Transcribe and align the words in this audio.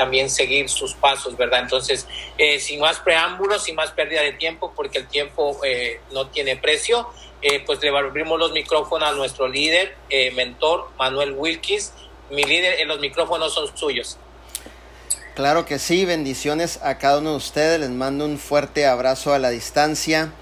también 0.00 0.30
seguir 0.30 0.70
sus 0.70 0.94
pasos, 0.94 1.36
¿verdad? 1.36 1.60
Entonces, 1.60 2.06
eh, 2.38 2.58
sin 2.58 2.80
más 2.80 3.00
preámbulos, 3.00 3.64
sin 3.64 3.74
más 3.74 3.90
pérdida 3.90 4.22
de 4.22 4.32
tiempo, 4.32 4.72
porque 4.74 4.96
el 4.96 5.06
tiempo 5.06 5.60
eh, 5.62 6.00
no 6.10 6.28
tiene 6.28 6.56
precio, 6.56 7.06
eh, 7.42 7.62
pues 7.66 7.82
le 7.82 7.90
abrimos 7.90 8.38
los 8.38 8.52
micrófonos 8.52 9.10
a 9.10 9.12
nuestro 9.12 9.46
líder, 9.46 9.94
mentor, 10.34 10.88
Manuel 10.98 11.32
Wilkins. 11.32 11.92
Mi 12.30 12.44
líder, 12.44 12.86
los 12.86 12.98
micrófonos 12.98 13.52
son 13.52 13.76
suyos. 13.76 14.16
Claro 15.34 15.66
que 15.66 15.78
sí, 15.78 16.06
bendiciones 16.06 16.80
a 16.82 16.96
cada 16.96 17.18
uno 17.18 17.32
de 17.32 17.36
ustedes, 17.36 17.78
les 17.80 17.90
mando 17.90 18.24
un 18.24 18.38
fuerte 18.38 18.86
abrazo 18.86 19.34
a 19.34 19.38
la 19.38 19.50
distancia. 19.50 20.32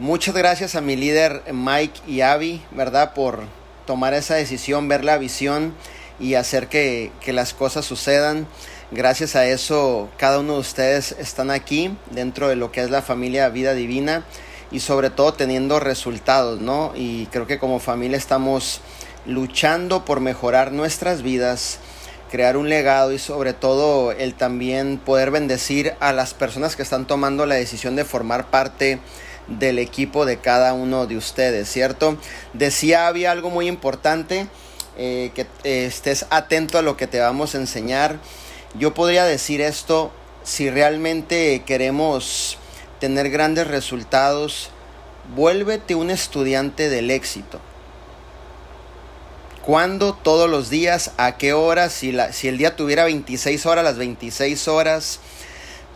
Muchas 0.00 0.34
gracias 0.34 0.74
a 0.74 0.80
mi 0.80 0.96
líder 0.96 1.42
Mike 1.52 2.00
y 2.08 2.22
Avi, 2.22 2.60
¿verdad? 2.72 3.14
Por 3.14 3.44
tomar 3.86 4.14
esa 4.14 4.34
decisión, 4.34 4.88
ver 4.88 5.04
la 5.04 5.16
visión 5.16 5.74
y 6.18 6.34
hacer 6.34 6.68
que, 6.68 7.12
que 7.20 7.32
las 7.32 7.54
cosas 7.54 7.84
sucedan. 7.84 8.46
Gracias 8.92 9.34
a 9.34 9.44
eso, 9.46 10.08
cada 10.16 10.38
uno 10.38 10.54
de 10.54 10.60
ustedes 10.60 11.10
están 11.18 11.50
aquí 11.50 11.96
dentro 12.12 12.46
de 12.46 12.54
lo 12.54 12.70
que 12.70 12.82
es 12.82 12.90
la 12.90 13.02
familia 13.02 13.48
Vida 13.48 13.74
Divina 13.74 14.24
y 14.70 14.78
sobre 14.78 15.10
todo 15.10 15.34
teniendo 15.34 15.80
resultados, 15.80 16.60
¿no? 16.60 16.92
Y 16.94 17.26
creo 17.26 17.48
que 17.48 17.58
como 17.58 17.80
familia 17.80 18.16
estamos 18.16 18.80
luchando 19.26 20.04
por 20.04 20.20
mejorar 20.20 20.70
nuestras 20.70 21.22
vidas, 21.22 21.80
crear 22.30 22.56
un 22.56 22.68
legado 22.68 23.12
y 23.12 23.18
sobre 23.18 23.54
todo 23.54 24.12
el 24.12 24.34
también 24.34 24.98
poder 24.98 25.32
bendecir 25.32 25.94
a 25.98 26.12
las 26.12 26.32
personas 26.32 26.76
que 26.76 26.84
están 26.84 27.08
tomando 27.08 27.44
la 27.44 27.56
decisión 27.56 27.96
de 27.96 28.04
formar 28.04 28.50
parte 28.50 29.00
del 29.48 29.80
equipo 29.80 30.26
de 30.26 30.36
cada 30.38 30.74
uno 30.74 31.08
de 31.08 31.16
ustedes, 31.16 31.68
¿cierto? 31.68 32.18
Decía, 32.52 33.08
había 33.08 33.32
algo 33.32 33.50
muy 33.50 33.66
importante, 33.66 34.46
eh, 34.96 35.32
que 35.34 35.48
estés 35.64 36.26
atento 36.30 36.78
a 36.78 36.82
lo 36.82 36.96
que 36.96 37.08
te 37.08 37.18
vamos 37.18 37.56
a 37.56 37.58
enseñar. 37.58 38.20
Yo 38.78 38.92
podría 38.92 39.24
decir 39.24 39.62
esto, 39.62 40.12
si 40.42 40.68
realmente 40.68 41.62
queremos 41.64 42.58
tener 43.00 43.30
grandes 43.30 43.66
resultados, 43.66 44.68
vuélvete 45.34 45.94
un 45.94 46.10
estudiante 46.10 46.90
del 46.90 47.10
éxito. 47.10 47.58
¿Cuándo? 49.62 50.12
Todos 50.12 50.50
los 50.50 50.68
días, 50.68 51.12
a 51.16 51.38
qué 51.38 51.54
horas, 51.54 51.92
si, 51.92 52.12
la, 52.12 52.32
si 52.32 52.48
el 52.48 52.58
día 52.58 52.76
tuviera 52.76 53.04
26 53.04 53.64
horas, 53.64 53.82
las 53.82 53.96
26 53.96 54.68
horas, 54.68 55.20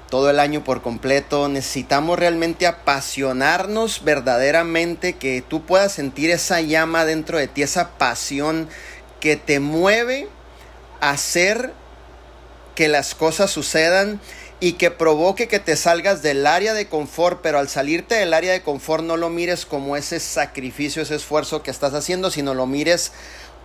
todo 0.08 0.30
el 0.30 0.40
año 0.40 0.64
por 0.64 0.80
completo. 0.80 1.48
Necesitamos 1.48 2.18
realmente 2.18 2.66
apasionarnos 2.66 4.04
verdaderamente, 4.04 5.16
que 5.16 5.42
tú 5.46 5.66
puedas 5.66 5.92
sentir 5.92 6.30
esa 6.30 6.62
llama 6.62 7.04
dentro 7.04 7.36
de 7.36 7.46
ti, 7.46 7.62
esa 7.62 7.90
pasión 7.90 8.68
que 9.20 9.36
te 9.36 9.60
mueve 9.60 10.28
a 11.00 11.10
hacer 11.10 11.74
que 12.74 12.88
las 12.88 13.14
cosas 13.14 13.50
sucedan 13.50 14.20
y 14.60 14.74
que 14.74 14.90
provoque 14.90 15.48
que 15.48 15.58
te 15.58 15.76
salgas 15.76 16.22
del 16.22 16.46
área 16.46 16.74
de 16.74 16.86
confort, 16.86 17.40
pero 17.42 17.58
al 17.58 17.68
salirte 17.68 18.14
del 18.14 18.34
área 18.34 18.52
de 18.52 18.62
confort 18.62 19.02
no 19.02 19.16
lo 19.16 19.30
mires 19.30 19.64
como 19.64 19.96
ese 19.96 20.20
sacrificio, 20.20 21.02
ese 21.02 21.14
esfuerzo 21.14 21.62
que 21.62 21.70
estás 21.70 21.94
haciendo, 21.94 22.30
sino 22.30 22.54
lo 22.54 22.66
mires 22.66 23.12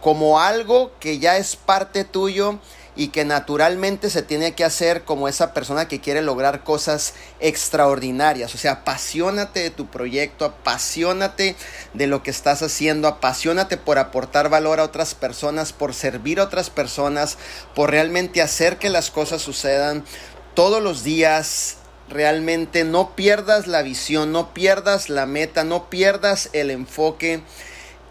como 0.02 0.40
algo 0.40 0.92
que 1.00 1.20
ya 1.20 1.38
es 1.38 1.56
parte 1.56 2.06
tuyo 2.06 2.60
y 2.96 3.10
que 3.10 3.26
naturalmente 3.26 4.10
se 4.10 4.22
tiene 4.22 4.54
que 4.54 4.64
hacer 4.64 5.04
como 5.04 5.28
esa 5.28 5.54
persona 5.54 5.88
que 5.88 6.00
quiere 6.00 6.22
lograr 6.22 6.64
cosas 6.64 7.14
extraordinarias. 7.40 8.56
O 8.56 8.58
sea, 8.58 8.72
apasionate 8.72 9.60
de 9.60 9.70
tu 9.70 9.88
proyecto, 9.88 10.46
apasionate 10.46 11.56
de 11.94 12.08
lo 12.08 12.24
que 12.24 12.32
estás 12.32 12.62
haciendo, 12.62 13.08
apasionate 13.08 13.78
por 13.78 13.98
aportar 13.98 14.50
valor 14.50 14.80
a 14.80 14.84
otras 14.84 15.14
personas, 15.14 15.74
por 15.74 15.94
servir 15.94 16.40
a 16.40 16.44
otras 16.44 16.70
personas, 16.70 17.38
por 17.74 17.92
realmente 17.92 18.42
hacer 18.42 18.78
que 18.78 18.90
las 18.90 19.12
cosas 19.12 19.42
sucedan 19.42 20.06
todos 20.54 20.82
los 20.82 21.04
días. 21.04 21.78
Realmente 22.08 22.84
no 22.84 23.16
pierdas 23.16 23.66
la 23.66 23.82
visión, 23.82 24.32
no 24.32 24.54
pierdas 24.54 25.10
la 25.10 25.26
meta, 25.26 25.64
no 25.64 25.90
pierdas 25.90 26.50
el 26.54 26.70
enfoque 26.70 27.42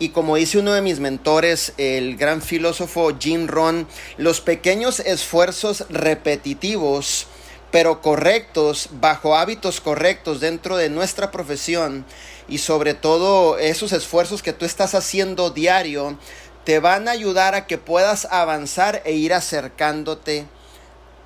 y 0.04 0.10
como 0.10 0.36
dice 0.36 0.58
uno 0.58 0.74
de 0.74 0.82
mis 0.82 1.00
mentores, 1.00 1.72
el 1.78 2.18
gran 2.18 2.42
filósofo 2.42 3.16
Jim 3.18 3.46
Ron, 3.46 3.88
los 4.18 4.42
pequeños 4.42 5.00
esfuerzos 5.00 5.86
repetitivos, 5.88 7.26
pero 7.70 8.02
correctos, 8.02 8.90
bajo 9.00 9.34
hábitos 9.34 9.80
correctos 9.80 10.40
dentro 10.40 10.76
de 10.76 10.90
nuestra 10.90 11.30
profesión 11.30 12.04
y 12.48 12.58
sobre 12.58 12.92
todo 12.92 13.56
esos 13.58 13.92
esfuerzos 13.92 14.42
que 14.42 14.52
tú 14.52 14.66
estás 14.66 14.94
haciendo 14.94 15.48
diario, 15.48 16.18
te 16.64 16.80
van 16.80 17.08
a 17.08 17.12
ayudar 17.12 17.54
a 17.54 17.66
que 17.66 17.78
puedas 17.78 18.26
avanzar 18.30 19.00
e 19.06 19.12
ir 19.12 19.32
acercándote 19.32 20.44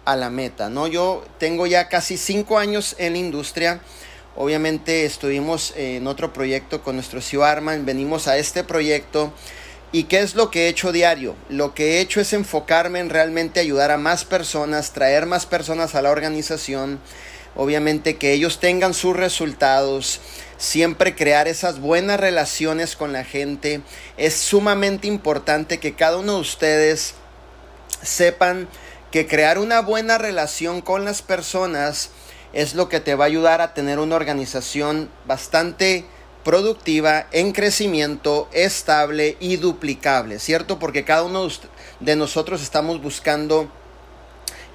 a 0.04 0.14
la 0.14 0.30
meta, 0.30 0.70
¿no? 0.70 0.86
Yo 0.86 1.24
tengo 1.38 1.66
ya 1.66 1.88
casi 1.88 2.16
cinco 2.16 2.58
años 2.58 2.94
en 2.98 3.14
la 3.14 3.18
industria 3.18 3.80
Obviamente 4.40 5.04
estuvimos 5.04 5.72
en 5.74 6.06
otro 6.06 6.32
proyecto 6.32 6.80
con 6.80 6.94
nuestro 6.94 7.20
CEO 7.20 7.42
Arman, 7.42 7.84
venimos 7.84 8.28
a 8.28 8.38
este 8.38 8.62
proyecto. 8.62 9.32
¿Y 9.90 10.04
qué 10.04 10.20
es 10.20 10.36
lo 10.36 10.48
que 10.48 10.66
he 10.66 10.68
hecho 10.68 10.92
diario? 10.92 11.34
Lo 11.48 11.74
que 11.74 11.96
he 11.96 12.00
hecho 12.00 12.20
es 12.20 12.32
enfocarme 12.32 13.00
en 13.00 13.10
realmente 13.10 13.58
ayudar 13.58 13.90
a 13.90 13.98
más 13.98 14.24
personas, 14.24 14.92
traer 14.92 15.26
más 15.26 15.44
personas 15.44 15.96
a 15.96 16.02
la 16.02 16.10
organización, 16.10 17.00
obviamente 17.56 18.14
que 18.16 18.32
ellos 18.32 18.60
tengan 18.60 18.94
sus 18.94 19.16
resultados, 19.16 20.20
siempre 20.56 21.16
crear 21.16 21.48
esas 21.48 21.80
buenas 21.80 22.20
relaciones 22.20 22.94
con 22.94 23.12
la 23.12 23.24
gente. 23.24 23.80
Es 24.18 24.34
sumamente 24.34 25.08
importante 25.08 25.78
que 25.78 25.96
cada 25.96 26.16
uno 26.16 26.34
de 26.34 26.42
ustedes 26.42 27.14
sepan 28.02 28.68
que 29.10 29.26
crear 29.26 29.58
una 29.58 29.80
buena 29.80 30.16
relación 30.16 30.80
con 30.80 31.04
las 31.04 31.22
personas 31.22 32.10
es 32.52 32.74
lo 32.74 32.88
que 32.88 33.00
te 33.00 33.14
va 33.14 33.24
a 33.24 33.28
ayudar 33.28 33.60
a 33.60 33.74
tener 33.74 33.98
una 33.98 34.16
organización 34.16 35.10
bastante 35.26 36.04
productiva, 36.44 37.26
en 37.32 37.52
crecimiento, 37.52 38.48
estable 38.52 39.36
y 39.40 39.56
duplicable, 39.56 40.38
¿cierto? 40.38 40.78
Porque 40.78 41.04
cada 41.04 41.24
uno 41.24 41.46
de 42.00 42.16
nosotros 42.16 42.62
estamos 42.62 43.02
buscando 43.02 43.70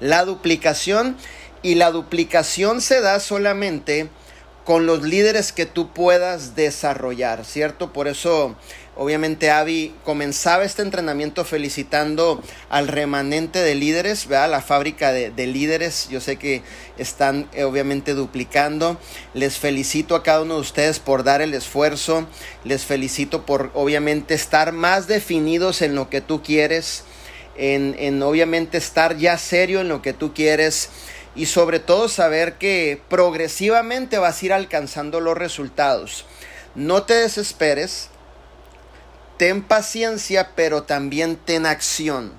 la 0.00 0.24
duplicación 0.24 1.16
y 1.62 1.74
la 1.74 1.90
duplicación 1.90 2.80
se 2.80 3.00
da 3.00 3.18
solamente 3.18 4.08
con 4.64 4.86
los 4.86 5.02
líderes 5.02 5.52
que 5.52 5.66
tú 5.66 5.92
puedas 5.92 6.54
desarrollar, 6.54 7.44
¿cierto? 7.44 7.92
Por 7.92 8.08
eso 8.08 8.54
Obviamente 8.96 9.50
Avi 9.50 9.92
comenzaba 10.04 10.64
este 10.64 10.82
entrenamiento 10.82 11.44
felicitando 11.44 12.40
al 12.68 12.86
remanente 12.86 13.58
de 13.58 13.74
líderes, 13.74 14.28
¿verdad? 14.28 14.50
la 14.50 14.62
fábrica 14.62 15.10
de, 15.12 15.46
líderes. 15.48 16.08
Yo 16.10 16.20
sé 16.20 16.36
que 16.36 16.62
están 16.96 17.48
eh, 17.54 17.64
obviamente 17.64 18.14
duplicando. 18.14 18.96
Les 19.32 19.58
felicito 19.58 20.14
a 20.14 20.22
cada 20.22 20.42
uno 20.42 20.54
de 20.54 20.60
ustedes 20.60 21.00
por 21.00 21.24
dar 21.24 21.42
el 21.42 21.54
esfuerzo. 21.54 22.28
Les 22.62 22.84
felicito 22.84 23.44
por 23.44 23.72
obviamente 23.74 24.34
estar 24.34 24.70
más 24.70 25.08
definidos 25.08 25.82
en 25.82 25.96
lo 25.96 26.08
que 26.08 26.20
tú 26.20 26.44
quieres. 26.44 27.02
En, 27.56 27.96
en 27.98 28.22
obviamente 28.22 28.78
estar 28.78 29.16
ya 29.16 29.38
serio 29.38 29.80
en 29.80 29.88
lo 29.88 30.02
que 30.02 30.12
tú 30.12 30.32
quieres. 30.34 30.90
Y 31.34 31.46
sobre 31.46 31.80
todo 31.80 32.08
saber 32.08 32.58
que 32.58 33.00
progresivamente 33.08 34.18
vas 34.18 34.40
a 34.40 34.46
ir 34.46 34.52
alcanzando 34.52 35.18
los 35.18 35.36
resultados. 35.36 36.26
No 36.76 37.02
te 37.02 37.14
desesperes 37.14 38.10
ten 39.36 39.62
paciencia, 39.62 40.50
pero 40.54 40.84
también 40.84 41.36
ten 41.36 41.66
acción 41.66 42.32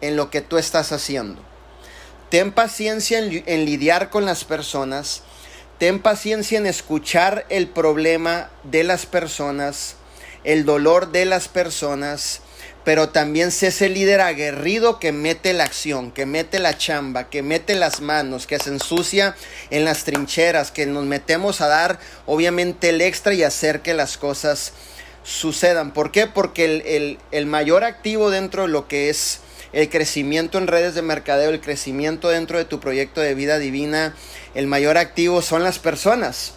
en 0.00 0.16
lo 0.16 0.30
que 0.30 0.40
tú 0.40 0.58
estás 0.58 0.92
haciendo. 0.92 1.42
Ten 2.32 2.52
paciencia 2.52 3.18
en, 3.18 3.64
lidiar 3.64 4.08
con 4.10 4.24
las 4.24 4.44
personas. 4.44 5.22
Ten 5.78 6.00
paciencia 6.00 6.58
en 6.58 6.66
escuchar 6.66 7.44
el 7.50 7.68
problema 7.68 8.50
de 8.64 8.84
las 8.84 9.04
personas, 9.04 9.96
el 10.44 10.64
dolor 10.64 11.12
de 11.12 11.24
las 11.24 11.48
personas, 11.48 12.40
pero 12.84 13.10
también 13.10 13.52
sé 13.52 13.68
ese 13.68 13.88
líder 13.88 14.20
aguerrido 14.20 14.98
que 14.98 15.12
mete 15.12 15.52
la 15.52 15.64
acción, 15.64 16.10
que 16.10 16.26
mete 16.26 16.58
la 16.58 16.76
chamba, 16.76 17.28
que 17.30 17.42
mete 17.42 17.74
las 17.74 18.00
manos, 18.00 18.46
que 18.46 18.58
se 18.58 18.70
ensucia 18.70 19.36
en 19.70 19.84
las 19.84 20.04
trincheras, 20.04 20.70
que 20.70 20.86
nos 20.86 21.04
metemos 21.04 21.60
a 21.60 21.68
dar 21.68 21.98
obviamente 22.26 22.88
el 22.88 23.00
extra 23.00 23.34
y 23.34 23.42
hacer 23.42 23.82
que 23.82 23.94
las 23.94 24.16
cosas 24.16 24.72
sucedan. 25.22 25.92
¿Por 25.92 26.10
qué? 26.10 26.26
Porque 26.26 27.18
el, 27.30 27.46
mayor 27.46 27.84
activo 27.84 28.30
dentro 28.30 28.62
de 28.62 28.68
lo 28.68 28.88
que 28.88 29.10
es 29.10 29.40
el 29.72 29.88
crecimiento 29.88 30.58
en 30.58 30.66
redes 30.66 30.94
de 30.94 31.02
mercadeo, 31.02 31.50
el 31.50 31.60
crecimiento 31.60 32.28
dentro 32.28 32.58
de 32.58 32.64
tu 32.64 32.80
proyecto 32.80 33.20
de 33.20 33.34
vida 33.34 33.58
divina, 33.58 34.14
el 34.54 34.66
mayor 34.66 34.98
activo 34.98 35.42
son 35.42 35.62
las 35.62 35.78
personas. 35.78 36.54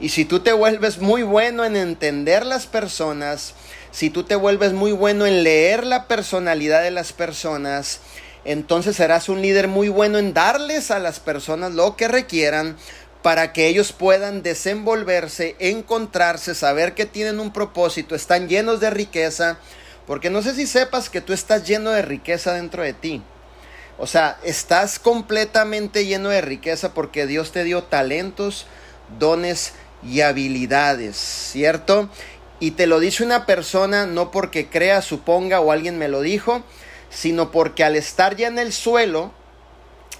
Y 0.00 0.10
si 0.10 0.24
tú 0.24 0.40
te 0.40 0.52
vuelves 0.52 0.98
muy 0.98 1.22
bueno 1.22 1.64
en 1.64 1.76
entender 1.76 2.46
las 2.46 2.66
personas, 2.66 3.54
si 3.90 4.10
tú 4.10 4.24
te 4.24 4.36
vuelves 4.36 4.72
muy 4.72 4.92
bueno 4.92 5.26
en 5.26 5.42
leer 5.42 5.84
la 5.84 6.06
personalidad 6.06 6.82
de 6.82 6.90
las 6.90 7.12
personas, 7.12 8.00
entonces 8.44 8.96
serás 8.96 9.28
un 9.28 9.42
líder 9.42 9.66
muy 9.66 9.88
bueno 9.88 10.18
en 10.18 10.34
darles 10.34 10.90
a 10.90 10.98
las 10.98 11.20
personas 11.20 11.72
lo 11.72 11.96
que 11.96 12.06
requieran 12.06 12.76
para 13.22 13.52
que 13.52 13.66
ellos 13.66 13.92
puedan 13.92 14.42
desenvolverse, 14.42 15.56
encontrarse, 15.58 16.54
saber 16.54 16.94
que 16.94 17.06
tienen 17.06 17.40
un 17.40 17.52
propósito, 17.52 18.14
están 18.14 18.48
llenos 18.48 18.80
de 18.80 18.90
riqueza, 18.90 19.58
porque 20.06 20.30
no 20.30 20.42
sé 20.42 20.54
si 20.54 20.66
sepas 20.66 21.10
que 21.10 21.20
tú 21.20 21.32
estás 21.32 21.66
lleno 21.66 21.90
de 21.90 22.02
riqueza 22.02 22.54
dentro 22.54 22.82
de 22.82 22.92
ti, 22.92 23.22
O 24.00 24.06
sea, 24.06 24.38
estás 24.44 25.00
completamente 25.00 26.06
lleno 26.06 26.28
de 26.28 26.40
riqueza 26.40 26.94
porque 26.94 27.26
Dios 27.26 27.50
te 27.50 27.64
dio 27.64 27.82
talentos, 27.82 28.66
dones 29.18 29.72
y 30.04 30.20
habilidades, 30.20 31.16
¿cierto? 31.16 32.08
Y 32.60 32.72
te 32.72 32.86
lo 32.86 33.00
dice 33.00 33.24
una 33.24 33.44
persona 33.44 34.06
no 34.06 34.30
porque 34.30 34.68
crea, 34.68 35.02
suponga 35.02 35.58
o 35.58 35.72
alguien 35.72 35.98
me 35.98 36.06
lo 36.06 36.20
dijo, 36.20 36.62
sino 37.10 37.50
porque 37.50 37.82
al 37.82 37.96
estar 37.96 38.36
ya 38.36 38.46
en 38.46 38.60
el 38.60 38.72
suelo, 38.72 39.32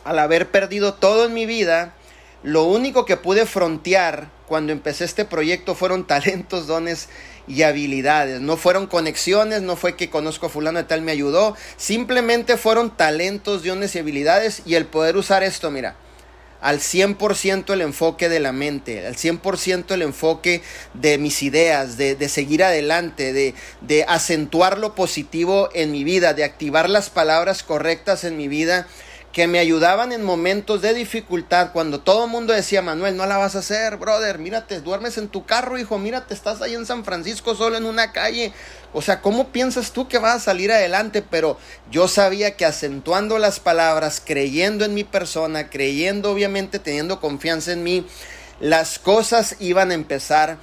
al 0.05 0.19
haber 0.19 0.51
perdido 0.51 0.95
todo 0.95 1.27
en 1.27 1.35
mi 1.35 1.47
vida, 1.47 1.95
lo 2.43 2.65
único 2.65 3.05
que 3.05 3.17
pude 3.17 3.47
frontear 3.47 4.31
cuando 4.47 4.73
empecé 4.73 5.05
este 5.05 5.25
proyecto 5.25 5.75
fueron 5.75 6.07
talentos, 6.07 6.67
dones 6.67 7.09
y 7.47 7.63
habilidades. 7.63 8.41
No 8.41 8.57
fueron 8.57 8.87
conexiones, 8.87 9.63
no 9.63 9.77
fue 9.77 9.97
que 9.97 10.11
conozco 10.11 10.47
a 10.47 10.51
fulano 10.51 10.79
de 10.79 10.85
tal 10.85 11.03
me 11.03 11.13
ayudó. 11.13 11.57
Simplemente 11.77 12.57
fueron 12.57 12.97
talentos, 12.97 13.65
dones 13.65 13.95
y 13.95 13.99
habilidades 13.99 14.63
y 14.67 14.75
el 14.75 14.87
poder 14.87 15.17
usar 15.17 15.43
esto, 15.43 15.71
mira, 15.71 15.97
al 16.61 16.79
100% 16.79 17.73
el 17.73 17.83
enfoque 17.83 18.29
de 18.29 18.41
la 18.41 18.53
mente, 18.53 19.07
al 19.07 19.15
100% 19.15 19.93
el 19.93 20.03
enfoque 20.03 20.63
de 20.95 21.19
mis 21.19 21.43
ideas, 21.43 21.97
de, 21.97 22.15
de 22.15 22.29
seguir 22.29 22.65
adelante, 22.65 23.33
de, 23.33 23.55
de 23.81 24.05
acentuar 24.09 24.79
lo 24.79 24.95
positivo 24.95 25.69
en 25.75 25.93
mi 25.93 26.05
vida, 26.05 26.35
de 26.35 26.45
activar 26.45 26.89
las 26.89 27.11
palabras 27.11 27.63
correctas 27.63 28.25
en 28.25 28.37
mi 28.37 28.49
vida 28.49 28.87
que 29.33 29.47
me 29.47 29.59
ayudaban 29.59 30.13
en 30.13 30.25
momentos 30.25 30.81
de 30.81 30.95
dificultad, 30.95 31.73
cuando 31.73 32.01
todo 32.01 32.25
el 32.25 32.31
mundo 32.31 32.53
decía, 32.53 32.81
Manuel, 32.81 33.17
no 33.17 33.27
la 33.27 33.37
vas 33.37 33.57
a 33.57 33.59
hacer, 33.59 33.97
brother, 33.97 34.39
mírate, 34.39 34.81
duermes 34.81 35.19
en 35.19 35.29
tu 35.29 35.45
carro, 35.45 35.79
hijo, 35.79 35.99
mírate, 35.99 36.33
estás 36.33 36.63
ahí 36.63 36.75
en 36.75 36.87
San 36.87 37.05
Francisco 37.05 37.55
solo 37.55 37.77
en 37.77 37.85
una 37.85 38.13
calle. 38.13 38.53
O 38.95 39.03
sea, 39.03 39.21
¿cómo 39.21 39.49
piensas 39.49 39.93
tú 39.93 40.09
que 40.09 40.19
vas 40.19 40.37
a 40.37 40.41
salir 40.41 40.73
adelante? 40.73 41.23
Pero 41.23 41.59
yo 41.91 42.09
sabía 42.09 42.57
que 42.57 42.65
acentuando 42.65 43.39
las 43.39 43.61
palabras, 43.61 44.23
creyendo 44.25 44.87
en 44.87 44.95
mi 44.95 45.05
persona, 45.05 45.69
creyendo 45.69 46.33
obviamente, 46.33 46.79
teniendo 46.79 47.21
confianza 47.21 47.73
en 47.73 47.83
mí, 47.83 48.07
las 48.61 48.99
cosas 48.99 49.57
iban 49.61 49.91
a 49.91 49.95
empezar 49.95 50.57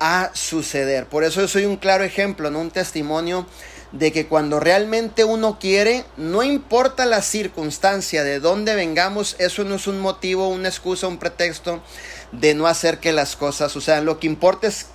a 0.00 0.30
suceder. 0.34 1.06
Por 1.06 1.24
eso 1.24 1.40
yo 1.40 1.48
soy 1.48 1.64
un 1.64 1.76
claro 1.76 2.04
ejemplo, 2.04 2.50
no 2.50 2.60
un 2.60 2.70
testimonio 2.70 3.46
de 3.92 4.10
que 4.10 4.26
cuando 4.26 4.58
realmente 4.58 5.24
uno 5.24 5.58
quiere, 5.58 6.04
no 6.16 6.42
importa 6.42 7.04
la 7.04 7.22
circunstancia 7.22 8.24
de 8.24 8.40
dónde 8.40 8.74
vengamos, 8.74 9.36
eso 9.38 9.64
no 9.64 9.74
es 9.74 9.86
un 9.86 10.00
motivo, 10.00 10.48
una 10.48 10.68
excusa, 10.68 11.06
un 11.06 11.18
pretexto 11.18 11.82
de 12.32 12.54
no 12.54 12.66
hacer 12.66 12.98
que 12.98 13.12
las 13.12 13.36
cosas 13.36 13.70
sucedan. 13.70 14.06
Lo 14.06 14.18
que 14.18 14.26
importa 14.26 14.66
es, 14.66 14.86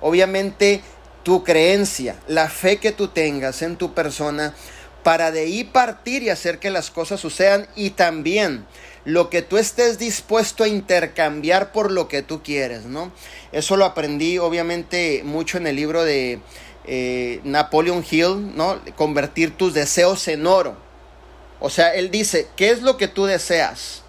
obviamente, 0.00 0.82
tu 1.24 1.42
creencia, 1.42 2.16
la 2.28 2.48
fe 2.48 2.78
que 2.78 2.92
tú 2.92 3.08
tengas 3.08 3.62
en 3.62 3.76
tu 3.76 3.92
persona, 3.92 4.54
para 5.02 5.30
de 5.30 5.40
ahí 5.40 5.64
partir 5.64 6.22
y 6.22 6.30
hacer 6.30 6.58
que 6.58 6.70
las 6.70 6.90
cosas 6.90 7.20
sucedan 7.20 7.66
y 7.74 7.90
también 7.90 8.66
lo 9.04 9.30
que 9.30 9.42
tú 9.42 9.56
estés 9.56 9.98
dispuesto 9.98 10.64
a 10.64 10.68
intercambiar 10.68 11.72
por 11.72 11.90
lo 11.90 12.08
que 12.08 12.22
tú 12.22 12.42
quieres, 12.42 12.84
¿no? 12.84 13.10
Eso 13.52 13.76
lo 13.76 13.86
aprendí 13.86 14.38
obviamente 14.38 15.22
mucho 15.24 15.56
en 15.56 15.66
el 15.66 15.76
libro 15.76 16.04
de 16.04 16.40
eh, 16.90 17.40
Napoleon 17.44 18.04
Hill, 18.10 18.56
¿no? 18.56 18.80
Convertir 18.96 19.56
tus 19.56 19.74
deseos 19.74 20.26
en 20.26 20.46
oro. 20.46 20.74
O 21.60 21.68
sea, 21.68 21.94
él 21.94 22.10
dice, 22.10 22.48
¿qué 22.56 22.70
es 22.70 22.80
lo 22.80 22.96
que 22.96 23.08
tú 23.08 23.26
deseas? 23.26 24.02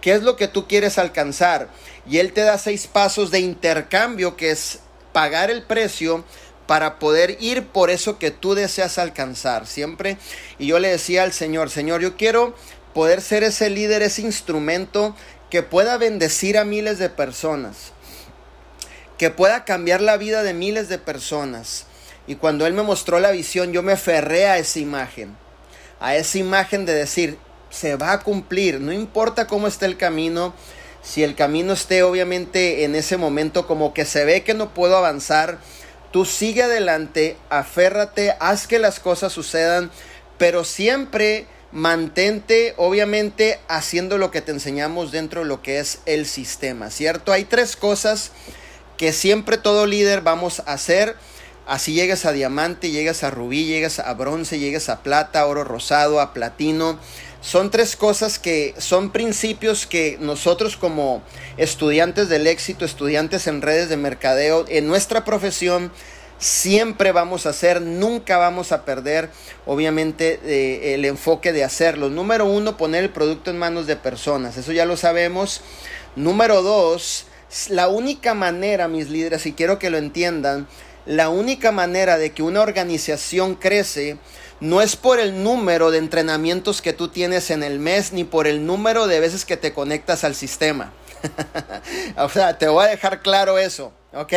¿Qué 0.00 0.12
es 0.12 0.22
lo 0.22 0.36
que 0.36 0.48
tú 0.48 0.66
quieres 0.66 0.98
alcanzar? 0.98 1.68
Y 2.08 2.18
él 2.18 2.32
te 2.32 2.40
da 2.40 2.58
seis 2.58 2.88
pasos 2.88 3.30
de 3.30 3.38
intercambio, 3.38 4.36
que 4.36 4.50
es 4.50 4.80
pagar 5.12 5.48
el 5.48 5.62
precio 5.62 6.24
para 6.66 6.98
poder 6.98 7.36
ir 7.40 7.68
por 7.68 7.90
eso 7.90 8.18
que 8.18 8.32
tú 8.32 8.54
deseas 8.54 8.98
alcanzar. 8.98 9.68
Siempre. 9.68 10.16
Y 10.58 10.66
yo 10.66 10.80
le 10.80 10.88
decía 10.88 11.22
al 11.22 11.32
Señor, 11.32 11.70
Señor, 11.70 12.00
yo 12.00 12.16
quiero 12.16 12.56
poder 12.94 13.20
ser 13.20 13.44
ese 13.44 13.70
líder, 13.70 14.02
ese 14.02 14.22
instrumento 14.22 15.14
que 15.50 15.62
pueda 15.62 15.98
bendecir 15.98 16.58
a 16.58 16.64
miles 16.64 16.98
de 16.98 17.10
personas, 17.10 17.92
que 19.18 19.30
pueda 19.30 19.64
cambiar 19.64 20.00
la 20.00 20.16
vida 20.16 20.42
de 20.42 20.54
miles 20.54 20.88
de 20.88 20.98
personas. 20.98 21.84
Y 22.32 22.36
cuando 22.36 22.66
Él 22.66 22.72
me 22.72 22.82
mostró 22.82 23.20
la 23.20 23.30
visión, 23.30 23.74
yo 23.74 23.82
me 23.82 23.92
aferré 23.92 24.46
a 24.46 24.56
esa 24.56 24.78
imagen, 24.78 25.36
a 26.00 26.16
esa 26.16 26.38
imagen 26.38 26.86
de 26.86 26.94
decir, 26.94 27.36
se 27.68 27.96
va 27.96 28.12
a 28.12 28.20
cumplir, 28.20 28.80
no 28.80 28.90
importa 28.90 29.46
cómo 29.46 29.66
esté 29.66 29.84
el 29.84 29.98
camino, 29.98 30.54
si 31.02 31.22
el 31.22 31.34
camino 31.34 31.74
esté 31.74 32.02
obviamente 32.02 32.84
en 32.84 32.94
ese 32.94 33.18
momento 33.18 33.66
como 33.66 33.92
que 33.92 34.06
se 34.06 34.24
ve 34.24 34.44
que 34.44 34.54
no 34.54 34.72
puedo 34.72 34.96
avanzar, 34.96 35.58
tú 36.10 36.24
sigue 36.24 36.62
adelante, 36.62 37.36
aférrate, 37.50 38.34
haz 38.40 38.66
que 38.66 38.78
las 38.78 38.98
cosas 38.98 39.34
sucedan, 39.34 39.90
pero 40.38 40.64
siempre 40.64 41.44
mantente 41.70 42.72
obviamente 42.78 43.60
haciendo 43.68 44.16
lo 44.16 44.30
que 44.30 44.40
te 44.40 44.52
enseñamos 44.52 45.12
dentro 45.12 45.42
de 45.42 45.48
lo 45.48 45.60
que 45.60 45.80
es 45.80 45.98
el 46.06 46.24
sistema, 46.24 46.88
¿cierto? 46.88 47.30
Hay 47.30 47.44
tres 47.44 47.76
cosas 47.76 48.30
que 48.96 49.12
siempre 49.12 49.58
todo 49.58 49.84
líder 49.84 50.22
vamos 50.22 50.60
a 50.60 50.72
hacer 50.72 51.14
Así 51.66 51.92
llegas 51.92 52.24
a 52.24 52.32
diamante, 52.32 52.90
llegas 52.90 53.22
a 53.22 53.30
rubí, 53.30 53.66
llegas 53.66 53.98
a 53.98 54.12
bronce, 54.14 54.58
llegas 54.58 54.88
a 54.88 55.02
plata, 55.02 55.46
oro 55.46 55.64
rosado, 55.64 56.20
a 56.20 56.32
platino. 56.32 56.98
Son 57.40 57.70
tres 57.70 57.96
cosas 57.96 58.38
que 58.38 58.74
son 58.78 59.10
principios 59.10 59.86
que 59.86 60.16
nosotros 60.20 60.76
como 60.76 61.22
estudiantes 61.56 62.28
del 62.28 62.46
éxito, 62.46 62.84
estudiantes 62.84 63.46
en 63.46 63.62
redes 63.62 63.88
de 63.88 63.96
mercadeo, 63.96 64.64
en 64.68 64.86
nuestra 64.86 65.24
profesión, 65.24 65.92
siempre 66.38 67.12
vamos 67.12 67.46
a 67.46 67.50
hacer, 67.50 67.80
nunca 67.80 68.36
vamos 68.36 68.72
a 68.72 68.84
perder, 68.84 69.30
obviamente, 69.64 70.40
eh, 70.44 70.94
el 70.94 71.04
enfoque 71.04 71.52
de 71.52 71.62
hacerlo. 71.62 72.10
Número 72.10 72.44
uno, 72.46 72.76
poner 72.76 73.04
el 73.04 73.10
producto 73.10 73.50
en 73.50 73.58
manos 73.58 73.86
de 73.86 73.96
personas, 73.96 74.56
eso 74.56 74.72
ya 74.72 74.84
lo 74.84 74.96
sabemos. 74.96 75.62
Número 76.16 76.62
dos, 76.62 77.26
la 77.68 77.88
única 77.88 78.34
manera, 78.34 78.88
mis 78.88 79.08
líderes, 79.08 79.46
y 79.46 79.52
quiero 79.52 79.78
que 79.78 79.90
lo 79.90 79.98
entiendan, 79.98 80.66
la 81.06 81.28
única 81.28 81.72
manera 81.72 82.18
de 82.18 82.32
que 82.32 82.42
una 82.42 82.60
organización 82.60 83.54
crece 83.54 84.18
no 84.60 84.80
es 84.80 84.94
por 84.94 85.18
el 85.18 85.42
número 85.42 85.90
de 85.90 85.98
entrenamientos 85.98 86.82
que 86.82 86.92
tú 86.92 87.08
tienes 87.08 87.50
en 87.50 87.64
el 87.64 87.80
mes, 87.80 88.12
ni 88.12 88.22
por 88.22 88.46
el 88.46 88.64
número 88.64 89.08
de 89.08 89.18
veces 89.18 89.44
que 89.44 89.56
te 89.56 89.72
conectas 89.72 90.22
al 90.22 90.36
sistema. 90.36 90.92
o 92.16 92.28
sea, 92.28 92.58
te 92.58 92.68
voy 92.68 92.84
a 92.84 92.88
dejar 92.88 93.22
claro 93.22 93.58
eso, 93.58 93.92
¿ok? 94.12 94.32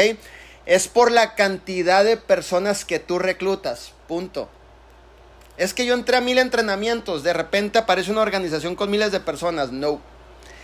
Es 0.65 0.87
por 0.87 1.11
la 1.11 1.35
cantidad 1.35 2.03
de 2.03 2.17
personas 2.17 2.85
que 2.85 2.97
tú 2.97 3.19
reclutas, 3.19 3.93
punto. 4.07 4.49
Es 5.57 5.75
que 5.75 5.85
yo 5.85 5.93
entré 5.93 6.17
a 6.17 6.21
mil 6.21 6.39
entrenamientos, 6.39 7.21
de 7.21 7.33
repente 7.33 7.77
aparece 7.77 8.11
una 8.11 8.21
organización 8.21 8.75
con 8.75 8.89
miles 8.89 9.11
de 9.11 9.19
personas, 9.19 9.71
no. 9.71 10.01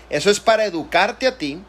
Eso 0.09 0.31
es 0.31 0.39
para 0.39 0.65
educarte 0.65 1.27
a 1.27 1.37
ti, 1.37 1.61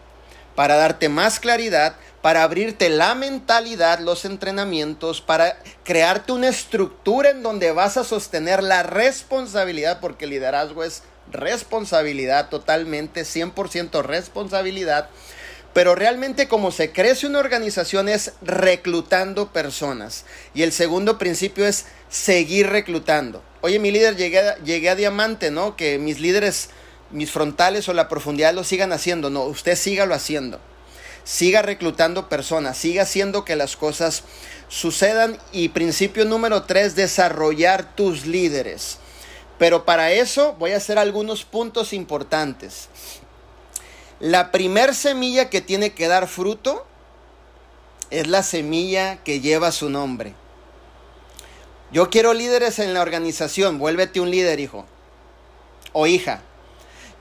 para 0.55 0.77
darte 0.77 1.09
más 1.09 1.39
claridad, 1.39 1.95
para 2.23 2.45
abrirte 2.45 2.89
la 2.89 3.17
mentalidad, 3.17 3.99
los 3.99 4.25
entrenamientos, 4.25 5.21
para 5.21 5.59
crearte 5.83 6.31
una 6.33 6.49
estructura 6.49 7.31
en 7.31 7.43
donde 7.43 7.73
vas 7.73 7.97
a 7.97 8.05
sostener 8.05 8.63
la 8.63 8.85
responsabilidad, 8.85 9.99
porque 10.01 10.29
liderazgo 10.29 10.85
es 10.85 11.03
responsabilidad 11.33 12.49
totalmente, 12.49 13.23
100% 13.23 14.03
responsabilidad. 14.05 15.11
Pero 15.75 15.97
realmente 15.97 16.47
como 16.47 16.71
se 16.71 16.93
crece 16.93 17.27
una 17.27 17.41
organización 17.41 18.09
es 18.09 18.35
reclutando 18.43 19.53
personas. 19.53 20.25
Y 20.55 20.63
el 20.63 20.71
segundo 20.71 21.19
principio 21.19 21.67
es 21.67 21.87
seguir 22.09 22.69
reclutando. 22.69 23.43
Oye, 23.63 23.79
mi 23.79 23.91
líder, 23.91 24.17
llegué, 24.17 24.43
llegué 24.65 24.91
a 24.91 24.95
diamante, 24.95 25.51
¿no? 25.51 25.77
Que 25.77 25.99
mis 25.99 26.21
líderes, 26.21 26.69
mis 27.11 27.33
frontales 27.33 27.89
o 27.89 27.95
la 27.95 28.09
profundidad 28.09 28.53
lo 28.55 28.65
sigan 28.65 28.93
haciendo. 28.93 29.31
No, 29.31 29.45
usted 29.45 29.75
sígalo 29.75 30.15
haciendo 30.15 30.61
siga 31.25 31.63
reclutando 31.63 32.29
personas, 32.29 32.77
siga 32.77 33.03
haciendo 33.03 33.45
que 33.45 33.57
las 33.57 33.77
cosas 33.77 34.25
sucedan. 34.69 35.39
Y 35.53 35.69
principio 35.71 36.25
número 36.25 36.65
tres, 36.65 36.95
desarrollar 36.95 37.95
tus 37.95 38.27
líderes. 38.27 38.99
Pero 39.59 39.85
para 39.85 40.13
eso 40.13 40.55
voy 40.59 40.73
a 40.73 40.79
hacer 40.79 40.99
algunos 40.99 41.45
puntos 41.45 41.93
importantes. 41.93 42.89
La 44.19 44.51
primer 44.53 44.95
semilla 44.95 45.51
que 45.51 45.61
tiene 45.61 45.91
que 45.91 46.09
dar 46.09 46.29
fruto 46.29 46.87
es 48.11 48.27
la 48.27 48.43
semilla 48.43 49.17
que 49.25 49.41
lleva 49.41 49.73
su 49.73 49.91
nombre. 49.91 50.35
Yo 51.93 52.09
quiero 52.09 52.33
líderes 52.33 52.79
en 52.79 52.95
la 52.95 53.03
organización, 53.03 53.79
vuélvete 53.79 54.21
un 54.21 54.31
líder, 54.31 54.61
hijo 54.61 54.87
o 55.93 56.07
hija. 56.07 56.43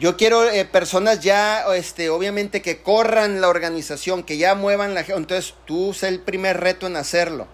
Yo 0.01 0.17
quiero 0.17 0.50
eh, 0.50 0.65
personas 0.65 1.20
ya, 1.20 1.63
este, 1.75 2.10
obviamente, 2.10 2.63
que 2.63 2.81
corran 2.81 3.39
la 3.39 3.50
organización, 3.50 4.24
que 4.24 4.38
ya 4.38 4.55
muevan 4.55 4.96
la... 4.96 5.01
Entonces 5.01 5.53
tú 5.67 5.93
sé 5.93 6.08
el 6.08 6.22
primer 6.22 6.60
reto 6.60 6.88
en 6.88 6.96
hacerlo. 6.96 7.46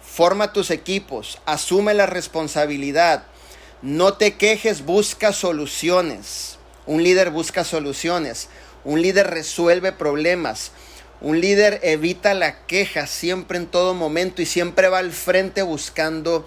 Forma 0.00 0.54
tus 0.54 0.70
equipos, 0.70 1.42
asume 1.44 1.92
la 1.92 2.06
responsabilidad. 2.06 3.24
No 3.82 4.14
te 4.14 4.36
quejes, 4.36 4.86
busca 4.86 5.34
soluciones. 5.34 6.56
Un 6.86 7.02
líder 7.02 7.28
busca 7.28 7.64
soluciones. 7.64 8.48
Un 8.84 9.02
líder 9.02 9.28
resuelve 9.28 9.92
problemas. 9.92 10.72
Un 11.20 11.38
líder 11.38 11.80
evita 11.82 12.32
la 12.32 12.64
queja 12.64 13.06
siempre 13.06 13.58
en 13.58 13.66
todo 13.66 13.92
momento 13.92 14.40
y 14.40 14.46
siempre 14.46 14.88
va 14.88 15.00
al 15.00 15.12
frente 15.12 15.60
buscando 15.60 16.46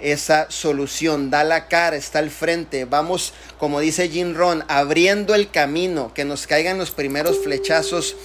esa 0.00 0.50
solución, 0.50 1.30
da 1.30 1.44
la 1.44 1.68
cara, 1.68 1.96
está 1.96 2.18
al 2.18 2.30
frente, 2.30 2.84
vamos, 2.84 3.32
como 3.58 3.80
dice 3.80 4.08
Jim 4.08 4.34
Ron, 4.34 4.64
abriendo 4.68 5.34
el 5.34 5.50
camino, 5.50 6.12
que 6.14 6.24
nos 6.24 6.46
caigan 6.46 6.78
los 6.78 6.90
primeros 6.90 7.38
flechazos 7.38 8.16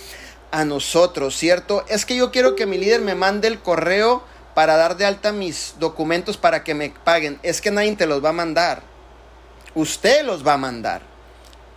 a 0.51 0.65
nosotros, 0.65 1.35
¿cierto? 1.35 1.83
Es 1.89 2.05
que 2.05 2.15
yo 2.15 2.31
quiero 2.31 2.55
que 2.55 2.65
mi 2.65 2.77
líder 2.77 3.01
me 3.01 3.15
mande 3.15 3.47
el 3.47 3.59
correo 3.59 4.23
para 4.53 4.77
dar 4.77 4.95
de 4.95 5.05
alta 5.05 5.31
mis 5.31 5.75
documentos 5.79 6.37
para 6.37 6.63
que 6.63 6.73
me 6.73 6.89
paguen. 6.89 7.39
Es 7.43 7.61
que 7.61 7.71
nadie 7.71 7.95
te 7.95 8.07
los 8.07 8.23
va 8.23 8.29
a 8.29 8.33
mandar. 8.33 8.81
Usted 9.75 10.23
los 10.25 10.47
va 10.47 10.53
a 10.53 10.57
mandar. 10.57 11.01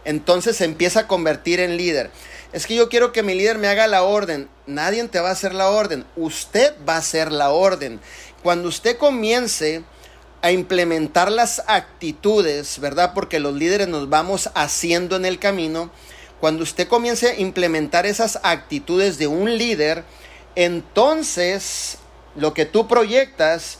Entonces 0.04 0.56
se 0.56 0.64
empieza 0.64 1.00
a 1.00 1.06
convertir 1.08 1.60
en 1.60 1.76
líder. 1.76 2.10
Es 2.52 2.66
que 2.66 2.76
yo 2.76 2.88
quiero 2.88 3.12
que 3.12 3.22
mi 3.22 3.34
líder 3.34 3.58
me 3.58 3.68
haga 3.68 3.88
la 3.88 4.04
orden. 4.04 4.48
Nadie 4.66 5.06
te 5.08 5.20
va 5.20 5.28
a 5.28 5.32
hacer 5.32 5.52
la 5.52 5.68
orden. 5.68 6.06
Usted 6.16 6.72
va 6.88 6.94
a 6.94 6.98
hacer 6.98 7.32
la 7.32 7.50
orden. 7.50 8.00
Cuando 8.42 8.68
usted 8.68 8.96
comience 8.96 9.82
a 10.42 10.52
implementar 10.52 11.30
las 11.32 11.62
actitudes, 11.66 12.78
¿verdad? 12.78 13.12
Porque 13.14 13.40
los 13.40 13.54
líderes 13.54 13.88
nos 13.88 14.08
vamos 14.08 14.50
haciendo 14.54 15.16
en 15.16 15.24
el 15.24 15.38
camino. 15.38 15.90
Cuando 16.40 16.62
usted 16.62 16.86
comience 16.86 17.28
a 17.28 17.38
implementar 17.38 18.06
esas 18.06 18.38
actitudes 18.44 19.18
de 19.18 19.26
un 19.26 19.58
líder, 19.58 20.04
entonces 20.54 21.98
lo 22.36 22.54
que 22.54 22.64
tú 22.64 22.86
proyectas 22.86 23.78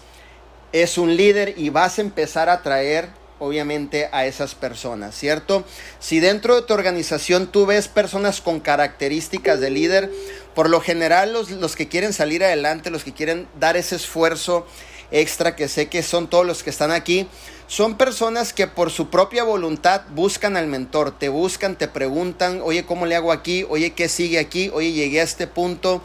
es 0.72 0.98
un 0.98 1.16
líder 1.16 1.54
y 1.56 1.70
vas 1.70 1.98
a 1.98 2.02
empezar 2.02 2.48
a 2.48 2.62
traer 2.62 3.08
obviamente 3.38 4.08
a 4.12 4.26
esas 4.26 4.54
personas, 4.54 5.14
¿cierto? 5.14 5.64
Si 6.00 6.20
dentro 6.20 6.56
de 6.56 6.62
tu 6.62 6.74
organización 6.74 7.46
tú 7.46 7.66
ves 7.66 7.88
personas 7.88 8.40
con 8.40 8.60
características 8.60 9.60
de 9.60 9.70
líder, 9.70 10.10
por 10.54 10.68
lo 10.68 10.80
general 10.80 11.32
los, 11.32 11.50
los, 11.50 11.76
que 11.76 11.88
quieren 11.88 12.12
salir 12.12 12.42
adelante, 12.44 12.90
los 12.90 13.04
que 13.04 13.12
quieren 13.12 13.46
dar 13.58 13.76
ese 13.76 13.96
esfuerzo 13.96 14.66
extra, 15.10 15.56
que 15.56 15.68
sé 15.68 15.88
que 15.88 16.02
son 16.02 16.28
todos 16.28 16.46
los 16.46 16.62
que 16.62 16.70
están 16.70 16.90
aquí, 16.90 17.28
son 17.66 17.96
personas 17.96 18.52
que 18.52 18.66
por 18.66 18.90
su 18.90 19.10
propia 19.10 19.44
voluntad 19.44 20.02
buscan 20.14 20.56
al 20.56 20.66
mentor, 20.66 21.16
te 21.18 21.28
buscan, 21.28 21.76
te 21.76 21.86
preguntan, 21.86 22.60
oye, 22.62 22.84
¿cómo 22.86 23.06
le 23.06 23.14
hago 23.14 23.30
aquí? 23.30 23.66
Oye, 23.68 23.90
¿qué 23.90 24.08
sigue 24.08 24.38
aquí? 24.38 24.70
Oye, 24.72 24.92
llegué 24.92 25.20
a 25.20 25.24
este 25.24 25.46
punto 25.46 26.02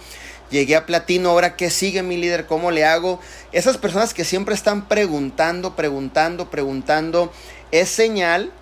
llegué 0.54 0.78
a 0.78 0.86
platino, 0.86 1.32
ahora 1.32 1.58
qué 1.58 1.70
sigue 1.70 2.04
mi 2.04 2.16
líder, 2.16 2.46
cómo 2.46 2.72
le 2.72 2.86
hago. 2.86 3.20
Esas 3.52 3.78
personas 3.78 4.14
que 4.14 4.24
siempre 4.24 4.56
están 4.56 4.88
preguntando, 4.88 5.76
preguntando, 5.76 6.50
preguntando, 6.50 7.34
es 7.72 7.90
señal, 7.90 8.54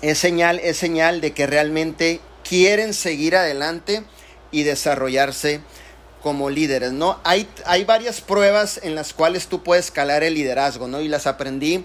es 0.00 0.18
señal, 0.18 0.60
es 0.60 0.78
señal 0.78 1.20
de 1.20 1.32
que 1.32 1.46
realmente 1.46 2.20
quieren 2.48 2.94
seguir 2.94 3.36
adelante 3.36 4.04
y 4.50 4.62
desarrollarse 4.62 5.60
como 6.22 6.48
líderes, 6.48 6.92
¿no? 6.92 7.18
Hay, 7.24 7.46
hay 7.66 7.84
varias 7.84 8.22
pruebas 8.22 8.80
en 8.82 8.94
las 8.94 9.12
cuales 9.12 9.48
tú 9.48 9.62
puedes 9.62 9.86
escalar 9.86 10.22
el 10.22 10.34
liderazgo, 10.34 10.88
¿no? 10.88 11.02
Y 11.02 11.08
las 11.08 11.26
aprendí 11.26 11.84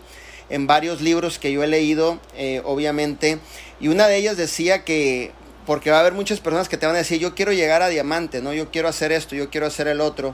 en 0.49 0.67
varios 0.67 1.01
libros 1.01 1.39
que 1.39 1.51
yo 1.51 1.63
he 1.63 1.67
leído, 1.67 2.19
eh, 2.37 2.61
obviamente, 2.63 3.39
y 3.81 3.89
una 3.89 4.07
de 4.07 4.17
ellas 4.17 4.37
decía 4.37 4.85
que 4.85 5.31
porque 5.69 5.91
va 5.91 5.97
a 5.97 5.99
haber 5.99 6.13
muchas 6.13 6.39
personas 6.39 6.67
que 6.67 6.77
te 6.77 6.87
van 6.87 6.95
a 6.95 6.97
decir, 6.97 7.19
yo 7.19 7.35
quiero 7.35 7.53
llegar 7.53 7.83
a 7.83 7.89
diamante, 7.89 8.41
¿no? 8.41 8.53
Yo 8.55 8.71
quiero 8.71 8.87
hacer 8.87 9.11
esto, 9.11 9.35
yo 9.35 9.51
quiero 9.51 9.67
hacer 9.67 9.87
el 9.87 10.01
otro. 10.01 10.33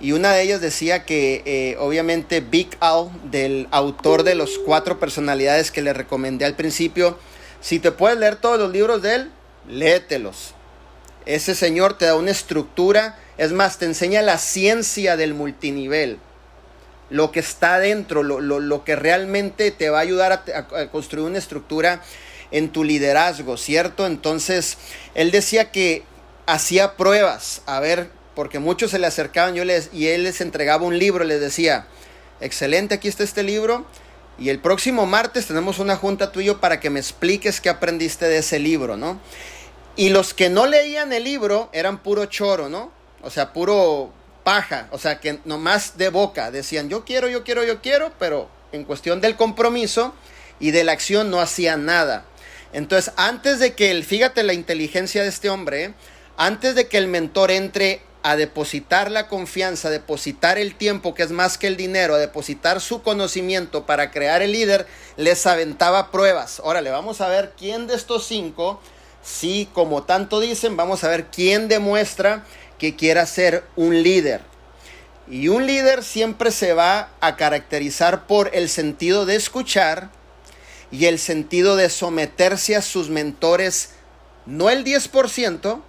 Y 0.00 0.12
una 0.12 0.32
de 0.32 0.40
ellas 0.40 0.62
decía 0.62 1.04
que 1.04 1.42
eh, 1.44 1.76
obviamente 1.78 2.40
Big 2.40 2.70
Al, 2.80 3.10
del 3.30 3.68
autor 3.70 4.22
de 4.22 4.34
los 4.34 4.56
cuatro 4.56 4.98
personalidades 4.98 5.70
que 5.70 5.82
le 5.82 5.92
recomendé 5.92 6.46
al 6.46 6.56
principio, 6.56 7.18
si 7.60 7.80
te 7.80 7.92
puedes 7.92 8.16
leer 8.16 8.36
todos 8.36 8.58
los 8.58 8.72
libros 8.72 9.02
de 9.02 9.16
él, 9.16 9.30
léetelos. 9.68 10.54
Ese 11.26 11.54
señor 11.54 11.98
te 11.98 12.06
da 12.06 12.16
una 12.16 12.30
estructura, 12.30 13.18
es 13.36 13.52
más, 13.52 13.76
te 13.76 13.84
enseña 13.84 14.22
la 14.22 14.38
ciencia 14.38 15.18
del 15.18 15.34
multinivel, 15.34 16.18
lo 17.10 17.30
que 17.30 17.40
está 17.40 17.78
dentro, 17.78 18.22
lo, 18.22 18.40
lo, 18.40 18.84
que 18.84 18.96
realmente 18.96 19.70
te 19.70 19.90
va 19.90 19.98
a 19.98 20.00
ayudar 20.00 20.32
a 20.32 20.90
construir 20.90 21.26
una 21.26 21.36
estructura 21.36 22.00
en 22.52 22.70
tu 22.70 22.84
liderazgo, 22.84 23.56
¿cierto? 23.56 24.06
Entonces, 24.06 24.78
él 25.14 25.30
decía 25.30 25.72
que 25.72 26.04
hacía 26.46 26.96
pruebas, 26.96 27.62
a 27.66 27.80
ver, 27.80 28.10
porque 28.34 28.58
muchos 28.58 28.92
se 28.92 28.98
le 28.98 29.06
acercaban 29.06 29.54
yo 29.54 29.64
les, 29.64 29.90
y 29.92 30.06
él 30.08 30.22
les 30.22 30.40
entregaba 30.40 30.84
un 30.84 30.98
libro, 30.98 31.24
les 31.24 31.40
decía, 31.40 31.86
excelente, 32.40 32.94
aquí 32.94 33.08
está 33.08 33.24
este 33.24 33.42
libro, 33.42 33.84
y 34.38 34.48
el 34.48 34.58
próximo 34.58 35.06
martes 35.06 35.46
tenemos 35.46 35.78
una 35.78 35.96
junta 35.96 36.32
tuyo 36.32 36.60
para 36.60 36.80
que 36.80 36.90
me 36.90 37.00
expliques 37.00 37.60
qué 37.60 37.68
aprendiste 37.68 38.26
de 38.26 38.38
ese 38.38 38.58
libro, 38.58 38.96
¿no? 38.96 39.20
Y 39.96 40.08
los 40.08 40.32
que 40.32 40.48
no 40.48 40.66
leían 40.66 41.12
el 41.12 41.24
libro 41.24 41.68
eran 41.72 42.02
puro 42.02 42.24
choro, 42.26 42.68
¿no? 42.68 42.90
O 43.22 43.30
sea, 43.30 43.52
puro 43.52 44.12
paja, 44.42 44.88
o 44.90 44.98
sea, 44.98 45.20
que 45.20 45.38
nomás 45.44 45.98
de 45.98 46.08
boca 46.08 46.50
decían, 46.50 46.88
yo 46.88 47.04
quiero, 47.04 47.28
yo 47.28 47.44
quiero, 47.44 47.62
yo 47.64 47.80
quiero, 47.80 48.12
pero 48.18 48.48
en 48.72 48.84
cuestión 48.84 49.20
del 49.20 49.36
compromiso 49.36 50.14
y 50.58 50.70
de 50.70 50.84
la 50.84 50.92
acción 50.92 51.30
no 51.30 51.40
hacían 51.40 51.84
nada. 51.84 52.24
Entonces, 52.72 53.12
antes 53.16 53.58
de 53.58 53.74
que 53.74 53.90
el, 53.90 54.04
fíjate 54.04 54.42
la 54.42 54.54
inteligencia 54.54 55.22
de 55.22 55.28
este 55.28 55.50
hombre, 55.50 55.94
antes 56.36 56.74
de 56.74 56.88
que 56.88 56.98
el 56.98 57.06
mentor 57.06 57.50
entre 57.50 58.00
a 58.22 58.36
depositar 58.36 59.10
la 59.10 59.28
confianza, 59.28 59.88
a 59.88 59.90
depositar 59.90 60.58
el 60.58 60.76
tiempo, 60.76 61.14
que 61.14 61.24
es 61.24 61.30
más 61.30 61.58
que 61.58 61.66
el 61.66 61.76
dinero, 61.76 62.14
a 62.14 62.18
depositar 62.18 62.80
su 62.80 63.02
conocimiento 63.02 63.84
para 63.84 64.10
crear 64.10 64.42
el 64.42 64.52
líder, 64.52 64.86
les 65.16 65.44
aventaba 65.46 66.10
pruebas. 66.10 66.60
Órale, 66.64 66.90
vamos 66.90 67.20
a 67.20 67.28
ver 67.28 67.52
quién 67.58 67.86
de 67.86 67.96
estos 67.96 68.26
cinco, 68.26 68.80
sí, 69.22 69.68
como 69.72 70.04
tanto 70.04 70.40
dicen, 70.40 70.76
vamos 70.76 71.02
a 71.04 71.08
ver 71.08 71.26
quién 71.26 71.68
demuestra 71.68 72.44
que 72.78 72.94
quiera 72.94 73.26
ser 73.26 73.64
un 73.76 74.02
líder. 74.02 74.40
Y 75.28 75.48
un 75.48 75.66
líder 75.66 76.04
siempre 76.04 76.50
se 76.50 76.74
va 76.74 77.10
a 77.20 77.36
caracterizar 77.36 78.26
por 78.26 78.50
el 78.54 78.68
sentido 78.68 79.26
de 79.26 79.36
escuchar, 79.36 80.10
y 80.92 81.06
el 81.06 81.18
sentido 81.18 81.74
de 81.74 81.90
someterse 81.90 82.76
a 82.76 82.82
sus 82.82 83.08
mentores, 83.08 83.94
no 84.46 84.70
el 84.70 84.84
10%, 84.84 85.82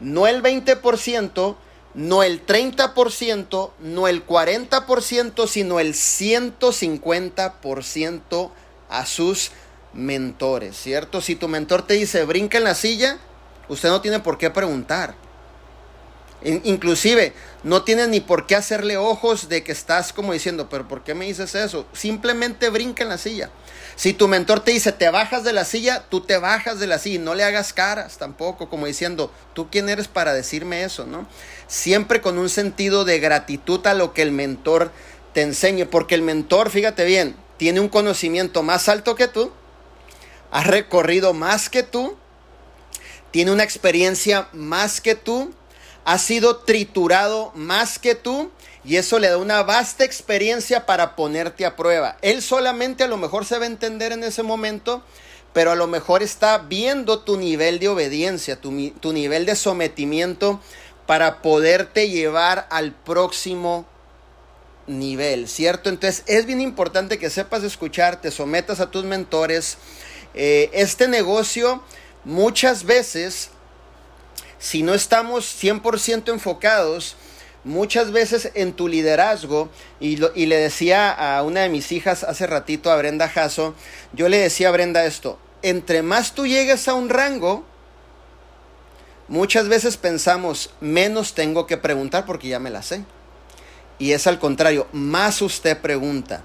no 0.00 0.26
el 0.26 0.42
20%, 0.42 1.56
no 1.94 2.22
el 2.24 2.44
30%, 2.44 3.70
no 3.78 4.08
el 4.08 4.26
40%, 4.26 5.46
sino 5.46 5.80
el 5.80 5.94
150% 5.94 8.50
a 8.90 9.06
sus 9.06 9.52
mentores, 9.92 10.76
¿cierto? 10.76 11.20
Si 11.20 11.36
tu 11.36 11.46
mentor 11.46 11.86
te 11.86 11.94
dice 11.94 12.24
brinca 12.24 12.58
en 12.58 12.64
la 12.64 12.74
silla, 12.74 13.18
usted 13.68 13.88
no 13.88 14.00
tiene 14.00 14.18
por 14.18 14.36
qué 14.36 14.50
preguntar. 14.50 15.14
Inclusive, 16.44 17.32
no 17.62 17.84
tienes 17.84 18.08
ni 18.08 18.20
por 18.20 18.46
qué 18.46 18.54
hacerle 18.54 18.98
ojos 18.98 19.48
de 19.48 19.64
que 19.64 19.72
estás 19.72 20.12
como 20.12 20.34
diciendo, 20.34 20.68
pero 20.68 20.86
¿por 20.86 21.02
qué 21.02 21.14
me 21.14 21.24
dices 21.24 21.54
eso? 21.54 21.86
Simplemente 21.94 22.68
brinca 22.68 23.02
en 23.02 23.08
la 23.08 23.16
silla. 23.16 23.50
Si 23.96 24.12
tu 24.12 24.28
mentor 24.28 24.60
te 24.60 24.72
dice, 24.72 24.92
te 24.92 25.08
bajas 25.08 25.42
de 25.44 25.54
la 25.54 25.64
silla, 25.64 26.04
tú 26.10 26.20
te 26.20 26.36
bajas 26.36 26.78
de 26.80 26.86
la 26.86 26.98
silla. 26.98 27.20
No 27.20 27.34
le 27.34 27.44
hagas 27.44 27.72
caras 27.72 28.18
tampoco, 28.18 28.68
como 28.68 28.86
diciendo, 28.86 29.32
¿tú 29.54 29.68
quién 29.70 29.88
eres 29.88 30.06
para 30.06 30.34
decirme 30.34 30.84
eso? 30.84 31.06
¿no? 31.06 31.26
Siempre 31.66 32.20
con 32.20 32.38
un 32.38 32.50
sentido 32.50 33.06
de 33.06 33.20
gratitud 33.20 33.86
a 33.86 33.94
lo 33.94 34.12
que 34.12 34.22
el 34.22 34.32
mentor 34.32 34.92
te 35.32 35.40
enseñe. 35.42 35.86
Porque 35.86 36.14
el 36.14 36.22
mentor, 36.22 36.70
fíjate 36.70 37.04
bien, 37.06 37.36
tiene 37.56 37.80
un 37.80 37.88
conocimiento 37.88 38.62
más 38.62 38.88
alto 38.90 39.14
que 39.14 39.28
tú, 39.28 39.50
ha 40.50 40.62
recorrido 40.62 41.32
más 41.32 41.70
que 41.70 41.82
tú, 41.82 42.16
tiene 43.30 43.50
una 43.50 43.64
experiencia 43.64 44.48
más 44.52 45.00
que 45.00 45.14
tú 45.14 45.52
ha 46.04 46.18
sido 46.18 46.56
triturado 46.56 47.52
más 47.54 47.98
que 47.98 48.14
tú 48.14 48.50
y 48.84 48.96
eso 48.96 49.18
le 49.18 49.28
da 49.28 49.38
una 49.38 49.62
vasta 49.62 50.04
experiencia 50.04 50.84
para 50.84 51.16
ponerte 51.16 51.64
a 51.64 51.76
prueba. 51.76 52.18
Él 52.20 52.42
solamente 52.42 53.04
a 53.04 53.08
lo 53.08 53.16
mejor 53.16 53.46
se 53.46 53.58
va 53.58 53.64
a 53.64 53.68
entender 53.68 54.12
en 54.12 54.22
ese 54.22 54.42
momento, 54.42 55.02
pero 55.54 55.70
a 55.70 55.74
lo 55.74 55.86
mejor 55.86 56.22
está 56.22 56.58
viendo 56.58 57.20
tu 57.20 57.38
nivel 57.38 57.78
de 57.78 57.88
obediencia, 57.88 58.60
tu, 58.60 58.90
tu 59.00 59.12
nivel 59.12 59.46
de 59.46 59.56
sometimiento 59.56 60.60
para 61.06 61.40
poderte 61.40 62.10
llevar 62.10 62.66
al 62.70 62.92
próximo 62.92 63.86
nivel, 64.86 65.48
¿cierto? 65.48 65.88
Entonces 65.88 66.22
es 66.26 66.44
bien 66.44 66.60
importante 66.60 67.18
que 67.18 67.30
sepas 67.30 67.62
escuchar, 67.62 68.20
te 68.20 68.30
sometas 68.30 68.80
a 68.80 68.90
tus 68.90 69.04
mentores. 69.04 69.78
Eh, 70.34 70.70
este 70.74 71.08
negocio 71.08 71.82
muchas 72.24 72.84
veces 72.84 73.50
si 74.64 74.82
no 74.82 74.94
estamos 74.94 75.44
100% 75.62 76.32
enfocados 76.32 77.16
muchas 77.64 78.12
veces 78.12 78.50
en 78.54 78.72
tu 78.72 78.88
liderazgo, 78.88 79.68
y, 80.00 80.16
le 80.16 80.56
decía 80.56 81.10
a 81.10 81.42
una 81.42 81.60
de 81.60 81.68
mis 81.68 81.92
hijas 81.92 82.24
hace 82.24 82.46
ratito, 82.46 82.90
a 82.90 82.96
Brenda 82.96 83.28
Jasso, 83.28 83.74
yo 84.14 84.30
le 84.30 84.38
decía 84.38 84.70
a 84.70 84.72
Brenda 84.72 85.04
esto, 85.04 85.38
entre 85.60 86.00
más 86.00 86.34
tú 86.34 86.46
llegues 86.46 86.88
a 86.88 86.94
un 86.94 87.10
rango, 87.10 87.66
muchas 89.28 89.68
veces 89.68 89.98
pensamos, 89.98 90.70
menos 90.80 91.34
tengo 91.34 91.66
que 91.66 91.76
preguntar 91.76 92.24
porque 92.24 92.48
ya 92.48 92.58
me 92.58 92.70
la 92.70 92.80
sé. 92.80 93.04
Y 93.98 94.12
es 94.12 94.26
al 94.26 94.38
contrario, 94.38 94.86
más 94.92 95.42
usted 95.42 95.78
pregunta 95.78 96.42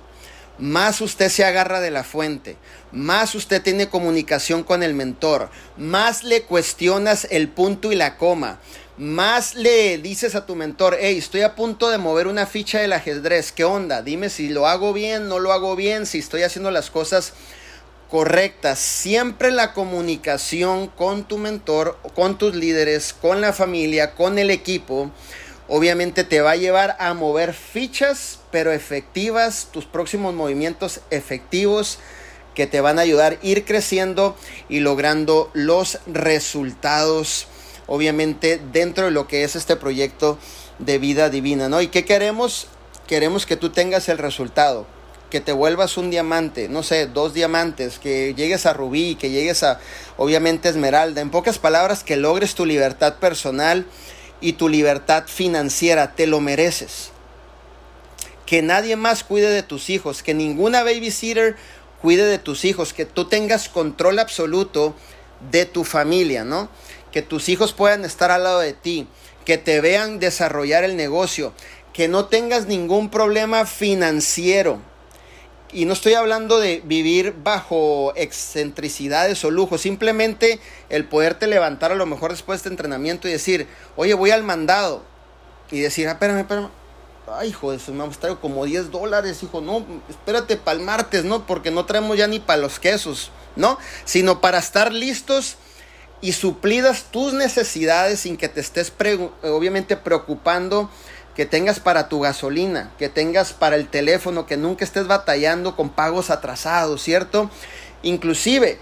más 0.59 1.01
usted 1.01 1.29
se 1.29 1.43
agarra 1.43 1.79
de 1.79 1.91
la 1.91 2.03
fuente, 2.03 2.57
más 2.91 3.35
usted 3.35 3.61
tiene 3.61 3.89
comunicación 3.89 4.63
con 4.63 4.83
el 4.83 4.93
mentor, 4.93 5.49
más 5.77 6.23
le 6.23 6.43
cuestionas 6.43 7.27
el 7.31 7.47
punto 7.49 7.91
y 7.91 7.95
la 7.95 8.17
coma, 8.17 8.59
más 8.97 9.55
le 9.55 9.97
dices 9.97 10.35
a 10.35 10.45
tu 10.45 10.55
mentor, 10.55 10.97
hey, 10.99 11.17
estoy 11.17 11.41
a 11.41 11.55
punto 11.55 11.89
de 11.89 11.97
mover 11.97 12.27
una 12.27 12.45
ficha 12.45 12.79
del 12.79 12.93
ajedrez, 12.93 13.51
¿qué 13.51 13.63
onda? 13.63 14.01
Dime 14.01 14.29
si 14.29 14.49
lo 14.49 14.67
hago 14.67 14.91
bien, 14.91 15.29
no 15.29 15.39
lo 15.39 15.53
hago 15.53 15.75
bien, 15.75 16.05
si 16.05 16.19
estoy 16.19 16.43
haciendo 16.43 16.69
las 16.69 16.89
cosas 16.89 17.33
correctas. 18.09 18.79
Siempre 18.79 19.51
la 19.51 19.73
comunicación 19.73 20.87
con 20.87 21.23
tu 21.23 21.37
mentor, 21.37 21.97
con 22.15 22.37
tus 22.37 22.55
líderes, 22.55 23.13
con 23.13 23.39
la 23.39 23.53
familia, 23.53 24.15
con 24.15 24.39
el 24.39 24.49
equipo, 24.49 25.11
obviamente 25.69 26.23
te 26.23 26.41
va 26.41 26.51
a 26.51 26.55
llevar 26.55 26.97
a 26.99 27.13
mover 27.13 27.53
fichas, 27.53 28.39
pero 28.51 28.71
efectivas, 28.71 29.69
tus 29.71 29.85
próximos 29.85 30.33
movimientos 30.33 30.99
efectivos 31.11 31.99
que 32.55 32.67
te 32.67 32.81
van 32.81 32.99
a 32.99 33.03
ayudar 33.03 33.33
a 33.33 33.45
ir 33.45 33.63
creciendo 33.63 34.35
y 34.67 34.81
logrando 34.81 35.49
los 35.53 35.99
resultados 36.07 37.47
obviamente 37.89 38.61
dentro 38.71 39.05
de 39.05 39.11
lo 39.11 39.27
que 39.27 39.43
es 39.43 39.55
este 39.55 39.75
proyecto 39.75 40.38
de 40.77 40.97
vida 40.99 41.29
divina, 41.29 41.67
¿no? 41.67 41.81
¿Y 41.81 41.88
qué 41.88 42.05
queremos? 42.05 42.67
Queremos 43.07 43.45
que 43.45 43.57
tú 43.57 43.71
tengas 43.71 44.07
el 44.09 44.19
resultado, 44.19 44.85
que 45.29 45.41
te 45.41 45.51
vuelvas 45.51 45.97
un 45.97 46.11
diamante, 46.11 46.69
no 46.69 46.83
sé, 46.83 47.07
dos 47.07 47.33
diamantes, 47.33 47.97
que 47.97 48.35
llegues 48.35 48.65
a 48.65 48.73
rubí, 48.73 49.15
que 49.15 49.31
llegues 49.31 49.63
a, 49.63 49.79
obviamente, 50.17 50.69
esmeralda. 50.69 51.21
En 51.21 51.31
pocas 51.31 51.57
palabras, 51.57 52.03
que 52.03 52.15
logres 52.15 52.53
tu 52.53 52.65
libertad 52.65 53.15
personal 53.15 53.85
y 54.41 54.53
tu 54.53 54.69
libertad 54.69 55.25
financiera, 55.27 56.15
te 56.15 56.27
lo 56.27 56.39
mereces. 56.39 57.12
Que 58.46 58.62
nadie 58.62 58.96
más 58.96 59.24
cuide 59.24 59.50
de 59.50 59.63
tus 59.63 59.89
hijos, 59.89 60.24
que 60.24 60.34
ninguna 60.34 60.84
babysitter 60.84 61.55
cuide 62.01 62.25
de 62.25 62.39
tus 62.39 62.65
hijos, 62.65 62.93
que 62.93 63.05
tú 63.05 63.25
tengas 63.25 63.69
control 63.69 64.19
absoluto 64.19 64.96
de 65.51 65.65
tu 65.65 65.84
familia, 65.84 66.43
¿no? 66.43 66.69
que 67.12 67.22
tus 67.22 67.50
hijos 67.50 67.74
puedan 67.74 68.05
estar 68.05 68.31
al 68.31 68.43
lado 68.43 68.60
de 68.60 68.74
ti, 68.74 69.08
que 69.46 69.58
te 69.58 69.81
vean 69.81 70.19
desarrollar 70.19 70.84
el 70.84 70.96
negocio, 70.96 71.53
que 71.93 72.08
no 72.08 72.25
tengas 72.25 72.67
ningún 72.67 73.10
problema 73.10 73.65
financiero. 73.65 74.79
Y 75.71 75.85
no 75.85 75.93
estoy 75.93 76.13
hablando 76.13 76.59
de 76.59 76.81
vivir 76.83 77.35
bajo 77.43 78.11
excentricidades 78.15 79.43
o 79.45 79.51
lujos, 79.51 79.81
simplemente 79.81 80.59
el 80.89 81.05
poderte 81.05 81.45
levantar 81.45 81.91
a 81.91 81.95
lo 81.95 82.07
mejor 82.07 82.31
después 82.31 82.57
de 82.57 82.61
este 82.61 82.69
entrenamiento 82.69 83.27
y 83.27 83.31
decir, 83.31 83.67
oye, 83.95 84.15
voy 84.15 84.31
al 84.31 84.43
mandado. 84.43 85.03
Y 85.69 85.79
decir, 85.79 86.07
ah, 86.07 86.13
espérame, 86.13 86.39
espérame. 86.39 86.69
Ay, 87.31 87.49
hijo, 87.49 87.71
eso 87.71 87.93
me 87.93 88.03
ha 88.03 88.07
costado 88.07 88.41
como 88.41 88.65
10 88.65 88.89
dólares, 88.89 89.43
hijo. 89.43 89.61
No, 89.61 89.85
espérate 90.09 90.57
para 90.57 90.79
el 90.79 90.83
martes, 90.83 91.23
¿no? 91.23 91.45
Porque 91.45 91.69
no 91.69 91.85
traemos 91.85 92.17
ya 92.17 92.25
ni 92.25 92.39
para 92.39 92.59
los 92.59 92.79
quesos, 92.79 93.29
¿no? 93.55 93.77
Sino 94.05 94.41
para 94.41 94.57
estar 94.57 94.91
listos 94.91 95.57
y 96.21 96.33
suplidas 96.33 97.05
tus 97.11 97.33
necesidades 97.33 98.21
sin 98.21 98.38
que 98.38 98.49
te 98.49 98.59
estés 98.59 98.91
obviamente 99.43 99.95
preocupando 99.95 100.89
que 101.36 101.45
tengas 101.45 101.79
para 101.79 102.09
tu 102.09 102.19
gasolina, 102.19 102.91
que 102.98 103.09
tengas 103.09 103.53
para 103.53 103.75
el 103.75 103.88
teléfono, 103.88 104.45
que 104.45 104.57
nunca 104.57 104.83
estés 104.83 105.07
batallando 105.07 105.75
con 105.75 105.89
pagos 105.89 106.29
atrasados, 106.29 107.01
¿cierto? 107.01 107.50
Inclusive, 108.03 108.79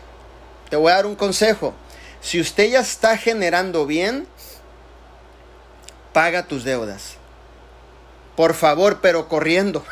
te 0.70 0.76
voy 0.76 0.92
a 0.92 0.96
dar 0.96 1.06
un 1.06 1.16
consejo. 1.16 1.74
Si 2.22 2.40
usted 2.40 2.70
ya 2.70 2.80
está 2.80 3.18
generando 3.18 3.86
bien, 3.86 4.28
paga 6.14 6.48
tus 6.48 6.64
deudas. 6.64 7.16
Por 8.36 8.54
favor, 8.54 9.00
pero 9.02 9.28
corriendo. 9.28 9.84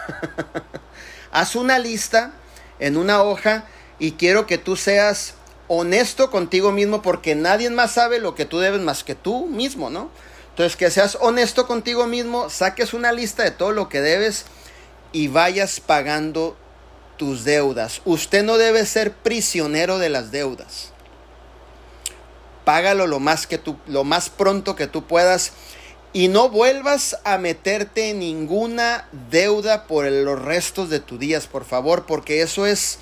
Haz 1.31 1.55
una 1.55 1.79
lista 1.79 2.33
en 2.79 2.97
una 2.97 3.21
hoja 3.21 3.65
y 3.99 4.13
quiero 4.13 4.45
que 4.45 4.57
tú 4.57 4.75
seas 4.75 5.35
honesto 5.67 6.29
contigo 6.29 6.71
mismo 6.71 7.01
porque 7.01 7.35
nadie 7.35 7.69
más 7.69 7.93
sabe 7.93 8.19
lo 8.19 8.35
que 8.35 8.45
tú 8.45 8.59
debes 8.59 8.81
más 8.81 9.03
que 9.03 9.15
tú 9.15 9.47
mismo, 9.47 9.89
¿no? 9.89 10.09
Entonces 10.55 10.77
que 10.77 10.89
seas 10.89 11.17
honesto 11.19 11.67
contigo 11.67 12.07
mismo, 12.07 12.49
saques 12.49 12.93
una 12.93 13.11
lista 13.11 13.43
de 13.43 13.51
todo 13.51 13.73
lo 13.73 13.89
que 13.89 13.99
debes 13.99 14.45
y 15.11 15.27
vayas 15.27 15.81
pagando 15.81 16.55
tus 17.17 17.43
deudas. 17.43 18.01
Usted 18.05 18.41
no 18.41 18.57
debe 18.57 18.85
ser 18.85 19.11
prisionero 19.11 19.97
de 19.97 20.07
las 20.07 20.31
deudas. 20.31 20.93
Págalo 22.63 23.05
lo 23.05 23.19
más 23.19 23.47
que 23.47 23.59
lo 23.87 24.05
más 24.05 24.29
pronto 24.29 24.77
que 24.77 24.87
tú 24.87 25.03
puedas 25.03 25.51
y 26.13 26.29
no 26.29 26.47
vuelvas 26.47 27.17
a 27.25 27.37
meterte 27.37 28.11
en 28.11 28.19
ninguna 28.19 29.09
deuda 29.29 29.87
por 29.87 30.09
los 30.09 30.41
restos 30.41 30.89
de 30.89 31.01
tus 31.01 31.19
días, 31.19 31.47
por 31.47 31.65
favor, 31.65 32.05
porque 32.05 32.41
eso 32.41 32.65
es 32.65 32.97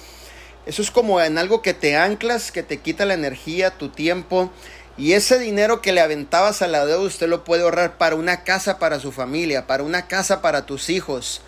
eso 0.65 0.81
es 0.81 0.89
como 0.89 1.21
en 1.21 1.37
algo 1.37 1.61
que 1.61 1.73
te 1.73 1.97
anclas, 1.97 2.51
que 2.51 2.63
te 2.63 2.79
quita 2.79 3.05
la 3.05 3.13
energía, 3.13 3.77
tu 3.77 3.89
tiempo. 3.89 4.49
Y 4.97 5.13
ese 5.13 5.39
dinero 5.39 5.81
que 5.81 5.91
le 5.91 6.01
aventabas 6.01 6.61
a 6.61 6.67
la 6.67 6.85
deuda 6.85 7.07
usted 7.07 7.27
lo 7.27 7.43
puede 7.43 7.63
ahorrar 7.63 7.97
para 7.97 8.15
una 8.15 8.43
casa 8.43 8.77
para 8.79 8.99
su 8.99 9.11
familia, 9.11 9.65
para 9.65 9.83
una 9.83 10.07
casa 10.07 10.41
para 10.41 10.65
tus 10.65 10.89
hijos. 10.89 11.41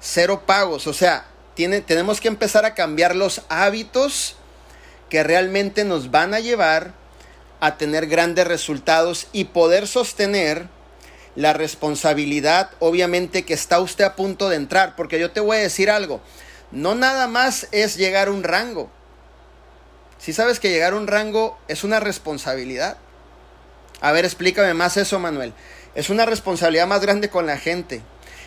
Cero 0.00 0.42
pagos. 0.46 0.86
O 0.86 0.92
sea, 0.92 1.26
tiene, 1.54 1.80
tenemos 1.80 2.20
que 2.20 2.28
empezar 2.28 2.64
a 2.64 2.74
cambiar 2.74 3.14
los 3.14 3.42
hábitos 3.48 4.36
que 5.08 5.22
realmente 5.22 5.84
nos 5.84 6.10
van 6.10 6.34
a 6.34 6.40
llevar 6.40 6.94
a 7.60 7.76
tener 7.76 8.06
grandes 8.06 8.46
resultados 8.46 9.28
y 9.32 9.44
poder 9.44 9.86
sostener 9.86 10.68
la 11.36 11.52
responsabilidad, 11.52 12.70
obviamente, 12.80 13.44
que 13.44 13.54
está 13.54 13.80
usted 13.80 14.04
a 14.04 14.16
punto 14.16 14.48
de 14.48 14.56
entrar. 14.56 14.96
Porque 14.96 15.20
yo 15.20 15.30
te 15.30 15.40
voy 15.40 15.58
a 15.58 15.60
decir 15.60 15.90
algo 15.90 16.20
no 16.70 16.94
nada 16.94 17.26
más 17.26 17.68
es 17.72 17.96
llegar 17.96 18.28
a 18.28 18.32
un 18.32 18.42
rango. 18.42 18.90
Si 20.20 20.34
sabes 20.34 20.60
que 20.60 20.68
llegar 20.70 20.92
a 20.92 20.96
un 20.96 21.06
rango 21.06 21.58
es 21.66 21.82
una 21.82 21.98
responsabilidad. 21.98 22.98
A 24.02 24.12
ver, 24.12 24.26
explícame 24.26 24.74
más 24.74 24.98
eso, 24.98 25.18
Manuel. 25.18 25.54
Es 25.94 26.10
una 26.10 26.26
responsabilidad 26.26 26.86
más 26.86 27.00
grande 27.00 27.30
con 27.30 27.46
la 27.46 27.56
gente. 27.56 28.02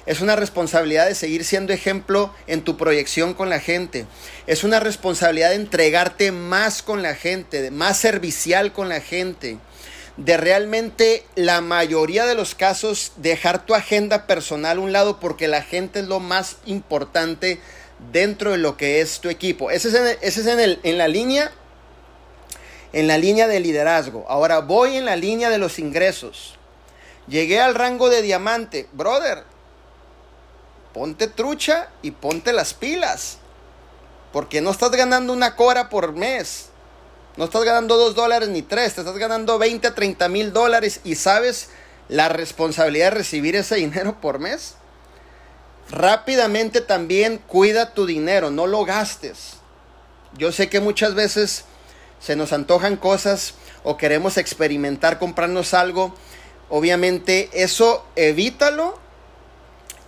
Es 0.06 0.22
una 0.22 0.36
responsabilidad 0.36 1.08
de 1.08 1.16
seguir 1.16 1.44
siendo 1.44 1.74
ejemplo 1.74 2.32
en 2.46 2.62
tu 2.62 2.78
proyección 2.78 3.34
con 3.34 3.50
la 3.50 3.60
gente. 3.60 4.06
Es 4.46 4.64
una 4.64 4.80
responsabilidad 4.80 5.50
de 5.50 5.56
entregarte 5.56 6.32
más 6.32 6.84
con 6.84 7.02
la 7.02 7.16
gente, 7.16 7.72
más 7.72 7.98
servicial 7.98 8.72
con 8.72 8.88
la 8.88 9.02
gente. 9.02 9.58
De 10.18 10.38
realmente 10.38 11.26
la 11.36 11.62
mayoría 11.62 12.28
de 12.28 12.36
los 12.36 12.54
casos 12.54 13.14
dejar 13.16 13.66
tu 13.66 13.74
agenda 13.74 14.28
personal 14.28 14.78
a 14.78 14.82
un 14.82 14.92
lado 14.92 15.20
porque 15.20 15.48
la 15.48 15.64
gente 15.64 16.02
es 16.02 16.06
lo 16.06 16.20
más 16.20 16.58
importante 16.66 17.60
dentro 18.12 18.52
de 18.52 18.58
lo 18.58 18.78
que 18.78 19.02
es 19.02 19.22
tu 19.22 19.30
equipo. 19.30 19.72
Ese 19.72 19.88
es, 19.88 19.96
en, 19.96 20.18
ese 20.22 20.42
es 20.42 20.48
en, 20.48 20.60
el, 20.60 20.80
en 20.84 21.00
la 21.00 21.08
línea 21.08 21.52
en 22.94 23.08
la 23.08 23.18
línea 23.18 23.48
de 23.48 23.60
liderazgo. 23.60 24.26
Ahora 24.30 24.60
voy 24.60 24.98
en 24.98 25.06
la 25.06 25.16
línea 25.16 25.50
de 25.50 25.58
los 25.58 25.80
ingresos. 25.80 26.56
Llegué 27.28 27.60
al 27.60 27.76
rango 27.76 28.10
de 28.10 28.22
diamante. 28.22 28.88
Brother, 28.94 29.44
ponte 30.94 31.28
trucha 31.28 31.90
y 32.02 32.12
ponte 32.12 32.54
las 32.54 32.74
pilas. 32.74 33.40
Porque 34.32 34.62
no 34.62 34.72
estás 34.72 34.92
ganando 34.92 35.34
una 35.34 35.56
cora 35.56 35.90
por 35.90 36.14
mes. 36.14 36.70
No 37.36 37.46
estás 37.46 37.64
ganando 37.64 37.98
dos 37.98 38.16
dólares 38.16 38.50
ni 38.50 38.62
tres. 38.62 38.96
Te 38.96 39.02
estás 39.02 39.18
ganando 39.18 39.58
20, 39.58 39.92
30 39.92 40.30
mil 40.30 40.54
dólares. 40.54 41.02
Y 41.04 41.16
sabes 41.16 41.70
la 42.10 42.30
responsabilidad 42.30 43.08
de 43.08 43.18
recibir 43.18 43.56
ese 43.56 43.76
dinero 43.76 44.20
por 44.22 44.40
mes. 44.40 44.76
Rápidamente 45.90 46.82
también 46.82 47.38
cuida 47.38 47.94
tu 47.94 48.06
dinero, 48.06 48.50
no 48.52 48.68
lo 48.68 48.86
gastes. 48.86 49.56
Yo 50.38 50.52
sé 50.52 50.70
que 50.70 50.80
muchas 50.80 51.14
veces 51.14 51.66
se 52.24 52.36
nos 52.36 52.54
antojan 52.54 52.96
cosas 52.96 53.56
o 53.84 53.98
queremos 53.98 54.38
experimentar 54.38 55.20
comprarnos 55.20 55.74
algo. 55.74 56.16
Obviamente 56.70 57.50
eso 57.54 58.06
evítalo 58.16 58.98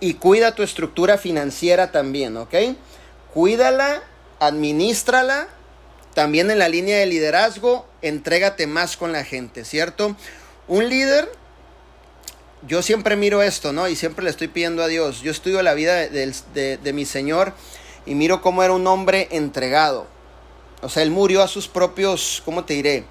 y 0.00 0.14
cuida 0.14 0.54
tu 0.54 0.62
estructura 0.62 1.18
financiera 1.18 1.92
también, 1.92 2.36
¿ok? 2.36 2.54
Cuídala, 3.34 4.02
administrala. 4.40 5.48
También 6.14 6.50
en 6.50 6.58
la 6.58 6.70
línea 6.70 6.96
de 6.96 7.04
liderazgo, 7.04 7.86
entrégate 8.00 8.66
más 8.66 8.96
con 8.96 9.12
la 9.12 9.22
gente, 9.22 9.66
¿cierto? 9.66 10.16
Un 10.66 10.88
líder 10.88 11.30
yo 12.66 12.82
siempre 12.82 13.16
miro 13.16 13.42
esto, 13.42 13.72
¿no? 13.72 13.86
Y 13.88 13.96
siempre 13.96 14.24
le 14.24 14.30
estoy 14.30 14.48
pidiendo 14.48 14.82
a 14.82 14.88
Dios. 14.88 15.20
Yo 15.20 15.30
estudio 15.30 15.62
la 15.62 15.74
vida 15.74 15.94
de, 15.94 16.78
de, 16.82 16.92
mi 16.92 17.04
Señor 17.04 17.52
y 18.06 18.14
miro 18.14 18.40
cómo 18.40 18.62
era 18.62 18.72
un 18.72 18.86
hombre 18.86 19.28
entregado. 19.30 20.06
O 20.86 20.88
sea, 20.88 21.02
él 21.02 21.10
murió 21.10 21.42
a 21.42 21.48
sus 21.48 21.66
propios, 21.66 22.40
¿cómo 22.44 22.64
te 22.64 22.74
diré? 22.74 23.04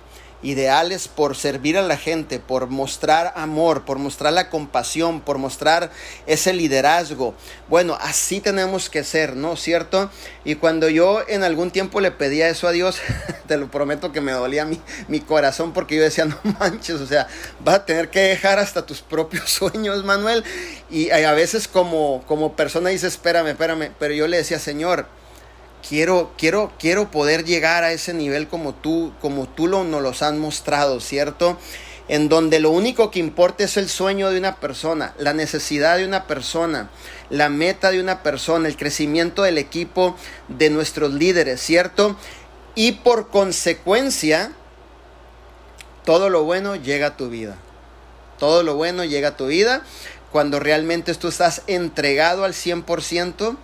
ideales 0.45 1.07
por 1.07 1.35
servir 1.35 1.77
a 1.77 1.81
la 1.81 1.97
gente, 1.97 2.39
por 2.39 2.67
mostrar 2.67 3.33
amor, 3.35 3.83
por 3.83 3.97
mostrar 3.97 4.31
la 4.31 4.49
compasión, 4.49 5.19
por 5.21 5.37
mostrar 5.39 5.91
ese 6.27 6.53
liderazgo. 6.53 7.33
Bueno, 7.67 7.97
así 7.99 8.39
tenemos 8.39 8.89
que 8.89 9.03
ser, 9.03 9.35
¿no? 9.35 9.57
¿Cierto? 9.57 10.09
Y 10.43 10.55
cuando 10.55 10.87
yo 10.87 11.21
en 11.27 11.43
algún 11.43 11.71
tiempo 11.71 11.99
le 11.99 12.11
pedía 12.11 12.47
eso 12.47 12.67
a 12.67 12.71
Dios, 12.71 12.97
te 13.47 13.57
lo 13.57 13.71
prometo 13.71 14.11
que 14.11 14.21
me 14.21 14.31
dolía 14.31 14.65
mi, 14.65 14.79
mi 15.07 15.19
corazón 15.19 15.73
porque 15.73 15.95
yo 15.95 16.03
decía, 16.03 16.25
no 16.43 16.55
manches, 16.59 17.01
o 17.01 17.07
sea, 17.07 17.27
vas 17.61 17.75
a 17.75 17.85
tener 17.85 18.09
que 18.09 18.21
dejar 18.21 18.59
hasta 18.59 18.85
tus 18.85 19.01
propios 19.01 19.49
sueños, 19.49 20.03
Manuel. 20.05 20.43
Y 20.89 21.09
a 21.09 21.33
veces 21.33 21.67
como, 21.67 22.23
como 22.27 22.55
persona 22.55 22.89
dice, 22.89 23.07
espérame, 23.07 23.47
espérame, 23.47 23.91
pero 23.99 24.13
yo 24.13 24.27
le 24.27 24.37
decía, 24.37 24.59
Señor, 24.59 25.07
quiero, 25.87 26.31
quiero, 26.37 26.71
quiero 26.79 27.11
poder 27.11 27.45
llegar 27.45 27.83
a 27.83 27.91
ese 27.91 28.13
nivel 28.13 28.47
como 28.47 28.73
tú, 28.73 29.13
como 29.21 29.47
tú 29.47 29.67
lo, 29.67 29.83
nos 29.83 30.01
los 30.01 30.21
has 30.21 30.33
mostrado, 30.33 30.99
¿cierto? 30.99 31.57
en 32.07 32.29
donde 32.29 32.59
lo 32.59 32.69
único 32.69 33.09
que 33.09 33.19
importa 33.19 33.63
es 33.63 33.77
el 33.77 33.89
sueño 33.89 34.29
de 34.29 34.37
una 34.37 34.57
persona, 34.57 35.15
la 35.17 35.33
necesidad 35.33 35.97
de 35.97 36.05
una 36.05 36.27
persona, 36.27 36.89
la 37.29 37.49
meta 37.49 37.89
de 37.89 37.99
una 37.99 38.21
persona, 38.21 38.67
el 38.67 38.77
crecimiento 38.77 39.43
del 39.43 39.57
equipo 39.57 40.15
de 40.47 40.69
nuestros 40.69 41.13
líderes, 41.13 41.61
¿cierto? 41.61 42.15
Y 42.75 42.93
por 42.93 43.29
consecuencia, 43.29 44.51
todo 46.03 46.29
lo 46.29 46.43
bueno 46.43 46.75
llega 46.75 47.07
a 47.07 47.17
tu 47.17 47.29
vida. 47.29 47.57
Todo 48.37 48.61
lo 48.61 48.75
bueno 48.75 49.03
llega 49.03 49.29
a 49.29 49.37
tu 49.37 49.47
vida 49.47 49.81
cuando 50.31 50.59
realmente 50.59 51.13
tú 51.15 51.29
estás 51.29 51.63
entregado 51.65 52.43
al 52.43 52.53
100% 52.53 53.55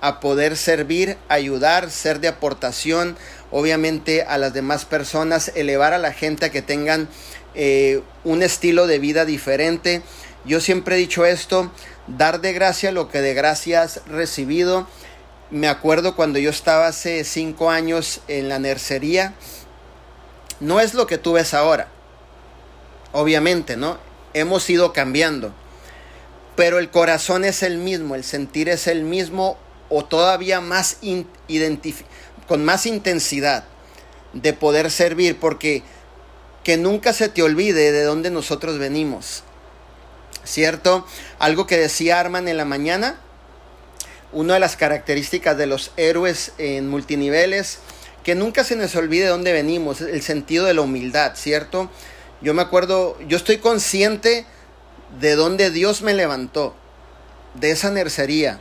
a 0.00 0.20
poder 0.20 0.56
servir, 0.56 1.16
ayudar, 1.28 1.90
ser 1.90 2.20
de 2.20 2.28
aportación, 2.28 3.16
obviamente 3.50 4.22
a 4.22 4.38
las 4.38 4.52
demás 4.52 4.84
personas, 4.84 5.52
elevar 5.54 5.92
a 5.92 5.98
la 5.98 6.12
gente 6.12 6.46
a 6.46 6.50
que 6.50 6.62
tengan 6.62 7.08
eh, 7.54 8.02
un 8.24 8.42
estilo 8.42 8.86
de 8.86 8.98
vida 8.98 9.24
diferente. 9.24 10.02
Yo 10.44 10.60
siempre 10.60 10.96
he 10.96 10.98
dicho 10.98 11.24
esto, 11.24 11.70
dar 12.06 12.40
de 12.40 12.52
gracia 12.52 12.92
lo 12.92 13.08
que 13.08 13.20
de 13.20 13.34
gracia 13.34 13.82
has 13.82 14.04
recibido. 14.06 14.86
Me 15.50 15.68
acuerdo 15.68 16.16
cuando 16.16 16.38
yo 16.38 16.50
estaba 16.50 16.88
hace 16.88 17.22
cinco 17.24 17.70
años 17.70 18.20
en 18.28 18.48
la 18.48 18.58
nercería, 18.58 19.34
no 20.60 20.80
es 20.80 20.94
lo 20.94 21.06
que 21.06 21.18
tú 21.18 21.34
ves 21.34 21.54
ahora, 21.54 21.88
obviamente, 23.12 23.76
¿no? 23.76 23.98
Hemos 24.32 24.68
ido 24.68 24.92
cambiando, 24.92 25.52
pero 26.56 26.78
el 26.78 26.90
corazón 26.90 27.44
es 27.44 27.62
el 27.62 27.78
mismo, 27.78 28.14
el 28.14 28.24
sentir 28.24 28.68
es 28.68 28.86
el 28.86 29.04
mismo 29.04 29.58
o 29.96 30.04
todavía 30.04 30.60
más 30.60 30.98
con 32.48 32.64
más 32.64 32.84
intensidad 32.84 33.62
de 34.32 34.52
poder 34.52 34.90
servir, 34.90 35.38
porque 35.38 35.84
que 36.64 36.76
nunca 36.76 37.12
se 37.12 37.28
te 37.28 37.44
olvide 37.44 37.92
de 37.92 38.02
dónde 38.02 38.30
nosotros 38.30 38.78
venimos. 38.78 39.44
¿Cierto? 40.42 41.06
Algo 41.38 41.68
que 41.68 41.78
decía 41.78 42.18
Arman 42.18 42.48
en 42.48 42.56
la 42.56 42.64
mañana, 42.64 43.20
una 44.32 44.54
de 44.54 44.60
las 44.60 44.76
características 44.76 45.56
de 45.56 45.66
los 45.66 45.92
héroes 45.96 46.50
en 46.58 46.88
multiniveles, 46.88 47.78
que 48.24 48.34
nunca 48.34 48.64
se 48.64 48.74
nos 48.74 48.96
olvide 48.96 49.24
de 49.24 49.30
dónde 49.30 49.52
venimos, 49.52 50.00
el 50.00 50.22
sentido 50.22 50.64
de 50.64 50.74
la 50.74 50.80
humildad, 50.80 51.36
¿cierto? 51.36 51.88
Yo 52.40 52.52
me 52.52 52.62
acuerdo, 52.62 53.16
yo 53.28 53.36
estoy 53.36 53.58
consciente 53.58 54.44
de 55.20 55.36
dónde 55.36 55.70
Dios 55.70 56.02
me 56.02 56.14
levantó, 56.14 56.74
de 57.54 57.70
esa 57.70 57.92
nercería, 57.92 58.60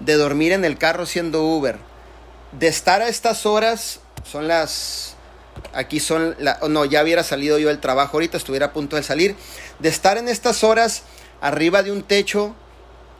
de 0.00 0.14
dormir 0.14 0.52
en 0.52 0.64
el 0.64 0.78
carro 0.78 1.06
siendo 1.06 1.44
Uber, 1.44 1.78
de 2.58 2.68
estar 2.68 3.00
a 3.02 3.08
estas 3.08 3.46
horas, 3.46 4.00
son 4.24 4.48
las 4.48 5.16
Aquí 5.72 6.00
son, 6.00 6.34
la, 6.38 6.58
no, 6.68 6.84
ya 6.84 7.02
hubiera 7.02 7.22
salido 7.22 7.58
yo 7.58 7.68
del 7.68 7.80
trabajo 7.80 8.16
ahorita, 8.16 8.36
estuviera 8.36 8.66
a 8.66 8.72
punto 8.72 8.96
de 8.96 9.02
salir. 9.02 9.36
De 9.78 9.88
estar 9.88 10.18
en 10.18 10.28
estas 10.28 10.64
horas 10.64 11.02
arriba 11.40 11.82
de 11.82 11.92
un 11.92 12.02
techo, 12.02 12.54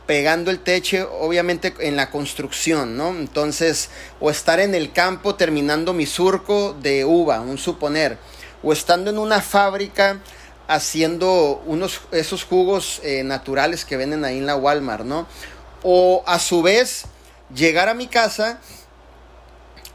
pegando 0.07 0.51
el 0.51 0.59
techo, 0.59 1.11
obviamente 1.21 1.75
en 1.81 1.97
la 1.97 2.11
construcción, 2.11 2.97
¿no? 2.97 3.11
Entonces, 3.11 3.91
o 4.19 4.31
estar 4.31 4.59
en 4.59 4.75
el 4.75 4.93
campo 4.93 5.37
terminando 5.37 5.93
mi 5.93 6.07
surco 6.07 6.75
de 6.81 7.05
uva, 7.05 7.41
un 7.41 7.59
suponer, 7.59 8.19
o 8.63 8.73
estando 8.73 9.11
en 9.11 9.19
una 9.19 9.41
fábrica 9.41 10.19
haciendo 10.67 11.63
unos, 11.67 12.01
esos 12.13 12.45
jugos 12.45 13.01
eh, 13.03 13.23
naturales 13.25 13.85
que 13.85 13.97
venden 13.97 14.25
ahí 14.25 14.39
en 14.39 14.47
la 14.47 14.57
Walmart, 14.57 15.05
¿no? 15.05 15.27
O 15.83 16.23
a 16.27 16.39
su 16.39 16.63
vez, 16.63 17.05
llegar 17.55 17.89
a 17.89 17.95
mi 17.95 18.07
casa 18.07 18.61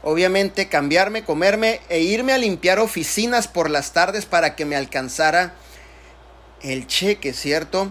obviamente 0.06 0.68
cambiarme, 0.68 1.24
comerme 1.24 1.80
e 1.88 1.98
irme 1.98 2.32
a 2.32 2.38
limpiar 2.38 2.78
oficinas 2.78 3.48
por 3.48 3.68
las 3.68 3.92
tardes 3.92 4.24
para 4.24 4.54
que 4.54 4.64
me 4.64 4.76
alcanzara 4.76 5.54
el 6.62 6.86
cheque, 6.86 7.32
¿cierto? 7.32 7.90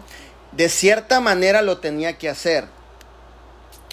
De 0.53 0.69
cierta 0.69 1.19
manera 1.19 1.62
lo 1.62 1.79
tenía 1.79 2.17
que 2.17 2.29
hacer. 2.29 2.67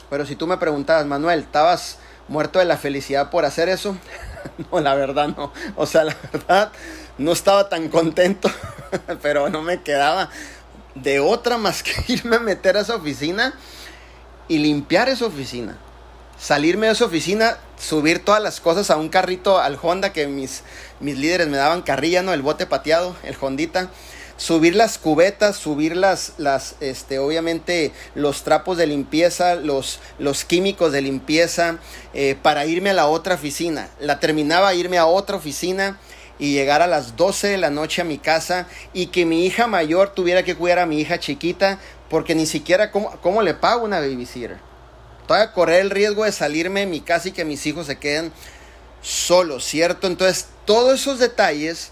Pero 0.09 0.25
si 0.25 0.37
tú 0.37 0.47
me 0.47 0.57
preguntabas, 0.57 1.05
Manuel, 1.05 1.41
¿estabas 1.41 1.99
muerto 2.29 2.61
de 2.61 2.65
la 2.65 2.77
felicidad 2.77 3.29
por 3.29 3.45
hacer 3.45 3.69
eso? 3.69 3.97
no, 4.71 4.79
la 4.79 4.95
verdad 4.95 5.27
no. 5.37 5.53
O 5.75 5.87
sea, 5.87 6.05
la 6.05 6.17
verdad 6.33 6.71
no 7.19 7.33
estaba 7.33 7.69
tan 7.69 7.89
contento, 7.89 8.49
pero 9.21 9.49
no 9.51 9.63
me 9.63 9.83
quedaba 9.83 10.31
de 10.95 11.19
otra 11.19 11.59
más 11.59 11.83
que 11.83 11.93
irme 12.13 12.37
a 12.37 12.41
meter 12.41 12.77
a 12.77 12.83
esa 12.83 12.95
oficina 12.95 13.53
y 14.53 14.59
limpiar 14.59 15.09
esa 15.09 15.27
oficina 15.27 15.79
salirme 16.43 16.87
de 16.87 16.93
esa 16.95 17.05
oficina, 17.05 17.57
subir 17.79 18.25
todas 18.25 18.43
las 18.43 18.61
cosas 18.61 18.91
a 18.91 18.97
un 18.97 19.09
carrito, 19.09 19.61
al 19.61 19.79
Honda 19.81 20.13
que 20.13 20.27
mis, 20.27 20.65
mis 20.99 21.17
líderes 21.17 21.47
me 21.47 21.57
daban 21.57 21.83
carrilla, 21.83 22.23
¿no? 22.23 22.33
El 22.33 22.43
bote 22.43 22.67
pateado, 22.67 23.15
el 23.23 23.37
Hondita. 23.41 23.91
Subir 24.39 24.75
las 24.75 24.99
cubetas, 24.99 25.55
subir 25.57 25.97
las, 25.97 26.33
las, 26.39 26.75
este, 26.81 27.21
obviamente 27.21 27.93
los 28.17 28.43
trapos 28.43 28.77
de 28.77 28.89
limpieza, 28.89 29.55
los, 29.55 30.01
los 30.19 30.45
químicos 30.45 30.91
de 30.91 31.01
limpieza, 31.01 31.77
eh, 32.13 32.35
para 32.43 32.67
irme 32.67 32.91
a 32.91 32.95
la 32.95 33.07
otra 33.07 33.37
oficina. 33.37 33.89
La 34.01 34.19
terminaba 34.19 34.75
irme 34.75 34.99
a 34.99 35.07
otra 35.07 35.37
oficina 35.37 36.01
y 36.41 36.55
llegar 36.55 36.83
a 36.83 36.89
las 36.89 37.15
12 37.15 37.49
de 37.49 37.59
la 37.59 37.71
noche 37.71 38.03
a 38.03 38.05
mi 38.05 38.19
casa 38.19 38.67
y 38.93 39.09
que 39.09 39.25
mi 39.27 39.47
hija 39.47 39.69
mayor 39.69 40.11
tuviera 40.13 40.43
que 40.43 40.57
cuidar 40.57 40.81
a 40.81 40.87
mi 40.87 40.99
hija 40.99 41.21
chiquita 41.21 41.79
porque 42.13 42.37
ni 42.37 42.47
siquiera 42.47 42.93
cómo, 42.93 43.11
cómo 43.23 43.43
le 43.43 43.55
pago 43.55 43.85
una 43.85 43.99
babysitter 43.99 44.59
a 45.29 45.53
correr 45.53 45.81
el 45.81 45.91
riesgo 45.91 46.25
de 46.25 46.33
salirme 46.33 46.81
de 46.81 46.87
mi 46.87 47.01
casa 47.01 47.29
y 47.29 47.33
que 47.33 47.45
mis 47.45 47.67
hijos 47.67 47.87
se 47.87 47.99
queden 47.99 48.33
solos, 49.01 49.65
¿cierto? 49.65 50.07
Entonces, 50.07 50.49
todos 50.65 51.01
esos 51.01 51.19
detalles, 51.19 51.91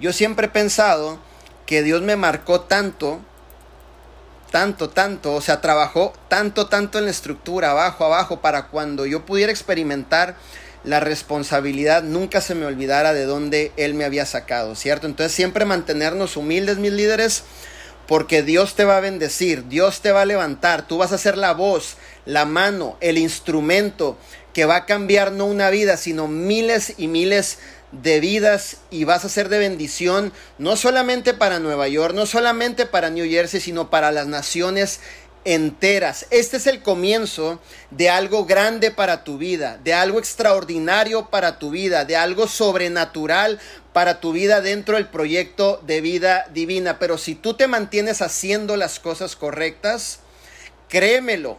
yo 0.00 0.12
siempre 0.12 0.46
he 0.46 0.50
pensado 0.50 1.18
que 1.66 1.82
Dios 1.82 2.02
me 2.02 2.16
marcó 2.16 2.62
tanto, 2.62 3.20
tanto, 4.50 4.88
tanto, 4.88 5.34
o 5.34 5.40
sea, 5.40 5.60
trabajó 5.60 6.14
tanto, 6.28 6.68
tanto 6.68 6.98
en 6.98 7.04
la 7.04 7.10
estructura, 7.10 7.72
abajo, 7.72 8.06
abajo, 8.06 8.40
para 8.40 8.68
cuando 8.68 9.04
yo 9.04 9.26
pudiera 9.26 9.52
experimentar 9.52 10.36
la 10.84 11.00
responsabilidad, 11.00 12.02
nunca 12.02 12.40
se 12.40 12.54
me 12.54 12.64
olvidara 12.64 13.12
de 13.12 13.26
dónde 13.26 13.72
Él 13.76 13.94
me 13.94 14.04
había 14.04 14.24
sacado, 14.24 14.74
¿cierto? 14.74 15.06
Entonces, 15.06 15.32
siempre 15.32 15.64
mantenernos 15.66 16.36
humildes, 16.36 16.78
mis 16.78 16.92
líderes, 16.92 17.44
porque 18.08 18.42
Dios 18.42 18.74
te 18.74 18.84
va 18.84 18.96
a 18.96 19.00
bendecir, 19.00 19.68
Dios 19.68 20.00
te 20.00 20.12
va 20.12 20.22
a 20.22 20.26
levantar, 20.26 20.88
tú 20.88 20.96
vas 20.96 21.12
a 21.12 21.18
ser 21.18 21.36
la 21.36 21.52
voz, 21.52 21.98
la 22.24 22.46
mano, 22.46 22.96
el 23.00 23.18
instrumento 23.18 24.16
que 24.54 24.64
va 24.64 24.76
a 24.76 24.86
cambiar 24.86 25.30
no 25.30 25.44
una 25.44 25.68
vida, 25.68 25.98
sino 25.98 26.26
miles 26.26 26.94
y 26.96 27.06
miles 27.06 27.58
de 27.92 28.18
vidas 28.20 28.78
y 28.90 29.04
vas 29.04 29.24
a 29.24 29.28
ser 29.28 29.50
de 29.50 29.58
bendición 29.58 30.32
no 30.56 30.76
solamente 30.76 31.34
para 31.34 31.58
Nueva 31.58 31.86
York, 31.86 32.14
no 32.14 32.24
solamente 32.24 32.86
para 32.86 33.10
New 33.10 33.28
Jersey, 33.28 33.60
sino 33.60 33.90
para 33.90 34.10
las 34.10 34.26
naciones 34.26 35.00
enteras. 35.44 36.26
Este 36.30 36.56
es 36.56 36.66
el 36.66 36.82
comienzo 36.82 37.60
de 37.90 38.10
algo 38.10 38.44
grande 38.44 38.90
para 38.90 39.24
tu 39.24 39.38
vida, 39.38 39.78
de 39.82 39.94
algo 39.94 40.18
extraordinario 40.18 41.30
para 41.30 41.58
tu 41.58 41.70
vida, 41.70 42.04
de 42.04 42.16
algo 42.16 42.48
sobrenatural 42.48 43.58
para 43.92 44.20
tu 44.20 44.32
vida 44.32 44.60
dentro 44.60 44.96
del 44.96 45.08
proyecto 45.08 45.80
de 45.86 46.00
vida 46.00 46.46
divina. 46.52 46.98
Pero 46.98 47.18
si 47.18 47.34
tú 47.34 47.54
te 47.54 47.66
mantienes 47.66 48.22
haciendo 48.22 48.76
las 48.76 49.00
cosas 49.00 49.36
correctas, 49.36 50.20
créemelo, 50.88 51.58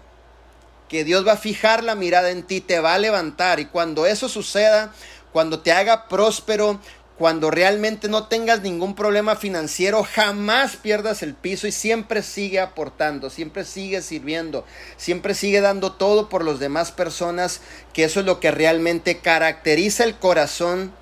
que 0.88 1.04
Dios 1.04 1.26
va 1.26 1.34
a 1.34 1.38
fijar 1.38 1.84
la 1.84 1.96
mirada 1.96 2.32
en 2.32 2.44
ti, 2.44 2.62
te 2.62 2.80
va 2.80 2.96
a 2.96 3.00
levantar 3.00 3.60
y 3.60 3.65
cuando 3.65 4.06
eso 4.06 4.28
suceda, 4.28 4.94
cuando 5.32 5.60
te 5.60 5.72
haga 5.72 6.08
próspero, 6.08 6.80
cuando 7.20 7.52
realmente 7.52 8.08
no 8.08 8.28
tengas 8.28 8.62
ningún 8.62 8.96
problema 8.96 9.36
financiero, 9.36 10.08
jamás 10.10 10.78
pierdas 10.78 11.22
el 11.22 11.34
piso 11.36 11.68
y 11.68 11.74
siempre 11.74 12.24
sigue 12.24 12.62
aportando, 12.62 13.30
siempre 13.30 13.65
sigue 13.65 14.02
sirviendo, 14.02 14.65
siempre 14.96 15.34
sigue 15.34 15.60
dando 15.60 15.92
todo 15.92 16.30
por 16.30 16.46
las 16.46 16.60
demás 16.60 16.94
personas, 16.94 17.60
que 17.92 18.06
eso 18.06 18.22
es 18.22 18.26
lo 18.26 18.39
que 18.39 18.52
realmente 18.52 19.20
caracteriza 19.20 20.06
el 20.06 20.15
corazón 20.15 20.94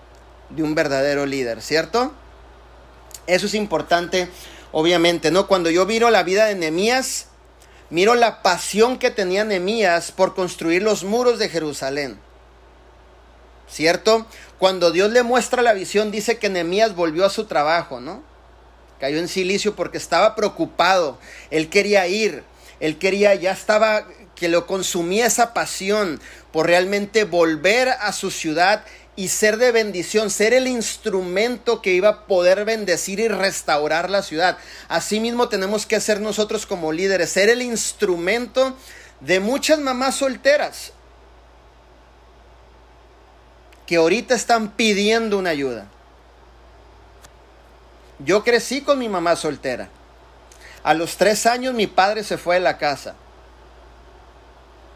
de 0.50 0.64
un 0.64 0.76
verdadero 0.76 1.26
líder, 1.26 1.62
¿cierto? 1.62 2.14
Eso 3.26 3.46
es 3.46 3.54
importante, 3.54 4.30
obviamente, 4.72 5.32
¿no? 5.32 5.48
Cuando 5.48 5.70
yo 5.70 5.86
miro 5.86 6.10
la 6.10 6.24
vida 6.24 6.46
de 6.46 6.56
Nehemías, 6.56 7.28
miro 7.90 8.16
la 8.16 8.42
pasión 8.42 8.98
que 9.00 9.12
tenía 9.12 9.44
Nehemías 9.44 10.12
por 10.12 10.34
construir 10.34 10.82
los 10.84 11.04
muros 11.04 11.40
de 11.40 11.50
Jerusalén. 11.50 12.20
¿Cierto? 13.70 14.26
Cuando 14.60 14.92
Dios 14.92 15.12
le 15.12 15.24
muestra 15.24 15.62
la 15.62 15.74
visión, 15.74 16.10
dice 16.10 16.38
que 16.38 16.50
Nehemías 16.50 16.96
volvió 16.96 17.26
a 17.26 17.30
su 17.30 17.46
trabajo, 17.46 18.00
¿no? 18.00 18.24
Cayó 19.00 19.20
en 19.20 19.28
silicio 19.28 19.76
porque 19.76 19.98
estaba 19.98 20.36
preocupado. 20.36 21.20
Él 21.52 21.70
quería 21.70 22.08
ir. 22.08 22.44
Él 22.80 22.98
quería, 22.98 23.36
ya 23.36 23.52
estaba, 23.52 24.08
que 24.36 24.48
lo 24.48 24.68
consumía 24.68 25.26
esa 25.26 25.54
pasión 25.54 26.22
por 26.52 26.68
realmente 26.68 27.26
volver 27.26 27.90
a 27.90 28.14
su 28.14 28.32
ciudad 28.32 28.86
y 29.18 29.30
ser 29.30 29.58
de 29.58 29.72
bendición, 29.72 30.30
ser 30.30 30.54
el 30.54 30.68
instrumento 30.68 31.82
que 31.82 31.92
iba 31.92 32.10
a 32.10 32.26
poder 32.28 32.66
bendecir 32.66 33.20
y 33.20 33.28
restaurar 33.28 34.12
la 34.12 34.22
ciudad. 34.22 34.60
Asimismo 34.88 35.50
tenemos 35.50 35.88
que 35.88 36.00
ser 36.00 36.22
nosotros 36.22 36.68
como 36.68 36.92
líderes, 36.94 37.32
ser 37.32 37.50
el 37.50 37.64
instrumento 37.64 38.78
de 39.20 39.40
muchas 39.40 39.80
mamás 39.80 40.16
solteras 40.16 40.94
que 43.88 43.96
ahorita 43.96 44.36
están 44.36 44.74
pidiendo 44.74 45.40
una 45.40 45.50
ayuda. 45.50 45.88
Yo 48.20 48.44
crecí 48.44 48.82
con 48.82 49.00
mi 49.00 49.10
mamá 49.10 49.36
soltera. 49.36 49.90
A 50.84 50.94
los 50.94 51.18
tres 51.18 51.48
años 51.48 51.74
mi 51.74 51.88
padre 51.88 52.24
se 52.24 52.38
fue 52.38 52.56
de 52.56 52.62
la 52.62 52.78
casa. 52.78 53.16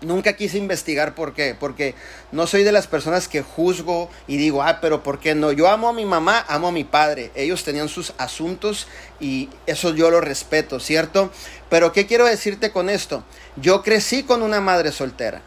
Nunca 0.01 0.33
quise 0.33 0.57
investigar 0.57 1.13
por 1.13 1.35
qué, 1.35 1.55
porque 1.57 1.93
no 2.31 2.47
soy 2.47 2.63
de 2.63 2.71
las 2.71 2.87
personas 2.87 3.27
que 3.27 3.43
juzgo 3.43 4.09
y 4.27 4.37
digo, 4.37 4.63
ah, 4.63 4.79
pero 4.81 5.03
¿por 5.03 5.19
qué 5.19 5.35
no? 5.35 5.51
Yo 5.51 5.67
amo 5.67 5.89
a 5.89 5.93
mi 5.93 6.05
mamá, 6.05 6.43
amo 6.47 6.69
a 6.69 6.71
mi 6.71 6.83
padre. 6.83 7.29
Ellos 7.35 7.63
tenían 7.63 7.87
sus 7.87 8.13
asuntos 8.17 8.87
y 9.19 9.47
eso 9.67 9.93
yo 9.93 10.09
lo 10.09 10.19
respeto, 10.19 10.79
¿cierto? 10.79 11.29
Pero 11.69 11.93
¿qué 11.93 12.07
quiero 12.07 12.25
decirte 12.25 12.71
con 12.71 12.89
esto? 12.89 13.23
Yo 13.57 13.83
crecí 13.83 14.23
con 14.23 14.41
una 14.41 14.59
madre 14.59 14.91
soltera. 14.91 15.43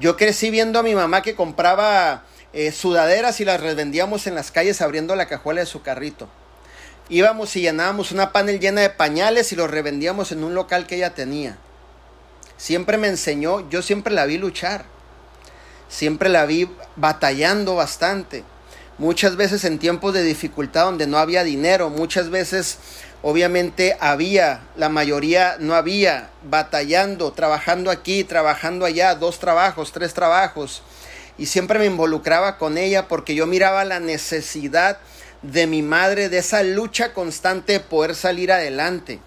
Yo 0.00 0.16
crecí 0.16 0.50
viendo 0.50 0.80
a 0.80 0.82
mi 0.82 0.96
mamá 0.96 1.22
que 1.22 1.36
compraba 1.36 2.24
eh, 2.52 2.72
sudaderas 2.72 3.40
y 3.40 3.44
las 3.44 3.60
revendíamos 3.60 4.26
en 4.26 4.34
las 4.34 4.50
calles 4.50 4.82
abriendo 4.82 5.14
la 5.14 5.28
cajuela 5.28 5.60
de 5.60 5.66
su 5.66 5.80
carrito. 5.80 6.28
Íbamos 7.08 7.54
y 7.54 7.60
llenábamos 7.60 8.10
una 8.10 8.32
panel 8.32 8.58
llena 8.58 8.80
de 8.80 8.90
pañales 8.90 9.52
y 9.52 9.56
los 9.56 9.70
revendíamos 9.70 10.32
en 10.32 10.42
un 10.42 10.56
local 10.56 10.88
que 10.88 10.96
ella 10.96 11.14
tenía 11.14 11.56
siempre 12.56 12.96
me 12.96 13.08
enseñó, 13.08 13.68
yo 13.70 13.82
siempre 13.82 14.14
la 14.14 14.26
vi 14.26 14.38
luchar, 14.38 14.84
siempre 15.88 16.28
la 16.28 16.46
vi 16.46 16.68
batallando 16.96 17.74
bastante. 17.74 18.44
Muchas 18.98 19.36
veces 19.36 19.64
en 19.64 19.78
tiempos 19.78 20.14
de 20.14 20.22
dificultad 20.22 20.86
donde 20.86 21.06
no 21.06 21.18
había 21.18 21.44
dinero, 21.44 21.90
muchas 21.90 22.30
veces 22.30 22.78
obviamente 23.22 23.96
había, 24.00 24.62
la 24.76 24.88
mayoría 24.88 25.56
no 25.58 25.74
había, 25.74 26.30
batallando, 26.44 27.32
trabajando 27.32 27.90
aquí, 27.90 28.24
trabajando 28.24 28.86
allá, 28.86 29.14
dos 29.14 29.38
trabajos, 29.38 29.92
tres 29.92 30.14
trabajos. 30.14 30.82
Y 31.36 31.46
siempre 31.46 31.78
me 31.78 31.84
involucraba 31.84 32.56
con 32.56 32.78
ella 32.78 33.08
porque 33.08 33.34
yo 33.34 33.46
miraba 33.46 33.84
la 33.84 34.00
necesidad 34.00 34.98
de 35.42 35.66
mi 35.66 35.82
madre, 35.82 36.30
de 36.30 36.38
esa 36.38 36.62
lucha 36.62 37.12
constante 37.12 37.74
de 37.74 37.80
poder 37.80 38.14
salir 38.14 38.50
adelante. 38.50 39.20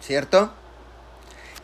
¿Cierto? 0.00 0.52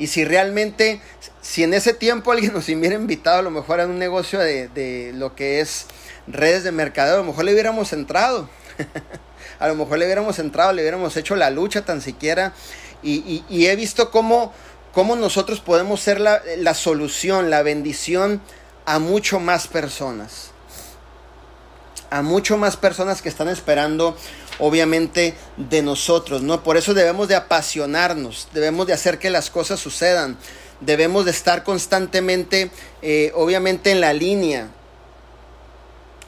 Y 0.00 0.06
si 0.06 0.24
realmente, 0.24 1.02
si 1.42 1.62
en 1.62 1.74
ese 1.74 1.92
tiempo 1.92 2.32
alguien 2.32 2.54
nos 2.54 2.66
hubiera 2.70 2.94
invitado 2.94 3.40
a 3.40 3.42
lo 3.42 3.50
mejor 3.50 3.80
a 3.80 3.86
un 3.86 3.98
negocio 3.98 4.38
de, 4.38 5.12
lo 5.14 5.36
que 5.36 5.60
es 5.60 5.84
redes 6.26 6.64
de 6.64 6.72
mercadeo, 6.72 7.16
a 7.16 7.18
lo 7.18 7.24
mejor 7.24 7.44
le 7.44 7.52
hubiéramos 7.52 7.92
entrado. 7.92 8.48
a 9.58 9.68
lo 9.68 9.74
mejor 9.74 9.98
le 9.98 10.06
hubiéramos 10.06 10.38
entrado, 10.38 10.72
le 10.72 10.80
hubiéramos 10.80 11.18
hecho 11.18 11.36
la 11.36 11.50
lucha 11.50 11.84
tan 11.84 12.00
siquiera. 12.00 12.54
Y, 13.02 13.44
he 13.50 13.76
visto 13.76 14.10
cómo, 14.10 14.54
cómo, 14.94 15.16
nosotros 15.16 15.60
podemos 15.60 16.00
ser 16.00 16.18
la, 16.18 16.40
la 16.56 16.72
solución, 16.72 17.50
la 17.50 17.62
bendición 17.62 18.40
a 18.86 19.00
mucho 19.00 19.38
más 19.38 19.68
personas. 19.68 20.52
A 22.08 22.22
mucho 22.22 22.56
más 22.56 22.78
personas 22.78 23.20
que 23.20 23.28
están 23.28 23.48
esperando 23.48 24.16
obviamente 24.60 25.34
de 25.56 25.82
nosotros, 25.82 26.42
¿no? 26.42 26.62
Por 26.62 26.76
eso 26.76 26.94
debemos 26.94 27.28
de 27.28 27.34
apasionarnos, 27.34 28.48
debemos 28.52 28.86
de 28.86 28.92
hacer 28.92 29.18
que 29.18 29.30
las 29.30 29.50
cosas 29.50 29.80
sucedan, 29.80 30.36
debemos 30.80 31.24
de 31.24 31.30
estar 31.32 31.64
constantemente, 31.64 32.70
eh, 33.02 33.32
obviamente 33.34 33.90
en 33.90 34.00
la 34.00 34.12
línea, 34.12 34.68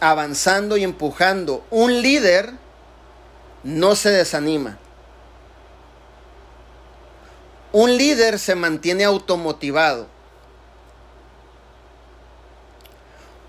avanzando 0.01 0.77
y 0.77 0.83
empujando. 0.83 1.65
Un 1.71 2.03
líder 2.03 2.55
no 3.63 3.95
se 3.95 4.11
desanima. 4.11 4.79
Un 7.71 7.97
líder 7.97 8.39
se 8.39 8.55
mantiene 8.55 9.05
automotivado. 9.05 10.09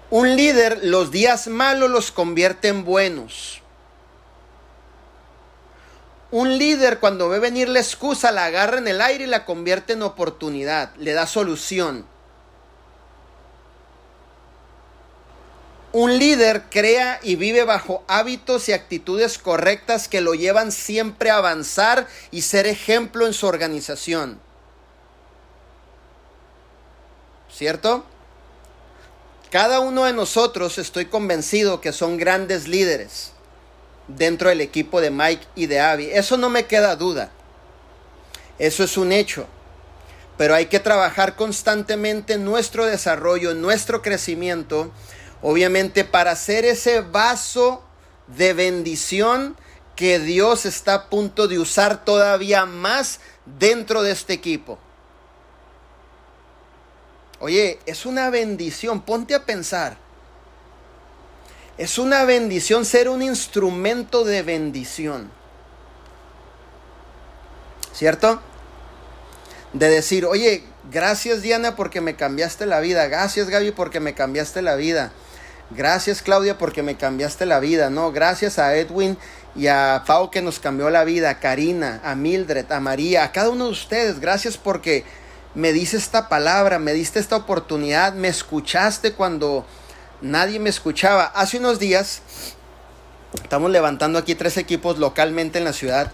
Un 0.09 0.35
líder 0.35 0.79
los 0.83 1.09
días 1.09 1.47
malos 1.47 1.89
los 1.89 2.11
convierte 2.11 2.67
en 2.67 2.85
buenos. 2.85 3.62
Un 6.33 6.57
líder 6.57 6.97
cuando 6.97 7.29
ve 7.29 7.37
venir 7.37 7.69
la 7.69 7.79
excusa 7.79 8.31
la 8.31 8.45
agarra 8.45 8.79
en 8.79 8.87
el 8.87 9.01
aire 9.01 9.25
y 9.25 9.27
la 9.27 9.45
convierte 9.45 9.93
en 9.93 10.01
oportunidad, 10.01 10.91
le 10.95 11.13
da 11.13 11.27
solución. 11.27 12.07
Un 15.91 16.17
líder 16.17 16.63
crea 16.71 17.19
y 17.21 17.35
vive 17.35 17.65
bajo 17.65 18.03
hábitos 18.07 18.67
y 18.67 18.73
actitudes 18.73 19.37
correctas 19.37 20.07
que 20.07 20.21
lo 20.21 20.33
llevan 20.33 20.71
siempre 20.71 21.29
a 21.29 21.37
avanzar 21.37 22.07
y 22.31 22.41
ser 22.41 22.65
ejemplo 22.65 23.27
en 23.27 23.33
su 23.33 23.45
organización. 23.45 24.39
¿Cierto? 27.55 28.05
Cada 29.51 29.81
uno 29.81 30.05
de 30.05 30.13
nosotros 30.13 30.79
estoy 30.79 31.05
convencido 31.05 31.79
que 31.79 31.91
son 31.93 32.17
grandes 32.17 32.67
líderes 32.67 33.32
dentro 34.07 34.49
del 34.49 34.61
equipo 34.61 35.01
de 35.01 35.11
Mike 35.11 35.45
y 35.55 35.67
de 35.67 35.79
Abby. 35.79 36.09
Eso 36.11 36.37
no 36.37 36.49
me 36.49 36.65
queda 36.65 36.95
duda. 36.95 37.31
Eso 38.59 38.83
es 38.83 38.97
un 38.97 39.11
hecho. 39.11 39.47
Pero 40.37 40.55
hay 40.55 40.65
que 40.65 40.79
trabajar 40.79 41.35
constantemente 41.35 42.33
en 42.33 42.45
nuestro 42.45 42.85
desarrollo, 42.85 43.53
nuestro 43.53 44.01
crecimiento, 44.01 44.91
obviamente 45.41 46.03
para 46.03 46.35
ser 46.35 46.65
ese 46.65 47.01
vaso 47.01 47.83
de 48.27 48.53
bendición 48.53 49.55
que 49.95 50.19
Dios 50.19 50.65
está 50.65 50.93
a 50.95 51.09
punto 51.09 51.47
de 51.47 51.59
usar 51.59 52.03
todavía 52.03 52.65
más 52.65 53.19
dentro 53.45 54.01
de 54.01 54.11
este 54.11 54.33
equipo. 54.33 54.79
Oye, 57.39 57.79
es 57.85 58.05
una 58.05 58.29
bendición, 58.29 59.01
ponte 59.01 59.35
a 59.35 59.45
pensar. 59.45 59.97
Es 61.77 61.97
una 61.97 62.23
bendición 62.23 62.85
ser 62.85 63.09
un 63.09 63.21
instrumento 63.21 64.23
de 64.23 64.43
bendición. 64.43 65.31
¿Cierto? 67.93 68.41
De 69.73 69.89
decir, 69.89 70.25
oye, 70.25 70.63
gracias 70.91 71.41
Diana 71.41 71.75
porque 71.75 71.99
me 72.01 72.15
cambiaste 72.15 72.65
la 72.67 72.79
vida. 72.79 73.07
Gracias 73.07 73.49
Gaby 73.49 73.71
porque 73.71 73.99
me 73.99 74.13
cambiaste 74.13 74.61
la 74.61 74.75
vida. 74.75 75.11
Gracias 75.71 76.21
Claudia 76.21 76.59
porque 76.59 76.83
me 76.83 76.95
cambiaste 76.95 77.47
la 77.47 77.59
vida. 77.59 77.89
No, 77.89 78.11
gracias 78.11 78.59
a 78.59 78.75
Edwin 78.75 79.17
y 79.55 79.67
a 79.67 80.03
Pau 80.05 80.29
que 80.29 80.43
nos 80.43 80.59
cambió 80.59 80.91
la 80.91 81.03
vida. 81.03 81.31
A 81.31 81.39
Karina, 81.39 82.01
a 82.03 82.13
Mildred, 82.13 82.71
a 82.71 82.79
María, 82.79 83.23
a 83.23 83.31
cada 83.31 83.49
uno 83.49 83.65
de 83.65 83.71
ustedes. 83.71 84.19
Gracias 84.19 84.57
porque 84.57 85.05
me 85.55 85.73
dice 85.73 85.97
esta 85.97 86.29
palabra, 86.29 86.77
me 86.77 86.93
diste 86.93 87.19
esta 87.19 87.35
oportunidad, 87.35 88.13
me 88.13 88.27
escuchaste 88.27 89.13
cuando 89.13 89.65
nadie 90.23 90.59
me 90.59 90.69
escuchaba. 90.69 91.25
Hace 91.25 91.59
unos 91.59 91.77
días 91.77 92.21
estamos 93.43 93.69
levantando 93.69 94.17
aquí 94.17 94.33
tres 94.33 94.57
equipos 94.57 94.97
localmente 94.97 95.59
en 95.59 95.65
la 95.65 95.73
ciudad. 95.73 96.11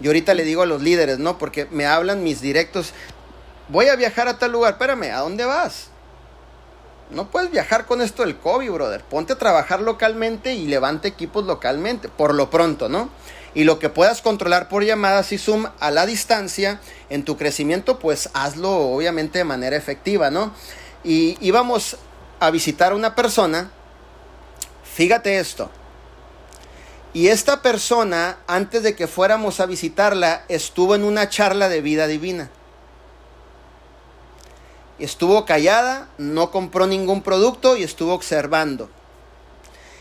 Y 0.00 0.08
ahorita 0.08 0.34
le 0.34 0.44
digo 0.44 0.62
a 0.62 0.66
los 0.66 0.82
líderes, 0.82 1.18
¿no? 1.18 1.38
Porque 1.38 1.66
me 1.70 1.86
hablan 1.86 2.24
mis 2.24 2.40
directos. 2.40 2.92
Voy 3.68 3.86
a 3.86 3.96
viajar 3.96 4.28
a 4.28 4.38
tal 4.38 4.52
lugar. 4.52 4.72
Espérame, 4.72 5.12
¿a 5.12 5.20
dónde 5.20 5.44
vas? 5.44 5.86
No 7.10 7.30
puedes 7.30 7.50
viajar 7.50 7.86
con 7.86 8.02
esto 8.02 8.22
del 8.22 8.36
COVID, 8.36 8.70
brother. 8.70 9.02
Ponte 9.02 9.34
a 9.34 9.38
trabajar 9.38 9.80
localmente 9.80 10.54
y 10.54 10.66
levante 10.66 11.08
equipos 11.08 11.44
localmente, 11.44 12.08
por 12.08 12.34
lo 12.34 12.50
pronto, 12.50 12.88
¿no? 12.88 13.10
Y 13.54 13.64
lo 13.64 13.78
que 13.78 13.90
puedas 13.90 14.22
controlar 14.22 14.68
por 14.68 14.82
llamadas 14.82 15.30
y 15.30 15.38
Zoom 15.38 15.66
a 15.78 15.90
la 15.90 16.06
distancia 16.06 16.80
en 17.10 17.22
tu 17.22 17.36
crecimiento, 17.36 17.98
pues 17.98 18.30
hazlo 18.32 18.74
obviamente 18.74 19.38
de 19.38 19.44
manera 19.44 19.76
efectiva, 19.76 20.30
¿no? 20.30 20.52
Y 21.04 21.36
íbamos 21.46 21.98
a 22.42 22.50
visitar 22.50 22.90
a 22.90 22.96
una 22.96 23.14
persona, 23.14 23.70
fíjate 24.82 25.38
esto, 25.38 25.70
y 27.14 27.28
esta 27.28 27.62
persona, 27.62 28.38
antes 28.48 28.82
de 28.82 28.96
que 28.96 29.06
fuéramos 29.06 29.60
a 29.60 29.66
visitarla, 29.66 30.44
estuvo 30.48 30.96
en 30.96 31.04
una 31.04 31.28
charla 31.28 31.68
de 31.68 31.80
vida 31.80 32.08
divina. 32.08 32.50
Estuvo 34.98 35.46
callada, 35.46 36.08
no 36.18 36.50
compró 36.50 36.88
ningún 36.88 37.22
producto 37.22 37.76
y 37.76 37.84
estuvo 37.84 38.12
observando. 38.12 38.90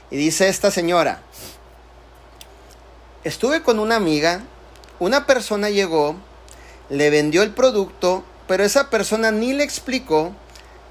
Y 0.10 0.18
dice 0.18 0.50
esta 0.50 0.72
señora, 0.72 1.22
estuve 3.24 3.62
con 3.62 3.78
una 3.78 3.98
amiga, 3.98 4.42
una 4.98 5.28
persona 5.28 5.70
llegó, 5.70 6.16
le 6.90 7.12
vendió 7.12 7.44
el 7.44 7.52
producto, 7.52 8.24
pero 8.48 8.64
esa 8.64 8.90
persona 8.90 9.30
ni 9.30 9.54
le 9.54 9.64
explicó 9.64 10.34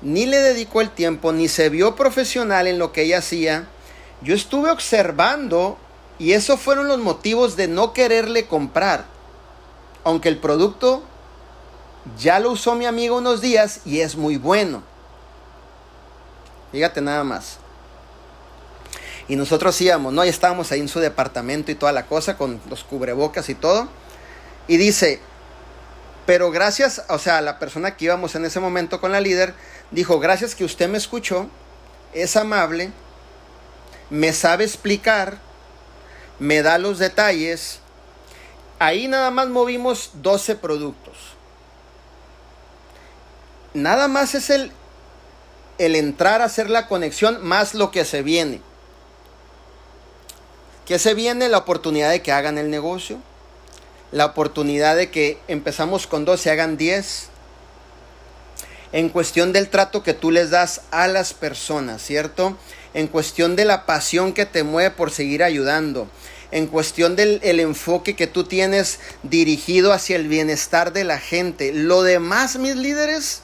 ni 0.03 0.27
le 0.27 0.39
dedicó 0.39 0.81
el 0.81 0.91
tiempo, 0.91 1.33
ni 1.33 1.49
se 1.49 1.69
vio 1.69 1.97
profesional 1.97 2.67
en 2.67 2.79
lo 2.79 2.93
que 2.93 3.03
ella 3.03 3.19
hacía. 3.19 3.67
Yo 4.23 4.35
estuve 4.35 4.71
observando 4.71 5.79
y 6.19 6.33
esos 6.33 6.61
fueron 6.61 6.89
los 6.89 6.99
motivos 6.99 7.57
de 7.57 7.69
no 7.69 7.93
quererle 7.93 8.47
comprar. 8.47 9.05
Aunque 10.05 10.29
el 10.29 10.39
producto 10.39 11.03
ya 12.19 12.39
lo 12.39 12.51
usó 12.51 12.75
mi 12.75 12.87
amigo 12.87 13.19
unos 13.19 13.41
días 13.41 13.81
y 13.85 14.01
es 14.01 14.17
muy 14.17 14.37
bueno. 14.37 14.83
Fíjate 16.73 17.01
nada 17.01 17.25
más. 17.25 17.59
Y 19.29 19.37
nosotros 19.37 19.81
íbamos, 19.81 20.13
¿no? 20.13 20.25
Y 20.25 20.29
estábamos 20.29 20.73
ahí 20.73 20.81
en 20.81 20.89
su 20.89 20.99
departamento 20.99 21.71
y 21.71 21.75
toda 21.75 21.93
la 21.93 22.07
cosa, 22.07 22.37
con 22.37 22.61
los 22.69 22.85
cubrebocas 22.85 23.49
y 23.49 23.55
todo. 23.55 23.89
Y 24.67 24.77
dice, 24.77 25.21
pero 26.27 26.51
gracias, 26.51 27.03
o 27.09 27.19
sea, 27.19 27.41
la 27.41 27.59
persona 27.59 27.97
que 27.97 28.07
íbamos 28.07 28.35
en 28.35 28.45
ese 28.45 28.61
momento 28.61 29.01
con 29.01 29.13
la 29.13 29.21
líder, 29.21 29.55
dijo, 29.91 30.19
gracias 30.21 30.55
que 30.55 30.65
usted 30.65 30.89
me 30.89 30.99
escuchó, 30.99 31.49
es 32.13 32.37
amable, 32.37 32.93
me 34.11 34.33
sabe 34.33 34.65
explicar 34.65 35.39
me 36.41 36.63
da 36.63 36.79
los 36.79 36.99
detalles. 36.99 37.79
Ahí 38.81 39.07
nada 39.07 39.31
más 39.31 39.49
movimos 39.49 40.11
12 40.15 40.57
productos. 40.57 41.15
Nada 43.75 44.09
más 44.09 44.35
es 44.35 44.51
el, 44.51 44.73
el 45.79 45.95
entrar 45.95 46.41
a 46.41 46.47
hacer 46.47 46.69
la 46.69 46.89
conexión 46.89 47.47
más 47.47 47.75
lo 47.75 47.93
que 47.93 48.05
se 48.05 48.23
viene. 48.23 48.61
¿Qué 50.87 50.99
se 50.99 51.15
viene? 51.15 51.49
La 51.49 51.59
oportunidad 51.59 52.11
de 52.11 52.23
que 52.23 52.33
hagan 52.33 52.59
el 52.59 52.71
negocio. 52.71 53.19
La 54.11 54.27
oportunidad 54.27 54.97
de 54.97 55.11
que 55.11 55.39
empezamos 55.47 56.09
con 56.09 56.25
dos 56.25 56.45
y 56.47 56.49
hagan 56.49 56.77
10 56.77 57.29
en 58.93 59.09
cuestión 59.09 59.53
del 59.53 59.69
trato 59.69 60.03
que 60.03 60.15
tú 60.15 60.31
les 60.31 60.51
das 60.51 60.83
a 60.91 61.07
las 61.07 61.33
personas, 61.33 62.03
¿cierto? 62.03 62.57
En 62.95 63.07
cuestión 63.07 63.57
de 63.57 63.65
la 63.65 63.87
pasión 63.87 64.33
que 64.33 64.47
te 64.47 64.65
mueve 64.65 64.91
por 64.91 65.13
seguir 65.13 65.45
ayudando, 65.45 66.09
en 66.51 66.67
cuestión 66.67 67.15
del 67.15 67.61
enfoque 67.61 68.17
que 68.17 68.27
tú 68.27 68.45
tienes 68.45 68.99
dirigido 69.23 69.93
hacia 69.93 70.17
el 70.17 70.27
bienestar 70.27 70.93
de 70.93 71.05
la 71.05 71.19
gente. 71.19 71.73
Lo 71.73 72.03
demás, 72.03 72.57
mis 72.57 72.75
líderes, 72.75 73.43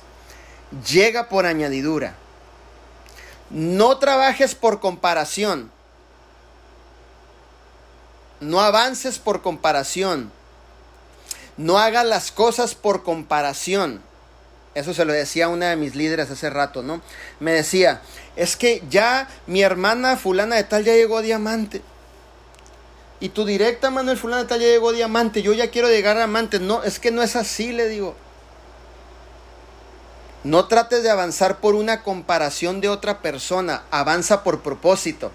llega 0.91 1.29
por 1.29 1.47
añadidura. 1.47 2.17
No 3.51 3.99
trabajes 3.99 4.57
por 4.57 4.81
comparación. 4.81 5.71
No 8.41 8.61
avances 8.61 9.21
por 9.21 9.41
comparación. 9.41 10.33
No 11.57 11.79
hagas 11.79 12.05
las 12.05 12.33
cosas 12.33 12.75
por 12.75 13.05
comparación. 13.05 14.03
Eso 14.77 14.93
se 14.93 15.07
lo 15.07 15.15
decía 15.15 15.49
una 15.49 15.71
de 15.71 15.77
mis 15.77 15.95
líderes 15.95 16.31
hace 16.31 16.51
rato, 16.51 16.83
¿no? 16.83 17.01
Me 17.41 17.53
decía, 17.53 18.03
es 18.37 18.57
que 18.57 18.83
ya 18.91 19.27
mi 19.47 19.63
hermana 19.63 20.19
fulana 20.19 20.57
de 20.57 20.65
tal 20.65 20.85
ya 20.85 20.93
llegó 20.93 21.17
a 21.17 21.23
diamante. 21.23 21.81
Y 23.19 23.31
tu 23.31 23.47
directa, 23.47 23.89
Manuel 23.91 24.19
fulana 24.19 24.43
de 24.43 24.49
tal 24.49 24.61
ya 24.61 24.67
llegó 24.67 24.91
a 24.91 24.93
diamante. 24.93 25.41
Yo 25.41 25.55
ya 25.55 25.71
quiero 25.71 25.89
llegar 25.89 26.17
a 26.17 26.21
diamante. 26.21 26.61
No, 26.61 26.83
es 26.83 26.99
que 26.99 27.11
no 27.11 27.23
es 27.23 27.37
así, 27.37 27.73
le 27.73 27.89
digo. 27.89 28.15
No 30.45 30.67
trates 30.67 31.03
de 31.03 31.09
avanzar 31.09 31.57
por 31.61 31.75
una 31.75 32.03
comparación 32.03 32.83
de 32.83 32.91
otra 32.91 33.23
persona. 33.23 33.85
Avanza 33.91 34.45
por 34.45 34.61
propósito. 34.61 35.33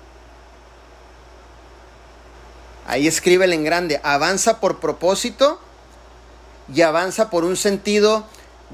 Ahí 2.86 3.08
escríbele 3.08 3.56
en 3.56 3.63
grande. 3.63 3.99
Avanza 4.04 4.60
por 4.60 4.80
propósito 4.80 5.60
y 6.71 6.84
avanza 6.84 7.32
por 7.32 7.43
un 7.43 7.58
sentido 7.58 8.27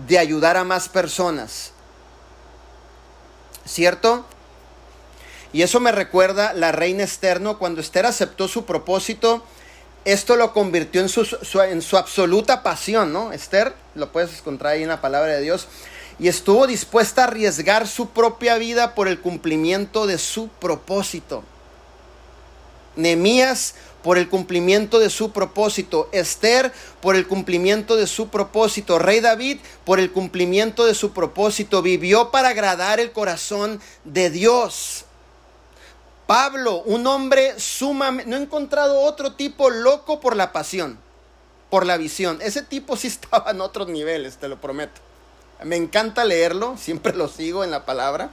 de 0.05 0.19
ayudar 0.19 0.57
a 0.57 0.63
más 0.63 0.89
personas. 0.89 1.71
¿Cierto? 3.65 4.25
Y 5.53 5.61
eso 5.61 5.79
me 5.79 5.91
recuerda 5.91 6.53
la 6.53 6.71
reina 6.71 7.03
Esther, 7.03 7.41
Cuando 7.57 7.81
Esther 7.81 8.05
aceptó 8.05 8.47
su 8.47 8.65
propósito, 8.65 9.43
esto 10.05 10.35
lo 10.35 10.53
convirtió 10.53 11.01
en 11.01 11.09
su, 11.09 11.25
en 11.63 11.81
su 11.81 11.97
absoluta 11.97 12.63
pasión, 12.63 13.11
¿no? 13.11 13.31
Esther, 13.31 13.73
lo 13.95 14.11
puedes 14.11 14.37
encontrar 14.39 14.73
ahí 14.73 14.83
en 14.83 14.89
la 14.89 15.01
palabra 15.01 15.33
de 15.33 15.41
Dios, 15.41 15.67
y 16.19 16.27
estuvo 16.27 16.67
dispuesta 16.67 17.21
a 17.21 17.27
arriesgar 17.27 17.87
su 17.87 18.09
propia 18.09 18.57
vida 18.57 18.95
por 18.95 19.07
el 19.07 19.19
cumplimiento 19.19 20.07
de 20.07 20.17
su 20.17 20.47
propósito. 20.47 21.43
Nemías 22.97 23.75
por 24.03 24.17
el 24.17 24.29
cumplimiento 24.29 24.99
de 24.99 25.09
su 25.09 25.31
propósito, 25.31 26.09
Esther 26.11 26.71
por 27.01 27.15
el 27.15 27.27
cumplimiento 27.27 27.95
de 27.95 28.07
su 28.07 28.29
propósito, 28.29 28.99
Rey 28.99 29.19
David 29.19 29.59
por 29.85 29.99
el 29.99 30.11
cumplimiento 30.11 30.85
de 30.85 30.95
su 30.95 31.11
propósito, 31.11 31.81
vivió 31.81 32.31
para 32.31 32.49
agradar 32.49 32.99
el 32.99 33.11
corazón 33.11 33.81
de 34.03 34.29
Dios. 34.29 35.05
Pablo, 36.25 36.81
un 36.85 37.07
hombre 37.07 37.57
sumamente, 37.57 38.29
no 38.29 38.37
he 38.37 38.41
encontrado 38.41 39.01
otro 39.01 39.33
tipo 39.33 39.69
loco 39.69 40.19
por 40.19 40.35
la 40.35 40.51
pasión, 40.51 40.99
por 41.69 41.85
la 41.85 41.97
visión. 41.97 42.39
Ese 42.41 42.61
tipo 42.61 42.97
sí 42.97 43.07
estaba 43.07 43.51
en 43.51 43.61
otros 43.61 43.87
niveles, 43.87 44.37
te 44.37 44.47
lo 44.47 44.59
prometo. 44.59 45.01
Me 45.63 45.75
encanta 45.75 46.23
leerlo, 46.25 46.77
siempre 46.77 47.15
lo 47.15 47.27
sigo 47.27 47.63
en 47.63 47.71
la 47.71 47.85
palabra. 47.85 48.29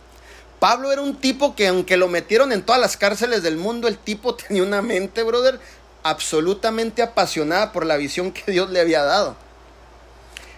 Pablo 0.64 0.90
era 0.92 1.03
un 1.03 1.16
tipo 1.16 1.55
que 1.55 1.68
aunque 1.68 1.98
lo 1.98 2.09
metieron 2.09 2.50
en 2.50 2.62
todas 2.62 2.81
las 2.81 2.96
cárceles 2.96 3.42
del 3.42 3.59
mundo, 3.59 3.87
el 3.87 3.98
tipo 3.98 4.35
tenía 4.35 4.62
una 4.62 4.81
mente, 4.81 5.22
brother, 5.22 5.61
absolutamente 6.03 7.03
apasionada 7.03 7.70
por 7.70 7.85
la 7.85 7.98
visión 7.98 8.33
que 8.33 8.50
Dios 8.50 8.70
le 8.70 8.81
había 8.81 9.03
dado. 9.03 9.37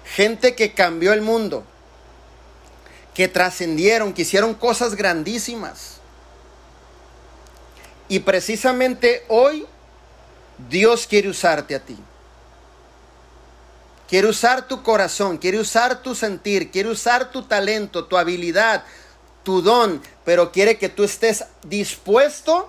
Gente 0.05 0.55
que 0.55 0.75
cambió 0.75 1.13
el 1.13 1.23
mundo, 1.23 1.65
que 3.15 3.27
trascendieron, 3.27 4.13
que 4.13 4.23
hicieron 4.23 4.55
cosas 4.55 4.95
grandísimas. 4.95 5.97
Y 8.07 8.21
precisamente 8.21 9.25
hoy 9.27 9.67
Dios 10.71 11.09
quiere 11.09 11.31
usarte 11.31 11.75
a 11.75 11.81
ti. 11.81 11.99
Quiere 14.09 14.29
usar 14.29 14.69
tu 14.69 14.85
corazón, 14.85 15.37
quiere 15.37 15.59
usar 15.59 16.01
tu 16.01 16.15
sentir, 16.15 16.71
quiere 16.71 16.91
usar 16.91 17.33
tu 17.33 17.43
talento, 17.43 18.05
tu 18.05 18.17
habilidad, 18.17 18.85
tu 19.47 19.63
don, 19.63 20.03
pero 20.25 20.51
quiere 20.51 20.77
que 20.77 20.89
tú 20.89 21.05
estés 21.05 21.45
dispuesto 21.63 22.69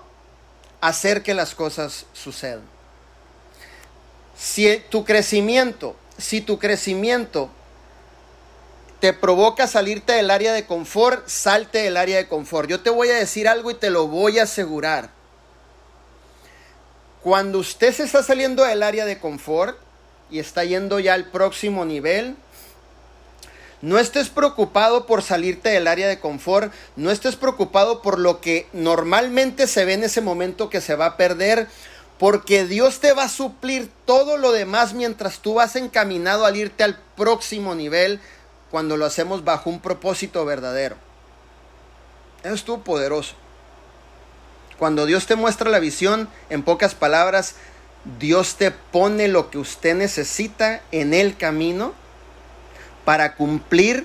a 0.80 0.86
hacer 0.86 1.24
que 1.24 1.34
las 1.34 1.56
cosas 1.56 2.06
sucedan. 2.12 2.62
Si 4.38 4.80
tu 4.88 5.04
crecimiento, 5.04 5.96
si 6.18 6.40
tu 6.40 6.60
crecimiento 6.60 7.50
te 9.00 9.12
provoca 9.12 9.66
salirte 9.66 10.12
del 10.12 10.30
área 10.30 10.52
de 10.52 10.66
confort, 10.66 11.26
salte 11.26 11.78
del 11.78 11.96
área 11.96 12.16
de 12.16 12.28
confort. 12.28 12.70
Yo 12.70 12.80
te 12.80 12.90
voy 12.90 13.08
a 13.08 13.16
decir 13.16 13.48
algo 13.48 13.72
y 13.72 13.74
te 13.74 13.90
lo 13.90 14.06
voy 14.06 14.38
a 14.38 14.44
asegurar. 14.44 15.10
Cuando 17.24 17.58
usted 17.58 17.92
se 17.92 18.04
está 18.04 18.22
saliendo 18.22 18.62
del 18.62 18.84
área 18.84 19.04
de 19.04 19.18
confort 19.18 19.76
y 20.30 20.38
está 20.38 20.62
yendo 20.62 21.00
ya 21.00 21.14
al 21.14 21.24
próximo 21.24 21.84
nivel, 21.84 22.36
no 23.80 23.98
estés 23.98 24.28
preocupado 24.28 25.06
por 25.06 25.22
salirte 25.22 25.68
del 25.68 25.86
área 25.86 26.08
de 26.08 26.18
confort, 26.18 26.72
no 26.96 27.10
estés 27.10 27.36
preocupado 27.36 28.02
por 28.02 28.18
lo 28.18 28.40
que 28.40 28.66
normalmente 28.72 29.66
se 29.66 29.84
ve 29.84 29.94
en 29.94 30.04
ese 30.04 30.20
momento 30.20 30.70
que 30.70 30.80
se 30.80 30.96
va 30.96 31.06
a 31.06 31.16
perder, 31.16 31.68
porque 32.18 32.64
Dios 32.66 32.98
te 32.98 33.12
va 33.12 33.24
a 33.24 33.28
suplir 33.28 33.90
todo 34.04 34.36
lo 34.36 34.50
demás 34.50 34.94
mientras 34.94 35.38
tú 35.38 35.54
vas 35.54 35.76
encaminado 35.76 36.44
al 36.44 36.56
irte 36.56 36.82
al 36.82 36.98
próximo 37.16 37.74
nivel 37.74 38.20
cuando 38.70 38.96
lo 38.96 39.06
hacemos 39.06 39.44
bajo 39.44 39.70
un 39.70 39.80
propósito 39.80 40.44
verdadero. 40.44 40.96
Eso 42.42 42.54
estuvo 42.54 42.80
poderoso. 42.82 43.34
Cuando 44.78 45.06
Dios 45.06 45.26
te 45.26 45.36
muestra 45.36 45.70
la 45.70 45.80
visión, 45.80 46.28
en 46.50 46.62
pocas 46.62 46.94
palabras, 46.94 47.54
Dios 48.18 48.56
te 48.56 48.70
pone 48.70 49.28
lo 49.28 49.50
que 49.50 49.58
usted 49.58 49.94
necesita 49.94 50.82
en 50.92 51.14
el 51.14 51.36
camino 51.36 51.94
para 53.08 53.36
cumplir 53.36 54.04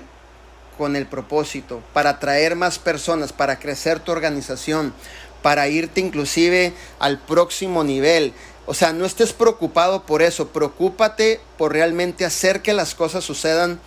con 0.77 0.95
el 0.95 1.05
propósito, 1.05 1.83
para 1.91 2.11
atraer 2.11 2.55
más 2.55 2.79
personas, 2.79 3.33
para 3.33 3.59
crecer 3.59 3.99
tu 3.99 4.13
organización, 4.13 4.93
para 5.41 5.67
irte 5.67 5.99
inclusive 5.99 6.73
al 6.99 7.19
próximo 7.19 7.83
nivel. 7.83 8.31
O 8.65 8.73
sea, 8.73 8.93
no 8.93 9.03
estés 9.05 9.33
preocupado 9.33 10.05
por 10.05 10.21
eso, 10.21 10.47
preocúpate 10.53 11.41
por 11.57 11.73
realmente 11.73 12.23
hacer 12.23 12.61
que 12.61 12.71
las 12.71 12.95
cosas 12.95 13.25
sucedan 13.25 13.81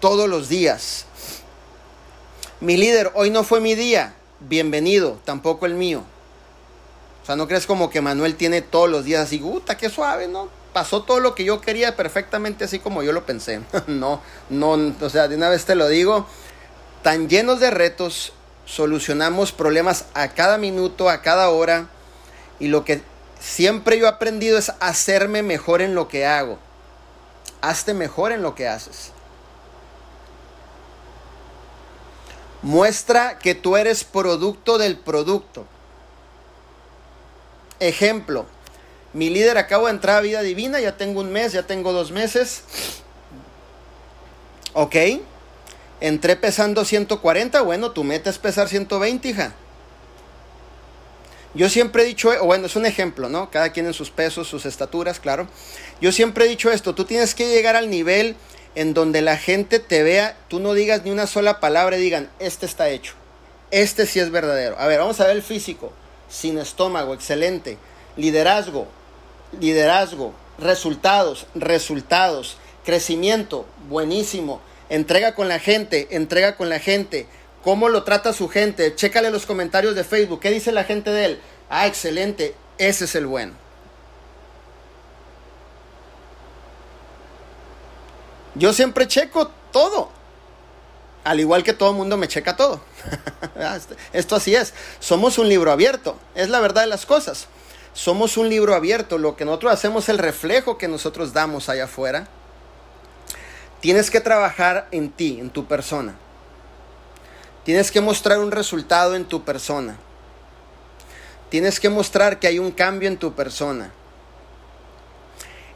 todos 0.00 0.30
los 0.30 0.48
días. 0.48 1.04
Mi 2.60 2.78
líder, 2.78 3.10
hoy 3.12 3.28
no 3.28 3.44
fue 3.44 3.60
mi 3.60 3.74
día, 3.74 4.14
bienvenido, 4.40 5.18
tampoco 5.26 5.66
el 5.66 5.74
mío. 5.74 6.04
O 7.22 7.26
sea, 7.26 7.36
no 7.36 7.46
crees 7.46 7.66
como 7.66 7.90
que 7.90 8.00
Manuel 8.00 8.36
tiene 8.36 8.62
todos 8.62 8.88
los 8.88 9.04
días 9.04 9.24
así, 9.24 9.36
puta, 9.36 9.76
qué 9.76 9.90
suave, 9.90 10.26
¿no? 10.26 10.61
Pasó 10.72 11.02
todo 11.02 11.20
lo 11.20 11.34
que 11.34 11.44
yo 11.44 11.60
quería 11.60 11.96
perfectamente 11.96 12.64
así 12.64 12.78
como 12.78 13.02
yo 13.02 13.12
lo 13.12 13.26
pensé. 13.26 13.60
no, 13.86 14.20
no, 14.50 14.94
o 15.00 15.10
sea, 15.10 15.28
de 15.28 15.36
una 15.36 15.48
vez 15.48 15.64
te 15.64 15.74
lo 15.74 15.88
digo, 15.88 16.26
tan 17.02 17.28
llenos 17.28 17.60
de 17.60 17.70
retos, 17.70 18.32
solucionamos 18.64 19.52
problemas 19.52 20.06
a 20.14 20.28
cada 20.28 20.58
minuto, 20.58 21.10
a 21.10 21.22
cada 21.22 21.50
hora, 21.50 21.88
y 22.58 22.68
lo 22.68 22.84
que 22.84 23.02
siempre 23.40 23.98
yo 23.98 24.06
he 24.06 24.08
aprendido 24.08 24.58
es 24.58 24.72
hacerme 24.80 25.42
mejor 25.42 25.82
en 25.82 25.94
lo 25.94 26.08
que 26.08 26.26
hago. 26.26 26.58
Hazte 27.60 27.94
mejor 27.94 28.32
en 28.32 28.42
lo 28.42 28.54
que 28.54 28.68
haces. 28.68 29.12
Muestra 32.62 33.38
que 33.38 33.56
tú 33.56 33.76
eres 33.76 34.04
producto 34.04 34.78
del 34.78 34.96
producto. 34.96 35.66
Ejemplo, 37.80 38.46
mi 39.12 39.30
líder 39.30 39.58
acabo 39.58 39.86
de 39.86 39.92
entrar 39.92 40.16
a 40.16 40.20
vida 40.20 40.42
divina, 40.42 40.80
ya 40.80 40.96
tengo 40.96 41.20
un 41.20 41.32
mes, 41.32 41.52
ya 41.52 41.64
tengo 41.64 41.92
dos 41.92 42.10
meses. 42.10 42.62
Ok. 44.72 44.96
Entré 46.00 46.36
pesando 46.36 46.84
140, 46.84 47.60
bueno, 47.62 47.92
tu 47.92 48.04
meta 48.04 48.30
es 48.30 48.38
pesar 48.38 48.68
120, 48.68 49.28
hija. 49.28 49.54
Yo 51.54 51.68
siempre 51.68 52.02
he 52.02 52.06
dicho, 52.06 52.32
bueno, 52.44 52.66
es 52.66 52.76
un 52.76 52.86
ejemplo, 52.86 53.28
¿no? 53.28 53.50
Cada 53.50 53.70
quien 53.70 53.86
en 53.86 53.92
sus 53.92 54.10
pesos, 54.10 54.48
sus 54.48 54.64
estaturas, 54.64 55.20
claro. 55.20 55.46
Yo 56.00 56.10
siempre 56.10 56.46
he 56.46 56.48
dicho 56.48 56.70
esto, 56.70 56.94
tú 56.94 57.04
tienes 57.04 57.34
que 57.34 57.48
llegar 57.48 57.76
al 57.76 57.90
nivel 57.90 58.36
en 58.74 58.94
donde 58.94 59.20
la 59.20 59.36
gente 59.36 59.78
te 59.78 60.02
vea, 60.02 60.36
tú 60.48 60.58
no 60.58 60.72
digas 60.72 61.04
ni 61.04 61.10
una 61.10 61.26
sola 61.26 61.60
palabra 61.60 61.98
y 61.98 62.00
digan, 62.00 62.30
este 62.38 62.64
está 62.64 62.88
hecho, 62.88 63.12
este 63.70 64.06
sí 64.06 64.18
es 64.18 64.30
verdadero. 64.30 64.78
A 64.78 64.86
ver, 64.86 64.98
vamos 64.98 65.20
a 65.20 65.26
ver 65.26 65.36
el 65.36 65.42
físico, 65.42 65.92
sin 66.30 66.56
estómago, 66.56 67.12
excelente 67.12 67.76
liderazgo, 68.16 68.86
liderazgo, 69.60 70.34
resultados, 70.58 71.46
resultados, 71.54 72.56
crecimiento, 72.84 73.66
buenísimo, 73.88 74.60
entrega 74.88 75.34
con 75.34 75.48
la 75.48 75.58
gente, 75.58 76.08
entrega 76.10 76.56
con 76.56 76.68
la 76.68 76.78
gente, 76.78 77.26
cómo 77.62 77.88
lo 77.88 78.04
trata 78.04 78.32
su 78.32 78.48
gente, 78.48 78.94
chécale 78.94 79.30
los 79.30 79.46
comentarios 79.46 79.94
de 79.94 80.04
Facebook, 80.04 80.40
qué 80.40 80.50
dice 80.50 80.72
la 80.72 80.84
gente 80.84 81.10
de 81.10 81.24
él, 81.24 81.40
ah, 81.70 81.86
excelente, 81.86 82.54
ese 82.78 83.04
es 83.04 83.14
el 83.14 83.26
bueno. 83.26 83.54
Yo 88.54 88.72
siempre 88.72 89.08
checo 89.08 89.50
todo. 89.72 90.10
Al 91.24 91.40
igual 91.40 91.62
que 91.62 91.72
todo 91.72 91.90
el 91.90 91.96
mundo 91.96 92.16
me 92.16 92.28
checa 92.28 92.56
todo. 92.56 92.80
Ah, 93.54 93.78
esto 94.12 94.36
así 94.36 94.54
es. 94.54 94.72
Somos 94.98 95.36
un 95.38 95.48
libro 95.48 95.70
abierto. 95.70 96.16
Es 96.34 96.48
la 96.48 96.60
verdad 96.60 96.82
de 96.82 96.88
las 96.88 97.06
cosas. 97.06 97.48
Somos 97.94 98.36
un 98.36 98.48
libro 98.48 98.74
abierto. 98.74 99.18
Lo 99.18 99.36
que 99.36 99.44
nosotros 99.44 99.72
hacemos 99.72 100.04
es 100.04 100.08
el 100.10 100.18
reflejo 100.18 100.78
que 100.78 100.88
nosotros 100.88 101.32
damos 101.32 101.68
allá 101.68 101.84
afuera. 101.84 102.28
Tienes 103.80 104.10
que 104.10 104.20
trabajar 104.20 104.88
en 104.92 105.10
ti, 105.10 105.38
en 105.40 105.50
tu 105.50 105.66
persona. 105.66 106.14
Tienes 107.64 107.90
que 107.90 108.00
mostrar 108.00 108.38
un 108.38 108.50
resultado 108.50 109.14
en 109.14 109.24
tu 109.24 109.44
persona. 109.44 109.96
Tienes 111.48 111.80
que 111.80 111.90
mostrar 111.90 112.38
que 112.38 112.46
hay 112.46 112.58
un 112.58 112.70
cambio 112.70 113.08
en 113.08 113.18
tu 113.18 113.34
persona. 113.34 113.92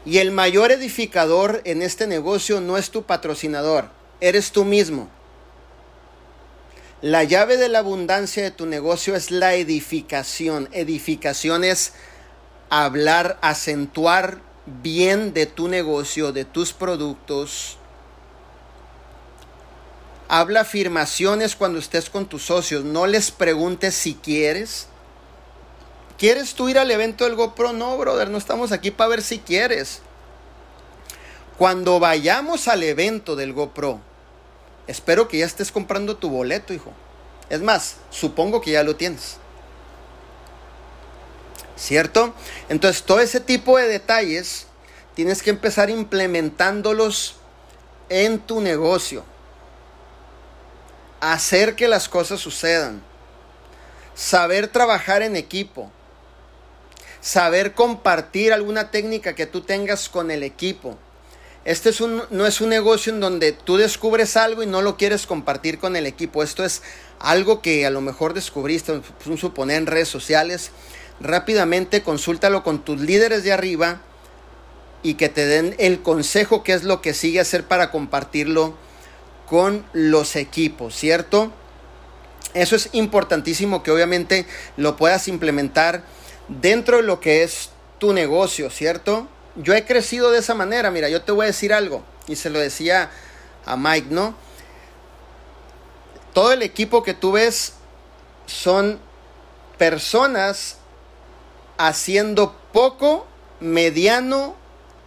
Y 0.05 0.19
el 0.19 0.31
mayor 0.31 0.71
edificador 0.71 1.61
en 1.65 1.81
este 1.81 2.07
negocio 2.07 2.61
no 2.61 2.77
es 2.77 2.91
tu 2.91 3.03
patrocinador, 3.03 3.89
eres 4.21 4.51
tú 4.51 4.63
mismo. 4.63 5.09
La 7.01 7.23
llave 7.23 7.57
de 7.57 7.69
la 7.69 7.79
abundancia 7.79 8.41
de 8.41 8.49
tu 8.49 8.65
negocio 8.65 9.15
es 9.15 9.29
la 9.29 9.53
edificación. 9.53 10.67
Edificación 10.71 11.63
es 11.63 11.93
hablar, 12.71 13.37
acentuar 13.41 14.39
bien 14.65 15.31
de 15.31 15.45
tu 15.45 15.67
negocio, 15.67 16.31
de 16.31 16.43
tus 16.43 16.73
productos. 16.73 17.77
Habla 20.27 20.61
afirmaciones 20.61 21.55
cuando 21.55 21.77
estés 21.77 22.09
con 22.09 22.25
tus 22.25 22.45
socios. 22.45 22.83
No 22.83 23.05
les 23.05 23.29
preguntes 23.29 23.93
si 23.93 24.15
quieres. 24.15 24.87
¿Quieres 26.17 26.55
tú 26.55 26.67
ir 26.67 26.79
al 26.79 26.89
evento 26.89 27.25
del 27.25 27.35
GoPro? 27.35 27.73
No, 27.73 27.95
brother, 27.99 28.31
no 28.31 28.39
estamos 28.39 28.71
aquí 28.71 28.89
para 28.89 29.09
ver 29.11 29.21
si 29.21 29.37
quieres. 29.37 30.01
Cuando 31.59 31.99
vayamos 31.99 32.67
al 32.67 32.81
evento 32.81 33.35
del 33.35 33.53
GoPro, 33.53 34.01
espero 34.87 35.27
que 35.27 35.39
ya 35.39 35.45
estés 35.45 35.71
comprando 35.71 36.17
tu 36.17 36.29
boleto, 36.29 36.73
hijo. 36.73 36.91
Es 37.49 37.61
más, 37.61 37.97
supongo 38.09 38.61
que 38.61 38.71
ya 38.71 38.83
lo 38.83 38.95
tienes. 38.95 39.37
¿Cierto? 41.75 42.33
Entonces, 42.69 43.03
todo 43.03 43.19
ese 43.19 43.39
tipo 43.39 43.77
de 43.77 43.87
detalles 43.87 44.67
tienes 45.13 45.43
que 45.43 45.51
empezar 45.51 45.89
implementándolos 45.89 47.35
en 48.09 48.39
tu 48.39 48.61
negocio. 48.61 49.23
Hacer 51.19 51.75
que 51.75 51.87
las 51.87 52.09
cosas 52.09 52.39
sucedan. 52.39 53.01
Saber 54.15 54.67
trabajar 54.67 55.21
en 55.21 55.35
equipo 55.35 55.91
saber 57.21 57.73
compartir 57.73 58.53
alguna 58.53 58.91
técnica 58.91 59.35
que 59.35 59.45
tú 59.45 59.61
tengas 59.61 60.07
con 60.09 60.31
el 60.31 60.43
equipo. 60.43 60.97
Este 61.67 61.89
es 61.89 61.99
un, 61.99 62.23
no 62.29 62.45
es 62.45 62.61
un 62.61 62.69
negocio 62.69 63.11
en 63.11 63.19
donde 63.19 63.51
tú 63.51 63.75
descubres 63.75 64.37
algo 64.37 64.63
y 64.63 64.65
no 64.65 64.81
lo 64.81 64.95
quieres 64.95 65.27
compartir 65.27 65.79
con 65.79 65.97
el 65.97 66.05
equipo. 66.05 66.41
Esto 66.41 66.63
es 66.63 66.81
algo 67.19 67.61
que 67.61 67.85
a 67.85 67.89
lo 67.89 67.99
mejor 67.99 68.33
descubriste, 68.33 69.01
suponer 69.37 69.75
en 69.75 69.85
redes 69.85 70.07
sociales. 70.07 70.71
Rápidamente 71.19 72.03
consúltalo 72.03 72.63
con 72.63 72.85
tus 72.85 73.01
líderes 73.01 73.43
de 73.43 73.51
arriba 73.51 73.99
y 75.03 75.15
que 75.15 75.27
te 75.27 75.45
den 75.45 75.75
el 75.77 76.01
consejo 76.01 76.63
qué 76.63 76.71
es 76.71 76.85
lo 76.85 77.01
que 77.01 77.13
sigue 77.13 77.41
hacer 77.41 77.65
para 77.65 77.91
compartirlo 77.91 78.73
con 79.45 79.85
los 79.91 80.37
equipos, 80.37 80.95
¿cierto? 80.95 81.51
Eso 82.53 82.77
es 82.77 82.87
importantísimo 82.93 83.83
que 83.83 83.91
obviamente 83.91 84.45
lo 84.77 84.95
puedas 84.95 85.27
implementar 85.27 86.01
dentro 86.47 86.95
de 86.95 87.03
lo 87.03 87.19
que 87.19 87.43
es 87.43 87.71
tu 87.97 88.13
negocio, 88.13 88.69
¿cierto? 88.69 89.27
Yo 89.57 89.73
he 89.73 89.85
crecido 89.85 90.31
de 90.31 90.39
esa 90.39 90.53
manera, 90.53 90.91
mira, 90.91 91.09
yo 91.09 91.23
te 91.23 91.31
voy 91.31 91.45
a 91.45 91.47
decir 91.47 91.73
algo, 91.73 92.03
y 92.27 92.35
se 92.35 92.49
lo 92.49 92.59
decía 92.59 93.09
a 93.65 93.75
Mike, 93.75 94.07
¿no? 94.11 94.35
Todo 96.33 96.51
el 96.51 96.61
equipo 96.61 97.01
que 97.01 97.15
tú 97.15 97.31
ves 97.31 97.73
son 98.45 98.99
personas 99.77 100.77
haciendo 101.77 102.55
poco, 102.71 103.25
mediano 103.59 104.55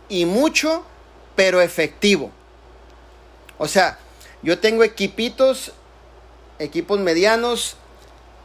y 0.08 0.24
mucho, 0.24 0.84
pero 1.36 1.60
efectivo. 1.60 2.32
O 3.58 3.68
sea, 3.68 3.98
yo 4.42 4.58
tengo 4.58 4.82
equipitos, 4.82 5.72
equipos 6.58 6.98
medianos, 6.98 7.76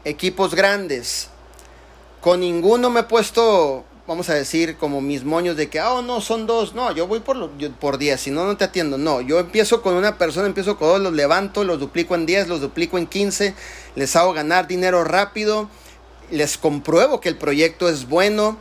equipos 0.04 0.54
grandes. 0.54 1.30
Con 2.22 2.42
ninguno 2.42 2.90
me 2.90 3.02
he 3.02 3.04
puesto, 3.04 3.86
vamos 4.08 4.30
a 4.30 4.36
decir, 4.36 4.78
como 4.78 5.02
mis 5.02 5.24
moños 5.24 5.58
de 5.58 5.70
que, 5.70 5.82
oh, 5.82 6.02
no, 6.02 6.22
son 6.22 6.46
dos. 6.46 6.74
No, 6.76 6.92
yo 6.92 7.08
voy 7.08 7.20
por, 7.20 7.50
por 7.80 7.98
10, 7.98 8.20
si 8.20 8.32
no, 8.32 8.46
no 8.46 8.58
te 8.58 8.66
atiendo. 8.66 8.98
No, 8.98 9.22
yo 9.22 9.40
empiezo 9.40 9.82
con 9.82 9.96
una 9.96 10.18
persona, 10.18 10.48
empiezo 10.48 10.78
con 10.78 10.88
dos, 10.88 11.02
los 11.02 11.14
levanto, 11.14 11.64
los 11.64 11.80
duplico 11.80 12.16
en 12.16 12.26
10, 12.26 12.48
los 12.48 12.62
duplico 12.62 12.98
en 12.98 13.08
15, 13.08 13.54
les 13.96 14.16
hago 14.16 14.34
ganar 14.34 14.68
dinero 14.68 15.04
rápido, 15.04 15.70
les 16.32 16.58
compruebo 16.58 17.20
que 17.20 17.30
el 17.30 17.38
proyecto 17.38 17.90
es 17.90 18.08
bueno. 18.08 18.58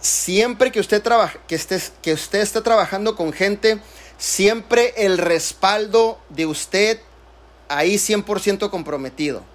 Siempre 0.00 0.72
que 0.72 0.80
usted, 0.80 1.00
trabaja, 1.00 1.38
que, 1.46 1.54
esté, 1.54 1.80
que 2.02 2.12
usted 2.12 2.40
esté 2.40 2.60
trabajando 2.60 3.14
con 3.14 3.32
gente, 3.32 3.78
siempre 4.18 4.94
el 4.96 5.18
respaldo 5.18 6.18
de 6.28 6.46
usted 6.46 6.98
ahí 7.68 7.94
100% 7.94 8.68
comprometido. 8.70 9.51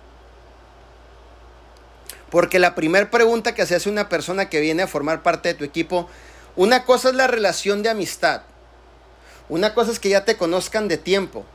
Porque 2.29 2.59
la 2.59 2.75
primera 2.75 3.09
pregunta 3.09 3.55
que 3.55 3.65
se 3.65 3.75
hace 3.75 3.89
una 3.89 4.09
persona 4.09 4.49
que 4.49 4.59
viene 4.59 4.83
a 4.83 4.87
formar 4.87 5.23
parte 5.23 5.49
de 5.49 5.55
tu 5.55 5.63
equipo, 5.63 6.09
una 6.55 6.83
cosa 6.83 7.09
es 7.09 7.15
la 7.15 7.27
relación 7.27 7.83
de 7.83 7.89
amistad. 7.89 8.41
Una 9.49 9.73
cosa 9.73 9.91
es 9.91 9.99
que 9.99 10.09
ya 10.09 10.25
te 10.25 10.35
conozcan 10.35 10.87
de 10.87 10.97
tiempo. 10.97 11.45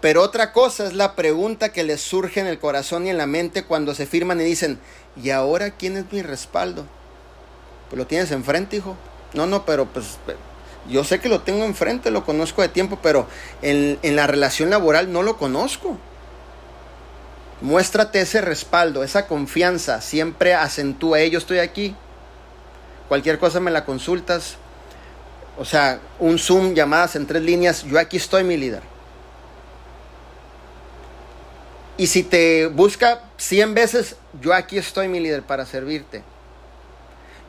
Pero 0.00 0.22
otra 0.22 0.52
cosa 0.52 0.84
es 0.86 0.92
la 0.92 1.14
pregunta 1.14 1.72
que 1.72 1.84
les 1.84 2.00
surge 2.00 2.40
en 2.40 2.46
el 2.46 2.58
corazón 2.58 3.06
y 3.06 3.10
en 3.10 3.18
la 3.18 3.26
mente 3.26 3.64
cuando 3.64 3.94
se 3.94 4.06
firman 4.06 4.40
y 4.40 4.44
dicen, 4.44 4.78
¿y 5.22 5.30
ahora 5.30 5.70
quién 5.70 5.96
es 5.96 6.04
mi 6.10 6.22
respaldo? 6.22 6.86
Pues 7.88 7.98
lo 7.98 8.06
tienes 8.06 8.30
enfrente, 8.32 8.76
hijo. 8.76 8.96
No, 9.32 9.46
no, 9.46 9.64
pero 9.64 9.86
pues 9.86 10.18
yo 10.88 11.04
sé 11.04 11.20
que 11.20 11.28
lo 11.28 11.40
tengo 11.40 11.64
enfrente, 11.64 12.10
lo 12.10 12.24
conozco 12.24 12.60
de 12.60 12.68
tiempo, 12.68 12.98
pero 13.02 13.26
en, 13.62 13.98
en 14.02 14.16
la 14.16 14.26
relación 14.26 14.68
laboral 14.70 15.12
no 15.12 15.22
lo 15.22 15.38
conozco. 15.38 15.96
Muéstrate 17.64 18.20
ese 18.20 18.42
respaldo, 18.42 19.02
esa 19.02 19.26
confianza. 19.26 20.02
Siempre 20.02 20.52
acentúa, 20.52 21.24
yo 21.24 21.38
estoy 21.38 21.60
aquí. 21.60 21.96
Cualquier 23.08 23.38
cosa 23.38 23.58
me 23.58 23.70
la 23.70 23.86
consultas. 23.86 24.56
O 25.56 25.64
sea, 25.64 25.98
un 26.18 26.38
Zoom, 26.38 26.74
llamadas 26.74 27.16
en 27.16 27.26
tres 27.26 27.40
líneas. 27.40 27.82
Yo 27.84 27.98
aquí 27.98 28.18
estoy, 28.18 28.44
mi 28.44 28.58
líder. 28.58 28.82
Y 31.96 32.08
si 32.08 32.22
te 32.22 32.66
busca 32.66 33.22
100 33.38 33.72
veces, 33.72 34.16
yo 34.42 34.52
aquí 34.52 34.76
estoy, 34.76 35.08
mi 35.08 35.18
líder, 35.18 35.42
para 35.42 35.64
servirte. 35.64 36.22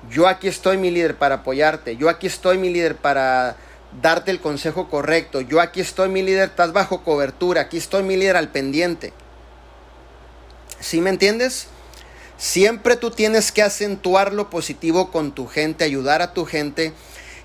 Yo 0.10 0.30
aquí 0.30 0.48
estoy, 0.48 0.78
mi 0.78 0.92
líder, 0.92 1.18
para 1.18 1.36
apoyarte. 1.36 1.98
Yo 1.98 2.08
aquí 2.08 2.28
estoy, 2.28 2.58
mi 2.58 2.70
líder, 2.70 2.96
para 2.96 3.58
darte 4.02 4.32
el 4.32 4.40
consejo 4.40 4.90
correcto. 4.90 5.42
Yo 5.42 5.60
aquí 5.60 5.82
estoy, 5.82 6.08
mi 6.08 6.22
líder, 6.22 6.52
estás 6.52 6.72
bajo 6.72 7.04
cobertura. 7.04 7.60
Aquí 7.60 7.76
estoy, 7.76 8.04
mi 8.04 8.16
líder, 8.16 8.38
al 8.38 8.48
pendiente. 8.48 9.12
¿Sí 10.86 11.02
me 11.02 11.10
entiendes? 11.10 11.66
Siempre 12.38 12.96
tú 12.96 13.10
tienes 13.10 13.52
que 13.52 13.64
acentuar 13.64 14.34
lo 14.34 14.52
positivo 14.52 15.10
con 15.10 15.32
tu 15.32 15.48
gente, 15.48 15.84
ayudar 15.84 16.22
a 16.22 16.32
tu 16.36 16.46
gente. 16.46 16.94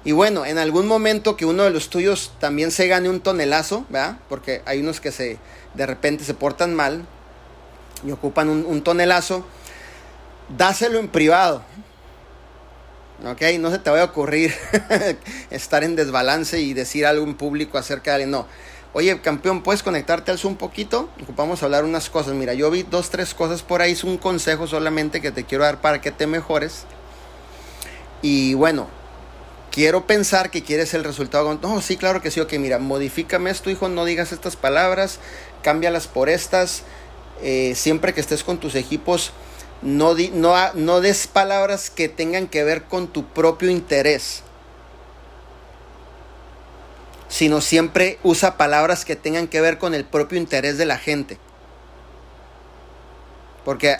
Y 0.04 0.12
bueno, 0.12 0.44
en 0.44 0.58
algún 0.58 0.86
momento 0.86 1.38
que 1.38 1.46
uno 1.46 1.62
de 1.62 1.70
los 1.70 1.88
tuyos 1.88 2.34
también 2.38 2.70
se 2.70 2.86
gane 2.86 3.08
un 3.08 3.22
tonelazo, 3.22 3.86
¿verdad? 3.88 4.18
Porque 4.28 4.60
hay 4.66 4.80
unos 4.80 5.00
que 5.00 5.10
se 5.10 5.38
de 5.72 5.86
repente 5.86 6.22
se 6.22 6.34
portan 6.34 6.74
mal 6.74 7.06
y 8.06 8.10
ocupan 8.10 8.50
un, 8.50 8.82
tonelazo, 8.82 9.46
dáselo 10.54 10.98
en 10.98 11.08
privado. 11.08 11.62
¿Ok? 13.24 13.40
No 13.58 13.70
se 13.70 13.78
te 13.78 13.88
vaya 13.88 14.02
a 14.02 14.06
ocurrir 14.06 14.54
estar 15.50 15.82
en 15.82 15.96
desbalance 15.96 16.60
y 16.60 16.74
decir 16.74 17.06
algo 17.06 17.24
en 17.24 17.34
público 17.36 17.78
acerca 17.78 18.18
de. 18.18 18.26
No, 18.26 18.46
Oye, 18.92 19.20
campeón, 19.20 19.62
¿puedes 19.62 19.82
conectarte 19.82 20.32
al 20.32 20.38
Zoom 20.38 20.54
un 20.54 20.58
poquito? 20.58 21.08
Ocupamos 21.22 21.62
hablar 21.62 21.84
unas 21.84 22.10
cosas. 22.10 22.34
Mira, 22.34 22.54
yo 22.54 22.70
vi 22.70 22.82
dos, 22.82 23.10
tres 23.10 23.34
cosas 23.34 23.62
por 23.62 23.82
ahí. 23.82 23.92
Es 23.92 24.02
un 24.02 24.18
consejo 24.18 24.66
solamente 24.66 25.20
que 25.20 25.30
te 25.30 25.44
quiero 25.44 25.64
dar 25.64 25.80
para 25.80 26.00
que 26.00 26.10
te 26.10 26.26
mejores. 26.26 26.86
Y 28.20 28.54
bueno, 28.54 28.88
quiero 29.70 30.06
pensar 30.06 30.50
que 30.50 30.64
quieres 30.64 30.92
el 30.94 31.04
resultado. 31.04 31.56
No, 31.62 31.80
sí, 31.80 31.96
claro 31.96 32.20
que 32.20 32.32
sí. 32.32 32.40
Ok, 32.40 32.54
mira, 32.54 32.78
modifícame 32.78 33.50
esto, 33.50 33.70
hijo. 33.70 33.88
No 33.88 34.04
digas 34.04 34.32
estas 34.32 34.56
palabras. 34.56 35.20
Cámbialas 35.62 36.08
por 36.08 36.28
estas. 36.28 36.82
Eh, 37.42 37.74
siempre 37.76 38.12
que 38.12 38.20
estés 38.20 38.42
con 38.42 38.58
tus 38.58 38.74
equipos, 38.74 39.32
No, 39.82 40.14
no, 40.34 40.54
no 40.74 41.00
des 41.00 41.26
palabras 41.26 41.88
que 41.88 42.10
tengan 42.10 42.48
que 42.48 42.64
ver 42.64 42.84
con 42.84 43.08
tu 43.08 43.24
propio 43.24 43.70
interés, 43.70 44.42
sino 47.30 47.60
siempre 47.60 48.18
usa 48.24 48.56
palabras 48.56 49.04
que 49.04 49.14
tengan 49.14 49.46
que 49.46 49.60
ver 49.60 49.78
con 49.78 49.94
el 49.94 50.04
propio 50.04 50.36
interés 50.36 50.76
de 50.76 50.84
la 50.84 50.98
gente. 50.98 51.38
Porque, 53.64 53.98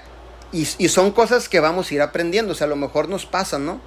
y, 0.53 0.65
son 0.89 1.13
cosas 1.13 1.49
que 1.49 1.61
vamos 1.61 1.91
a 1.91 1.95
ir 1.95 2.03
aprendiendo, 2.03 2.53
o 2.53 2.55
sea, 2.57 2.67
a 2.67 2.71
lo 2.71 2.77
mejor 2.77 3.09
nos 3.09 3.27
pasan, 3.27 3.65
¿no? 3.65 3.81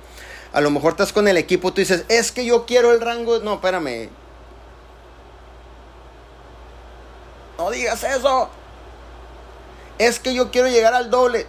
A 0.54 0.62
lo 0.62 0.72
mejor 0.72 0.94
estás 0.94 1.12
con 1.12 1.28
el 1.28 1.36
equipo, 1.36 1.74
tú 1.74 1.82
dices, 1.82 2.06
es 2.08 2.32
que 2.32 2.46
yo 2.46 2.66
quiero 2.66 2.94
el 2.94 3.02
rango, 3.02 3.40
no, 3.40 3.56
espérame. 3.56 4.10
No 7.58 7.70
digas 7.70 8.02
eso. 8.04 8.50
Es 9.98 10.20
que 10.20 10.34
yo 10.34 10.52
quiero 10.52 10.70
llegar 10.70 10.94
al 10.94 11.10
doble. 11.10 11.48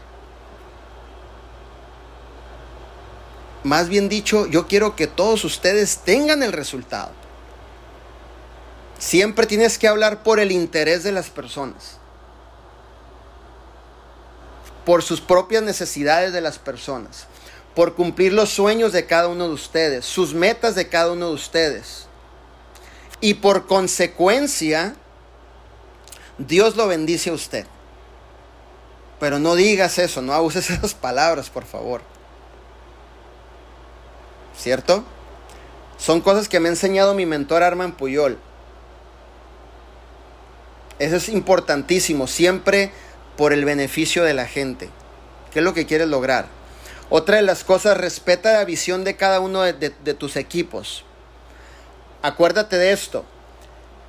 Más 3.62 3.88
bien 3.88 4.08
dicho, 4.08 4.46
yo 4.46 4.66
quiero 4.66 4.96
que 4.96 5.06
todos 5.06 5.44
ustedes 5.44 5.98
tengan 5.98 6.42
el 6.42 6.52
resultado. 6.52 7.23
Siempre 9.04 9.46
tienes 9.46 9.76
que 9.76 9.86
hablar 9.86 10.22
por 10.22 10.40
el 10.40 10.50
interés 10.50 11.02
de 11.02 11.12
las 11.12 11.28
personas. 11.28 11.98
Por 14.86 15.02
sus 15.02 15.20
propias 15.20 15.62
necesidades 15.62 16.32
de 16.32 16.40
las 16.40 16.58
personas. 16.58 17.26
Por 17.74 17.94
cumplir 17.94 18.32
los 18.32 18.48
sueños 18.48 18.92
de 18.92 19.04
cada 19.04 19.28
uno 19.28 19.46
de 19.48 19.52
ustedes. 19.52 20.06
Sus 20.06 20.32
metas 20.32 20.74
de 20.74 20.88
cada 20.88 21.12
uno 21.12 21.28
de 21.28 21.34
ustedes. 21.34 22.06
Y 23.20 23.34
por 23.34 23.66
consecuencia, 23.66 24.94
Dios 26.38 26.74
lo 26.74 26.86
bendice 26.86 27.28
a 27.28 27.34
usted. 27.34 27.66
Pero 29.20 29.38
no 29.38 29.54
digas 29.54 29.98
eso, 29.98 30.22
no 30.22 30.32
abuses 30.32 30.70
esas 30.70 30.94
palabras, 30.94 31.50
por 31.50 31.66
favor. 31.66 32.00
¿cierto? 34.56 35.04
Son 35.98 36.22
cosas 36.22 36.48
que 36.48 36.58
me 36.58 36.68
ha 36.68 36.72
enseñado 36.72 37.12
mi 37.12 37.26
mentor 37.26 37.62
Arman 37.62 37.92
Puyol. 37.92 38.38
Eso 41.04 41.16
es 41.16 41.28
importantísimo, 41.28 42.26
siempre 42.26 42.90
por 43.36 43.52
el 43.52 43.66
beneficio 43.66 44.24
de 44.24 44.32
la 44.32 44.46
gente. 44.46 44.88
¿Qué 45.52 45.58
es 45.58 45.64
lo 45.64 45.74
que 45.74 45.84
quieres 45.84 46.08
lograr? 46.08 46.46
Otra 47.10 47.36
de 47.36 47.42
las 47.42 47.62
cosas, 47.62 47.98
respeta 47.98 48.54
la 48.54 48.64
visión 48.64 49.04
de 49.04 49.14
cada 49.14 49.40
uno 49.40 49.60
de, 49.60 49.90
tus 49.90 50.36
equipos. 50.36 51.04
Acuérdate 52.22 52.78
de 52.78 52.92
esto. 52.92 53.26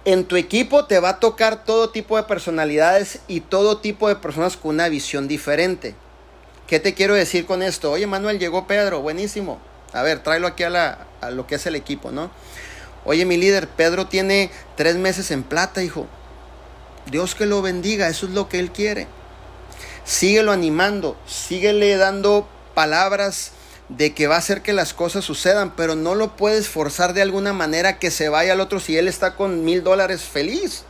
En 0.05 0.23
tu 0.23 0.37
equipo 0.37 0.85
te 0.85 1.01
va 1.01 1.09
a 1.09 1.19
tocar 1.19 1.65
todo 1.65 1.89
tipo 1.89 2.15
de 2.15 2.23
personalidades 2.23 3.19
y 3.27 3.41
todo 3.41 3.79
tipo 3.79 4.07
de 4.07 4.15
personas 4.15 4.55
con 4.55 4.75
una 4.75 4.87
visión 4.87 5.27
diferente. 5.27 5.95
¿Qué 6.65 6.79
te 6.79 6.93
quiero 6.93 7.13
decir 7.13 7.45
con 7.45 7.61
esto? 7.61 7.91
Oye, 7.91 8.07
Manuel, 8.07 8.39
llegó 8.39 8.67
Pedro, 8.67 9.01
buenísimo. 9.01 9.59
A 9.91 10.01
ver, 10.01 10.23
tráelo 10.23 10.47
aquí 10.47 10.63
a, 10.63 11.07
a 11.19 11.29
lo 11.29 11.45
que 11.45 11.55
es 11.55 11.65
el 11.65 11.75
equipo, 11.75 12.11
¿no? 12.11 12.31
Oye, 13.03 13.25
mi 13.25 13.35
líder, 13.35 13.67
Pedro 13.67 14.07
tiene 14.07 14.49
tres 14.77 14.95
meses 14.95 15.29
en 15.31 15.43
plata, 15.43 15.83
hijo. 15.83 16.07
Dios 17.05 17.35
que 17.35 17.45
lo 17.45 17.61
bendiga, 17.61 18.07
eso 18.07 18.25
es 18.25 18.33
lo 18.33 18.49
que 18.49 18.59
él 18.59 18.71
quiere. 18.71 19.07
Síguelo 20.03 20.51
animando, 20.51 21.17
síguele 21.27 21.95
dando 21.97 22.47
palabras 22.73 23.51
de 23.89 24.13
que 24.13 24.27
va 24.27 24.35
a 24.35 24.39
hacer 24.39 24.61
que 24.61 24.73
las 24.73 24.93
cosas 24.93 25.25
sucedan, 25.25 25.75
pero 25.75 25.95
no 25.95 26.15
lo 26.15 26.35
puedes 26.35 26.67
forzar 26.69 27.13
de 27.13 27.21
alguna 27.21 27.53
manera 27.53 27.99
que 27.99 28.11
se 28.11 28.29
vaya 28.29 28.53
al 28.53 28.61
otro 28.61 28.79
si 28.79 28.97
él 28.97 29.07
está 29.07 29.35
con 29.35 29.63
mil 29.63 29.83
dólares 29.83 30.23
feliz. 30.23 30.83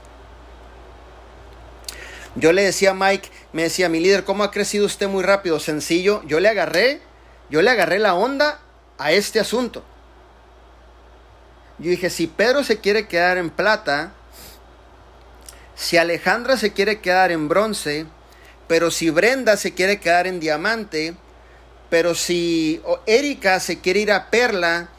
Yo 2.36 2.51
le 2.51 2.63
decía 2.63 2.91
a 2.91 2.93
Mike, 2.93 3.30
me 3.53 3.63
decía, 3.63 3.88
mi 3.88 3.99
líder, 3.99 4.26
¿cómo 4.26 4.43
ha 4.43 4.51
crecido 4.51 4.86
usted 4.86 5.07
muy 5.07 5.24
rápido? 5.24 5.59
Sencillo, 5.59 6.22
yo 6.26 6.39
le 6.41 6.49
agarré, 6.49 7.01
yo 7.49 7.61
le 7.61 7.70
agarré 7.70 7.99
la 7.99 8.16
onda 8.16 8.59
a 8.97 9.11
este 9.13 9.39
asunto. 9.39 9.84
Yo 11.78 11.89
dije, 11.89 12.09
si 12.09 12.28
Pedro 12.28 12.63
se 12.63 12.80
quiere 12.80 13.07
quedar 13.07 13.38
en 13.38 13.49
plata, 13.49 14.11
si 15.76 15.98
Alejandra 15.98 16.58
se 16.58 16.74
quiere 16.74 17.02
quedar 17.02 17.32
en 17.32 17.48
bronce, 17.48 18.06
pero 18.68 18.92
si 18.92 19.10
Brenda 19.10 19.58
se 19.58 19.74
quiere 19.74 20.00
quedar 20.00 20.26
en 20.26 20.40
diamante, 20.40 21.16
pero 21.90 22.16
si 22.16 22.82
Erika 23.06 23.60
se 23.60 23.80
quiere 23.80 24.00
ir 24.00 24.12
a 24.12 24.30
perla, 24.30 24.90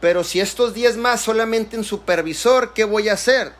pero 0.00 0.24
si 0.24 0.40
estos 0.40 0.72
10 0.72 0.96
más 0.96 1.20
solamente 1.20 1.76
en 1.76 1.84
supervisor, 1.84 2.72
¿qué 2.72 2.84
voy 2.84 3.08
a 3.08 3.14
hacer? 3.14 3.52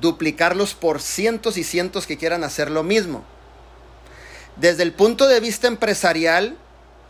Duplicarlos 0.00 0.74
por 0.74 1.00
cientos 1.00 1.56
y 1.56 1.64
cientos 1.64 2.06
que 2.06 2.18
quieran 2.18 2.42
hacer 2.42 2.70
lo 2.70 2.82
mismo. 2.82 3.24
Desde 4.56 4.82
el 4.82 4.92
punto 4.92 5.28
de 5.28 5.40
vista 5.40 5.68
empresarial, 5.68 6.56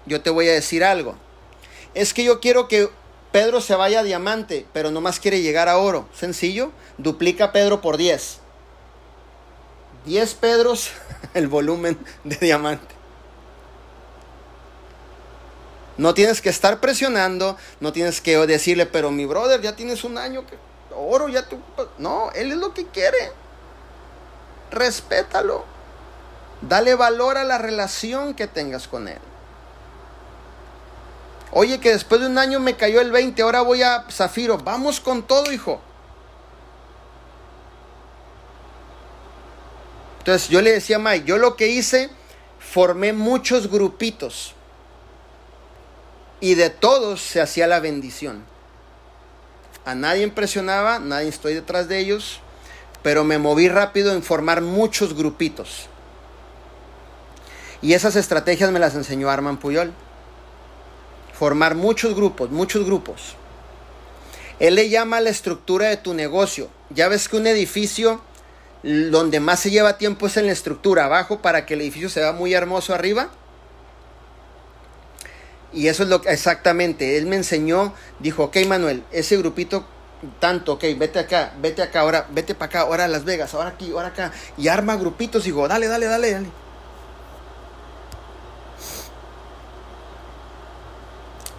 yo 0.06 0.20
te 0.20 0.30
voy 0.30 0.48
a 0.48 0.52
decir 0.52 0.84
algo. 0.84 1.16
Es 1.94 2.12
que 2.12 2.24
yo 2.24 2.40
quiero 2.40 2.68
que 2.68 2.90
Pedro 3.34 3.60
se 3.60 3.74
vaya 3.74 3.98
a 3.98 4.02
diamante, 4.04 4.64
pero 4.72 4.92
nomás 4.92 5.18
quiere 5.18 5.42
llegar 5.42 5.68
a 5.68 5.78
oro. 5.78 6.08
Sencillo, 6.14 6.70
duplica 6.98 7.50
Pedro 7.50 7.80
por 7.80 7.96
10. 7.96 8.38
10 10.04 10.34
Pedros 10.34 10.92
el 11.34 11.48
volumen 11.48 11.98
de 12.22 12.36
diamante. 12.36 12.94
No 15.96 16.14
tienes 16.14 16.40
que 16.40 16.48
estar 16.48 16.78
presionando, 16.78 17.56
no 17.80 17.92
tienes 17.92 18.20
que 18.20 18.38
decirle, 18.46 18.86
pero 18.86 19.10
mi 19.10 19.26
brother, 19.26 19.60
ya 19.60 19.74
tienes 19.74 20.04
un 20.04 20.16
año 20.16 20.46
que 20.46 20.56
oro, 20.94 21.28
ya 21.28 21.48
tú. 21.48 21.58
No, 21.98 22.30
él 22.36 22.52
es 22.52 22.58
lo 22.58 22.72
que 22.72 22.86
quiere. 22.86 23.32
Respétalo. 24.70 25.64
Dale 26.60 26.94
valor 26.94 27.36
a 27.36 27.42
la 27.42 27.58
relación 27.58 28.34
que 28.34 28.46
tengas 28.46 28.86
con 28.86 29.08
él. 29.08 29.18
Oye, 31.56 31.78
que 31.78 31.90
después 31.90 32.20
de 32.20 32.26
un 32.26 32.36
año 32.36 32.58
me 32.58 32.74
cayó 32.74 33.00
el 33.00 33.12
20, 33.12 33.40
ahora 33.42 33.60
voy 33.62 33.80
a 33.80 34.06
Zafiro. 34.10 34.58
Vamos 34.58 34.98
con 34.98 35.22
todo, 35.22 35.52
hijo. 35.52 35.80
Entonces 40.18 40.48
yo 40.48 40.60
le 40.60 40.72
decía 40.72 40.96
a 40.96 40.98
Mike, 40.98 41.26
yo 41.26 41.38
lo 41.38 41.54
que 41.54 41.68
hice, 41.68 42.10
formé 42.58 43.12
muchos 43.12 43.70
grupitos. 43.70 44.54
Y 46.40 46.56
de 46.56 46.70
todos 46.70 47.20
se 47.20 47.40
hacía 47.40 47.68
la 47.68 47.78
bendición. 47.78 48.44
A 49.84 49.94
nadie 49.94 50.24
impresionaba, 50.24 50.98
nadie 50.98 51.28
estoy 51.28 51.54
detrás 51.54 51.86
de 51.86 52.00
ellos, 52.00 52.40
pero 53.04 53.22
me 53.22 53.38
moví 53.38 53.68
rápido 53.68 54.12
en 54.12 54.24
formar 54.24 54.60
muchos 54.60 55.14
grupitos. 55.14 55.86
Y 57.80 57.92
esas 57.92 58.16
estrategias 58.16 58.72
me 58.72 58.80
las 58.80 58.96
enseñó 58.96 59.30
Arman 59.30 59.58
Puyol 59.58 59.94
formar 61.38 61.74
muchos 61.74 62.14
grupos, 62.14 62.50
muchos 62.50 62.84
grupos. 62.84 63.36
Él 64.60 64.76
le 64.76 64.88
llama 64.88 65.20
la 65.20 65.30
estructura 65.30 65.88
de 65.88 65.96
tu 65.96 66.14
negocio. 66.14 66.68
Ya 66.90 67.08
ves 67.08 67.28
que 67.28 67.36
un 67.36 67.46
edificio 67.46 68.20
donde 68.82 69.40
más 69.40 69.60
se 69.60 69.70
lleva 69.70 69.98
tiempo 69.98 70.26
es 70.26 70.36
en 70.36 70.46
la 70.46 70.52
estructura, 70.52 71.06
abajo 71.06 71.40
para 71.40 71.66
que 71.66 71.74
el 71.74 71.80
edificio 71.80 72.08
se 72.08 72.20
vea 72.20 72.32
muy 72.32 72.54
hermoso 72.54 72.94
arriba. 72.94 73.30
Y 75.72 75.88
eso 75.88 76.04
es 76.04 76.08
lo 76.08 76.20
que 76.20 76.30
exactamente, 76.30 77.16
él 77.16 77.26
me 77.26 77.34
enseñó, 77.34 77.94
dijo, 78.20 78.44
ok 78.44 78.58
Manuel, 78.68 79.02
ese 79.10 79.36
grupito 79.36 79.84
tanto, 80.38 80.74
ok, 80.74 80.84
vete 80.96 81.18
acá, 81.18 81.52
vete 81.60 81.82
acá, 81.82 82.00
ahora, 82.00 82.28
vete 82.30 82.54
para 82.54 82.66
acá, 82.66 82.80
ahora 82.82 83.06
a 83.06 83.08
Las 83.08 83.24
Vegas, 83.24 83.54
ahora 83.54 83.70
aquí, 83.70 83.90
ahora 83.90 84.08
acá, 84.08 84.32
y 84.56 84.68
arma 84.68 84.94
grupitos, 84.96 85.44
digo, 85.44 85.66
dale, 85.66 85.88
dale, 85.88 86.06
dale, 86.06 86.30
dale. 86.30 86.63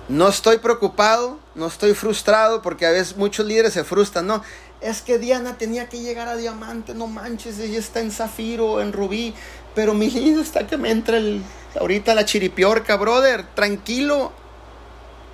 No 0.07 0.27
estoy 0.27 0.59
preocupado, 0.59 1.39
no 1.55 1.65
estoy 1.65 1.95
frustrado, 1.95 2.61
porque 2.61 2.85
a 2.85 2.91
veces 2.91 3.17
muchos 3.17 3.45
líderes 3.45 3.73
se 3.73 3.83
frustran, 3.83 4.27
no. 4.27 4.43
Es 4.81 5.01
que 5.01 5.17
Diana 5.17 5.57
tenía 5.57 5.89
que 5.89 5.99
llegar 5.99 6.27
a 6.27 6.35
diamante, 6.35 6.93
no 6.93 7.07
manches, 7.07 7.57
ella 7.57 7.79
está 7.79 8.01
en 8.01 8.11
zafiro, 8.11 8.81
en 8.81 8.93
rubí, 8.93 9.33
pero 9.73 9.95
mi 9.95 10.05
hijo 10.05 10.41
está 10.41 10.67
que 10.67 10.77
me 10.77 10.91
entra 10.91 11.17
el, 11.17 11.41
ahorita 11.79 12.13
la 12.13 12.25
chiripiorca, 12.25 12.95
brother, 12.97 13.47
tranquilo, 13.55 14.31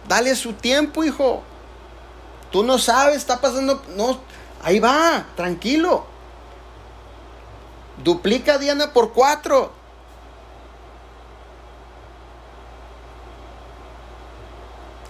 dale 0.08 0.36
su 0.36 0.54
tiempo, 0.54 1.04
hijo. 1.04 1.44
Tú 2.50 2.64
no 2.64 2.78
sabes, 2.78 3.18
está 3.18 3.42
pasando, 3.42 3.82
no, 3.98 4.20
ahí 4.64 4.80
va, 4.80 5.26
tranquilo. 5.36 6.06
Duplica 8.04 8.58
Diana 8.58 8.94
por 8.94 9.12
cuatro. 9.12 9.81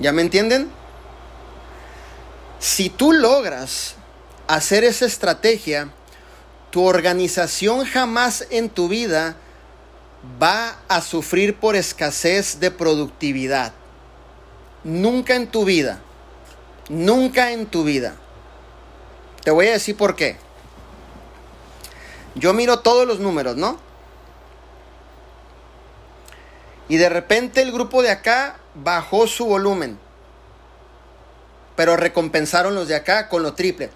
¿Ya 0.02 0.12
me 0.12 0.24
entienden? 0.24 0.72
Si 2.60 2.90
tú 2.90 3.14
logras 3.14 3.94
hacer 4.48 4.84
esa 4.84 5.06
estrategia, 5.06 5.92
tu 6.72 6.86
organización 6.86 7.86
jamás 7.86 8.48
en 8.50 8.70
tu 8.70 8.88
vida 8.88 9.36
va 10.42 10.80
a 10.88 11.02
sufrir 11.02 11.56
por 11.56 11.76
escasez 11.76 12.60
de 12.60 12.72
productividad. 12.72 13.74
Nunca 14.84 15.36
en 15.36 15.46
tu 15.46 15.66
vida. 15.66 16.02
Nunca 16.90 17.52
en 17.52 17.68
tu 17.68 17.84
vida. 17.84 18.16
Te 19.44 19.52
voy 19.52 19.68
a 19.68 19.74
decir 19.74 19.96
por 19.96 20.16
qué. 20.16 20.36
Yo 22.34 22.54
miro 22.54 22.80
todos 22.80 23.06
los 23.06 23.20
números, 23.20 23.56
¿no? 23.56 23.78
Y 26.90 26.98
de 26.98 27.10
repente 27.10 27.62
el 27.62 27.72
grupo 27.72 28.02
de 28.02 28.10
acá 28.10 28.61
bajó 28.76 29.28
su 29.28 29.46
volumen. 29.46 30.00
Pero 31.76 31.98
recompensaron 31.98 32.76
los 32.76 32.88
de 32.88 32.96
acá 32.96 33.30
con 33.30 33.44
lo 33.44 33.54
triple. 33.54 33.90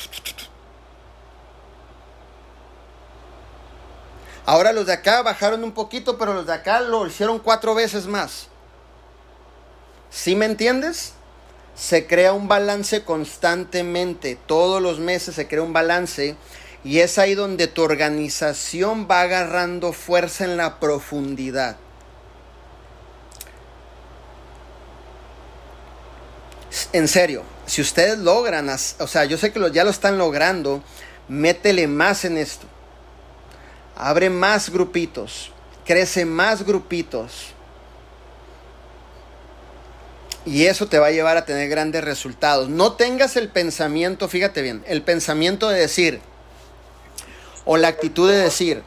Ahora 4.46 4.74
los 4.74 4.86
de 4.86 4.94
acá 4.94 5.24
bajaron 5.24 5.64
un 5.64 5.72
poquito, 5.72 6.18
pero 6.18 6.34
los 6.34 6.46
de 6.46 6.54
acá 6.54 6.80
lo 6.80 7.08
hicieron 7.08 7.40
cuatro 7.40 7.74
veces 7.74 8.06
más. 8.06 8.48
¿Sí 10.12 10.36
me 10.36 10.46
entiendes? 10.46 11.14
Se 11.76 12.08
crea 12.08 12.32
un 12.32 12.48
balance 12.48 13.04
constantemente. 13.04 14.38
Todos 14.46 14.82
los 14.82 15.00
meses 15.00 15.36
se 15.36 15.48
crea 15.48 15.64
un 15.64 15.74
balance. 15.74 16.38
Y 16.84 17.00
es 17.00 17.18
ahí 17.18 17.34
donde 17.34 17.68
tu 17.68 17.82
organización 17.82 19.08
va 19.10 19.22
agarrando 19.22 19.92
fuerza 19.92 20.46
en 20.46 20.58
la 20.58 20.80
profundidad. 20.80 21.78
En 26.94 27.08
serio, 27.08 27.44
si 27.66 27.82
ustedes 27.82 28.18
logran, 28.20 28.70
o 28.70 29.08
sea, 29.08 29.26
yo 29.26 29.38
sé 29.38 29.52
que 29.52 29.72
ya 29.72 29.84
lo 29.84 29.90
están 29.90 30.18
logrando, 30.18 30.84
métele 31.28 31.88
más 31.88 32.26
en 32.26 32.38
esto. 32.38 32.66
Abre 33.96 34.30
más 34.30 34.70
grupitos, 34.70 35.52
crece 35.86 36.26
más 36.26 36.66
grupitos. 36.66 37.54
Y 40.46 40.66
eso 40.66 40.88
te 40.88 41.00
va 41.00 41.08
a 41.08 41.12
llevar 41.12 41.38
a 41.38 41.46
tener 41.46 41.70
grandes 41.70 42.04
resultados. 42.04 42.70
No 42.70 42.94
tengas 42.94 43.36
el 43.36 43.50
pensamiento, 43.50 44.28
fíjate 44.28 44.62
bien, 44.62 44.84
el 44.86 45.02
pensamiento 45.02 45.70
de 45.70 45.80
decir, 45.80 46.22
o 47.64 47.78
la 47.78 47.88
actitud 47.88 48.30
de 48.30 48.38
decir, 48.38 48.84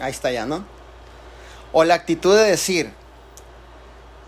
Ahí 0.00 0.10
está 0.10 0.30
ya, 0.30 0.46
¿no? 0.46 0.64
O 1.72 1.84
la 1.84 1.94
actitud 1.94 2.36
de 2.36 2.44
decir, 2.44 2.92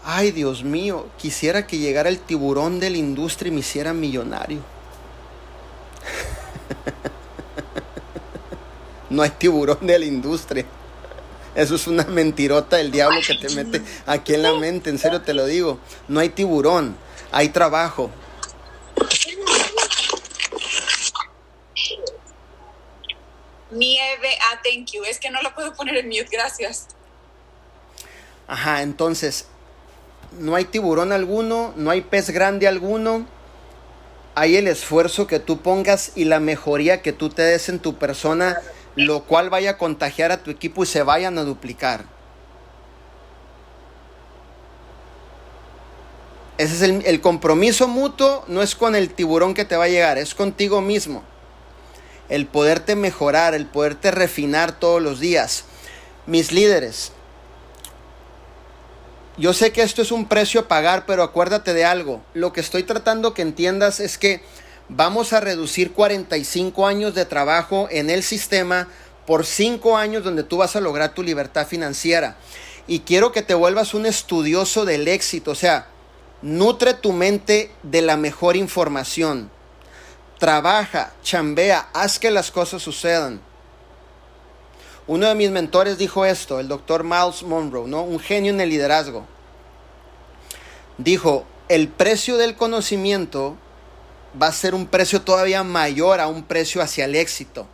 ay 0.04 0.30
Dios 0.30 0.64
mío, 0.64 1.06
quisiera 1.18 1.66
que 1.66 1.78
llegara 1.78 2.08
el 2.08 2.18
tiburón 2.18 2.80
de 2.80 2.90
la 2.90 2.96
industria 2.96 3.48
y 3.48 3.52
me 3.52 3.60
hiciera 3.60 3.92
millonario. 3.92 4.58
no 9.10 9.22
hay 9.22 9.30
tiburón 9.30 9.86
de 9.86 9.98
la 9.98 10.06
industria. 10.06 10.64
Eso 11.54 11.74
es 11.74 11.86
una 11.86 12.04
mentirota 12.04 12.76
del 12.76 12.90
diablo 12.90 13.20
que 13.26 13.34
te 13.34 13.54
mete 13.54 13.82
aquí 14.06 14.34
en 14.34 14.42
la 14.42 14.54
mente, 14.54 14.90
en 14.90 14.98
serio 14.98 15.22
te 15.22 15.34
lo 15.34 15.44
digo. 15.44 15.78
No 16.06 16.20
hay 16.20 16.28
tiburón, 16.28 16.96
hay 17.32 17.48
trabajo. 17.48 18.10
Nieve, 23.70 24.28
ah, 24.50 24.60
thank 24.64 24.92
you. 24.92 25.04
Es 25.04 25.18
que 25.18 25.30
no 25.30 25.42
lo 25.42 25.54
puedo 25.54 25.74
poner 25.74 25.96
en 25.96 26.08
mute, 26.08 26.28
gracias. 26.30 26.88
Ajá, 28.46 28.82
entonces, 28.82 29.46
no 30.38 30.54
hay 30.54 30.64
tiburón 30.64 31.12
alguno, 31.12 31.74
no 31.76 31.90
hay 31.90 32.00
pez 32.00 32.30
grande 32.30 32.66
alguno. 32.66 33.26
Hay 34.34 34.56
el 34.56 34.68
esfuerzo 34.68 35.26
que 35.26 35.40
tú 35.40 35.60
pongas 35.60 36.12
y 36.14 36.24
la 36.24 36.40
mejoría 36.40 37.02
que 37.02 37.12
tú 37.12 37.28
te 37.28 37.42
des 37.42 37.68
en 37.68 37.80
tu 37.80 37.96
persona, 37.96 38.60
lo 38.94 39.24
cual 39.24 39.50
vaya 39.50 39.72
a 39.72 39.78
contagiar 39.78 40.32
a 40.32 40.42
tu 40.42 40.50
equipo 40.50 40.84
y 40.84 40.86
se 40.86 41.02
vayan 41.02 41.36
a 41.38 41.44
duplicar. 41.44 42.04
Ese 46.56 46.74
es 46.74 46.82
el, 46.82 47.04
el 47.04 47.20
compromiso 47.20 47.86
mutuo, 47.86 48.44
no 48.48 48.62
es 48.62 48.74
con 48.74 48.96
el 48.96 49.10
tiburón 49.10 49.54
que 49.54 49.64
te 49.64 49.76
va 49.76 49.84
a 49.84 49.88
llegar, 49.88 50.18
es 50.18 50.34
contigo 50.34 50.80
mismo. 50.80 51.22
El 52.28 52.46
poderte 52.46 52.96
mejorar, 52.96 53.54
el 53.54 53.66
poderte 53.66 54.10
refinar 54.10 54.78
todos 54.78 55.00
los 55.02 55.20
días. 55.20 55.64
Mis 56.26 56.52
líderes, 56.52 57.12
yo 59.38 59.52
sé 59.52 59.70
que 59.70 59.82
esto 59.82 60.02
es 60.02 60.10
un 60.10 60.26
precio 60.26 60.62
a 60.62 60.68
pagar, 60.68 61.06
pero 61.06 61.22
acuérdate 61.22 61.72
de 61.72 61.84
algo. 61.84 62.20
Lo 62.34 62.52
que 62.52 62.60
estoy 62.60 62.82
tratando 62.82 63.34
que 63.34 63.42
entiendas 63.42 64.00
es 64.00 64.18
que 64.18 64.42
vamos 64.88 65.32
a 65.32 65.38
reducir 65.38 65.92
45 65.92 66.88
años 66.88 67.14
de 67.14 67.24
trabajo 67.24 67.86
en 67.92 68.10
el 68.10 68.24
sistema 68.24 68.88
por 69.26 69.46
5 69.46 69.96
años 69.96 70.24
donde 70.24 70.42
tú 70.42 70.56
vas 70.56 70.74
a 70.74 70.80
lograr 70.80 71.14
tu 71.14 71.22
libertad 71.22 71.68
financiera. 71.68 72.36
Y 72.88 73.00
quiero 73.00 73.30
que 73.30 73.42
te 73.42 73.54
vuelvas 73.54 73.94
un 73.94 74.06
estudioso 74.06 74.84
del 74.84 75.06
éxito, 75.06 75.52
o 75.52 75.54
sea, 75.54 75.86
nutre 76.42 76.94
tu 76.94 77.12
mente 77.12 77.70
de 77.84 78.02
la 78.02 78.16
mejor 78.16 78.56
información. 78.56 79.50
Trabaja, 80.38 81.12
chambea, 81.22 81.88
haz 81.92 82.18
que 82.18 82.30
las 82.30 82.50
cosas 82.50 82.82
sucedan. 82.82 83.40
Uno 85.08 85.26
de 85.26 85.34
mis 85.34 85.50
mentores 85.50 85.98
dijo 85.98 86.24
esto, 86.24 86.60
el 86.60 86.68
doctor 86.68 87.02
Miles 87.02 87.42
Monroe, 87.42 87.88
¿no? 87.88 88.02
Un 88.02 88.20
genio 88.20 88.52
en 88.52 88.60
el 88.60 88.68
liderazgo. 88.68 89.26
Dijo, 90.98 91.46
el 91.68 91.88
precio 91.88 92.36
del 92.36 92.56
conocimiento 92.56 93.56
va 94.40 94.48
a 94.48 94.52
ser 94.52 94.74
un 94.74 94.86
precio 94.86 95.22
todavía 95.22 95.64
mayor 95.64 96.20
a 96.20 96.28
un 96.28 96.44
precio 96.44 96.82
hacia 96.82 97.06
el 97.06 97.16
éxito. 97.16 97.66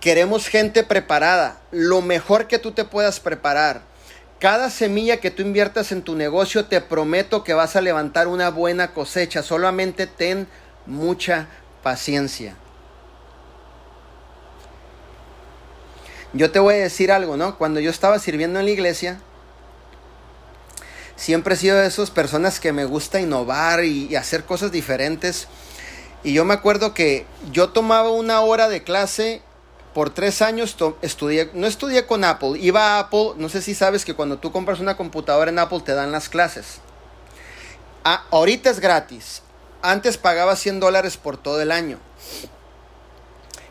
Queremos 0.00 0.46
gente 0.46 0.84
preparada, 0.84 1.60
lo 1.72 2.00
mejor 2.00 2.46
que 2.46 2.58
tú 2.58 2.72
te 2.72 2.84
puedas 2.84 3.20
preparar. 3.20 3.82
Cada 4.38 4.70
semilla 4.70 5.16
que 5.16 5.30
tú 5.30 5.42
inviertas 5.42 5.92
en 5.92 6.02
tu 6.02 6.14
negocio, 6.14 6.66
te 6.66 6.80
prometo 6.80 7.42
que 7.42 7.54
vas 7.54 7.74
a 7.74 7.80
levantar 7.80 8.28
una 8.28 8.50
buena 8.50 8.92
cosecha. 8.92 9.42
Solamente 9.42 10.06
ten 10.06 10.46
mucha 10.86 11.48
paciencia. 11.82 12.56
Yo 16.32 16.50
te 16.50 16.58
voy 16.58 16.74
a 16.74 16.78
decir 16.78 17.12
algo, 17.12 17.36
¿no? 17.36 17.56
Cuando 17.56 17.80
yo 17.80 17.90
estaba 17.90 18.18
sirviendo 18.18 18.58
en 18.58 18.66
la 18.66 18.70
iglesia, 18.70 19.20
siempre 21.16 21.54
he 21.54 21.56
sido 21.56 21.76
de 21.78 21.86
esas 21.86 22.10
personas 22.10 22.60
que 22.60 22.72
me 22.72 22.84
gusta 22.84 23.20
innovar 23.20 23.84
y, 23.84 24.14
hacer 24.16 24.44
cosas 24.44 24.70
diferentes. 24.70 25.48
Y 26.22 26.32
yo 26.32 26.44
me 26.44 26.54
acuerdo 26.54 26.94
que 26.94 27.26
yo 27.52 27.70
tomaba 27.70 28.10
una 28.10 28.40
hora 28.40 28.68
de 28.68 28.82
clase 28.82 29.42
por 29.94 30.10
tres 30.10 30.42
años 30.42 30.76
estudié, 31.00 31.50
no 31.54 31.66
estudié 31.66 32.04
con 32.04 32.22
Apple, 32.22 32.58
iba 32.60 32.96
a 32.96 32.98
Apple, 32.98 33.32
no 33.36 33.48
sé 33.48 33.62
si 33.62 33.74
sabes 33.74 34.04
que 34.04 34.12
cuando 34.12 34.38
tú 34.38 34.52
compras 34.52 34.78
una 34.78 34.96
computadora 34.96 35.50
en 35.50 35.58
Apple 35.58 35.80
te 35.80 35.94
dan 35.94 36.12
las 36.12 36.28
clases. 36.28 36.80
Ah, 38.04 38.24
ahorita 38.30 38.68
es 38.68 38.78
gratis, 38.78 39.42
antes 39.82 40.18
pagaba 40.18 40.56
100 40.56 40.80
dólares 40.80 41.16
por 41.16 41.36
todo 41.36 41.60
el 41.60 41.72
año. 41.72 41.98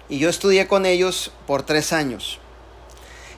Y 0.10 0.20
yo 0.20 0.30
estudié 0.30 0.68
con 0.68 0.86
ellos 0.86 1.32
por 1.48 1.64
tres 1.64 1.94
años 1.94 2.40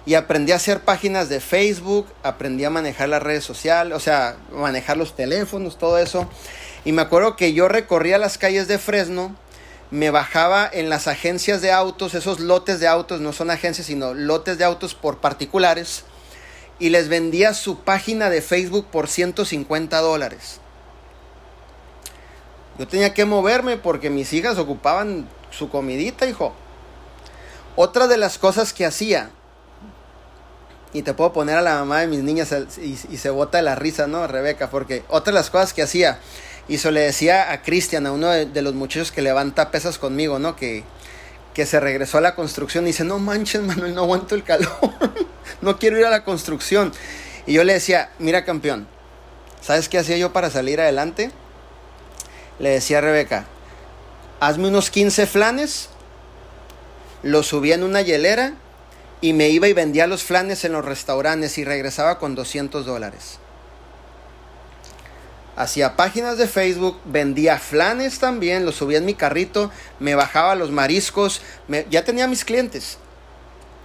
y 0.07 0.15
aprendí 0.15 0.53
a 0.53 0.55
hacer 0.55 0.80
páginas 0.80 1.28
de 1.28 1.41
Facebook, 1.41 2.07
aprendí 2.24 2.63
a 2.63 2.70
manejar 2.70 3.09
las 3.09 3.22
redes 3.22 3.43
sociales, 3.43 3.93
o 3.93 3.99
sea, 3.99 4.38
manejar 4.53 4.95
los 4.95 5.18
teléfonos, 5.18 5.78
todo 5.78 5.97
eso. 5.99 6.30
Y 6.86 6.93
me 6.93 7.01
acuerdo 7.01 7.36
que 7.36 7.51
yo 7.51 7.68
recorría 7.68 8.18
las 8.18 8.38
calles 8.38 8.70
de 8.70 8.80
Fresno, 8.80 9.36
me 9.91 10.09
bajaba 10.09 10.70
en 10.72 10.89
las 10.89 11.09
agencias 11.09 11.61
de 11.61 11.74
autos, 11.74 12.13
esos 12.13 12.39
lotes 12.39 12.80
de 12.80 12.88
autos, 12.88 13.20
no 13.20 13.34
son 13.34 13.51
agencias, 13.51 13.88
sino 13.88 14.13
lotes 14.13 14.57
de 14.57 14.63
autos 14.63 14.95
por 14.95 15.18
particulares, 15.18 16.05
y 16.80 16.88
les 16.88 17.09
vendía 17.09 17.53
su 17.53 17.80
página 17.80 18.30
de 18.30 18.41
Facebook 18.41 18.88
por 18.89 19.09
150 19.09 19.99
dólares. 19.99 20.61
Yo 22.78 22.88
tenía 22.88 23.13
que 23.13 23.25
moverme 23.25 23.78
porque 23.78 24.09
mis 24.09 24.32
hijas 24.34 24.57
ocupaban 24.57 25.28
su 25.49 25.69
comidita, 25.69 26.28
hijo. 26.28 26.53
Otra 27.75 28.07
de 28.07 28.17
las 28.17 28.38
cosas 28.38 28.73
que 28.73 28.86
hacía, 28.86 29.32
y 30.93 31.01
te 31.01 31.13
puedo 31.13 31.34
poner 31.34 31.57
a 31.57 31.61
la 31.61 31.75
mamá 31.75 32.01
de 32.01 32.07
mis 32.07 32.19
niñas 32.19 32.53
y, 32.82 32.95
se 32.95 33.30
bota 33.30 33.61
la 33.61 33.75
risa, 33.75 34.07
¿no? 34.07 34.25
Rebeca, 34.28 34.69
porque 34.69 35.03
otra 35.09 35.32
de 35.32 35.39
las 35.39 35.49
cosas 35.49 35.73
que 35.73 35.82
hacía, 35.82 36.19
y 36.67 36.75
eso 36.75 36.91
le 36.91 37.01
decía 37.01 37.51
a 37.51 37.61
Cristian, 37.61 38.05
a 38.07 38.11
uno 38.11 38.30
de, 38.30 38.61
los 38.61 38.73
muchachos 38.73 39.11
que 39.11 39.21
levanta 39.21 39.71
pesas 39.71 39.97
conmigo, 39.97 40.39
¿no? 40.39 40.55
Que, 40.55 40.84
que 41.53 41.65
se 41.65 41.80
regresó 41.80 42.19
a 42.19 42.21
la 42.21 42.36
construcción 42.36 42.84
y 42.86 42.88
dice, 42.88 43.03
no 43.03 43.19
manches, 43.19 43.61
Manuel, 43.61 43.95
no 43.95 44.01
aguanto 44.01 44.36
el 44.36 44.43
calor, 44.43 44.69
no 45.61 45.78
quiero 45.80 45.99
ir 45.99 46.05
a 46.05 46.09
la 46.09 46.23
construcción. 46.23 46.93
Y 47.45 47.53
yo 47.53 47.63
le 47.63 47.73
decía, 47.73 48.11
mira 48.19 48.45
campeón, 48.45 48.88
¿sabes 49.61 49.89
qué 49.89 49.97
hacía 49.97 50.17
yo 50.17 50.34
para 50.34 50.49
salir 50.49 50.82
adelante? 50.82 51.32
Le 52.59 52.69
decía 52.69 52.97
a 52.97 53.01
Rebeca, 53.01 53.45
hazme 54.39 54.67
unos 54.67 54.89
15 54.89 55.27
flanes, 55.27 55.89
los 57.23 57.47
subía 57.47 57.75
en 57.75 57.83
una 57.83 58.01
hielera 58.01 58.53
y 59.21 59.33
me 59.33 59.49
iba 59.49 59.67
y 59.67 59.73
vendía 59.73 60.07
los 60.07 60.23
flanes 60.23 60.63
en 60.65 60.73
los 60.73 60.85
restaurantes 60.85 61.57
y 61.57 61.65
regresaba 61.65 62.19
con 62.19 62.35
200 62.35 62.85
dólares. 62.85 63.39
Hacía 65.55 65.95
páginas 65.95 66.37
de 66.37 66.47
Facebook, 66.47 66.99
vendía 67.05 67.57
flanes 67.57 68.19
también, 68.19 68.63
los 68.63 68.75
subía 68.75 68.99
en 68.99 69.05
mi 69.05 69.15
carrito, 69.15 69.71
me 69.99 70.13
bajaba 70.13 70.53
los 70.53 70.69
mariscos, 70.69 71.41
ya 71.89 72.03
tenía 72.03 72.27
mis 72.27 72.45
clientes 72.45 72.99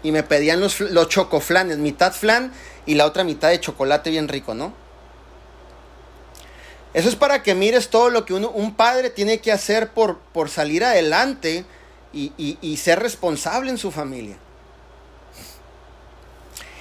y 0.02 0.12
me 0.12 0.22
pedían 0.22 0.60
los, 0.60 0.80
los 0.80 1.08
chocoflanes, 1.08 1.78
mitad 1.78 2.12
flan 2.12 2.52
y 2.84 2.94
la 2.94 3.06
otra 3.06 3.24
mitad 3.24 3.48
de 3.48 3.60
chocolate 3.60 4.10
bien 4.10 4.28
rico, 4.28 4.54
¿no? 4.54 4.74
Eso 6.95 7.09
es 7.09 7.16
para 7.16 7.43
que 7.43 7.55
mires 7.55 7.88
todo 7.88 8.11
lo 8.11 8.24
que 8.24 8.34
un 8.34 8.74
padre 8.74 9.11
tiene 9.11 9.40
que 9.40 9.51
hacer 9.51 9.93
por, 9.93 10.18
por 10.18 10.51
salir 10.51 10.84
adelante 10.84 11.64
y, 12.12 12.32
y 12.36 12.76
ser 12.76 13.01
responsable 13.01 13.70
en 13.70 13.78
su 13.78 13.90
familia. 13.90 14.36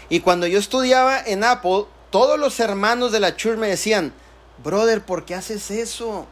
Y 0.10 0.20
cuando 0.20 0.46
yo 0.46 0.60
estudiaba 0.60 1.22
en 1.22 1.46
Apple, 1.46 1.86
todos 2.10 2.38
los 2.38 2.60
hermanos 2.60 3.14
de 3.14 3.22
la 3.22 3.38
church 3.38 3.58
me 3.58 3.70
decían, 3.70 4.14
brother, 4.62 5.02
¿por 5.02 5.24
qué 5.24 5.36
haces 5.36 5.72
eso? 5.72 6.28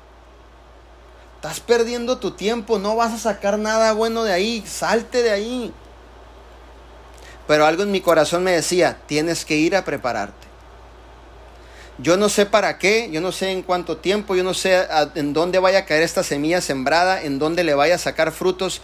Estás 1.37 1.61
perdiendo 1.61 2.17
tu 2.17 2.31
tiempo, 2.31 2.79
no 2.79 2.97
vas 2.97 3.13
a 3.13 3.17
sacar 3.17 3.57
nada 3.57 3.93
bueno 3.93 4.25
de 4.25 4.33
ahí, 4.33 4.61
salte 4.67 5.23
de 5.23 5.31
ahí. 5.31 5.73
Pero 7.47 7.65
algo 7.65 7.83
en 7.83 7.91
mi 7.91 8.01
corazón 8.01 8.43
me 8.43 8.51
decía, 8.51 8.99
tienes 9.07 9.45
que 9.45 9.55
ir 9.55 9.77
a 9.77 9.85
prepararte. 9.85 10.48
Yo 12.01 12.15
no 12.15 12.29
sé 12.29 12.45
para 12.45 12.77
qué, 12.77 13.09
yo 13.11 13.19
no 13.19 13.33
sé 13.33 13.51
en 13.51 13.61
cuánto 13.61 13.97
tiempo, 13.97 14.33
yo 14.35 14.43
no 14.43 14.53
sé 14.53 14.87
en 15.15 15.33
dónde 15.33 15.59
vaya 15.59 15.79
a 15.79 15.85
caer 15.85 16.01
esta 16.01 16.23
semilla 16.23 16.61
sembrada, 16.61 17.21
en 17.21 17.39
dónde 17.39 17.65
le 17.65 17.73
vaya 17.73 17.95
a 17.95 17.99
sacar 17.99 18.31
frutos. 18.31 18.81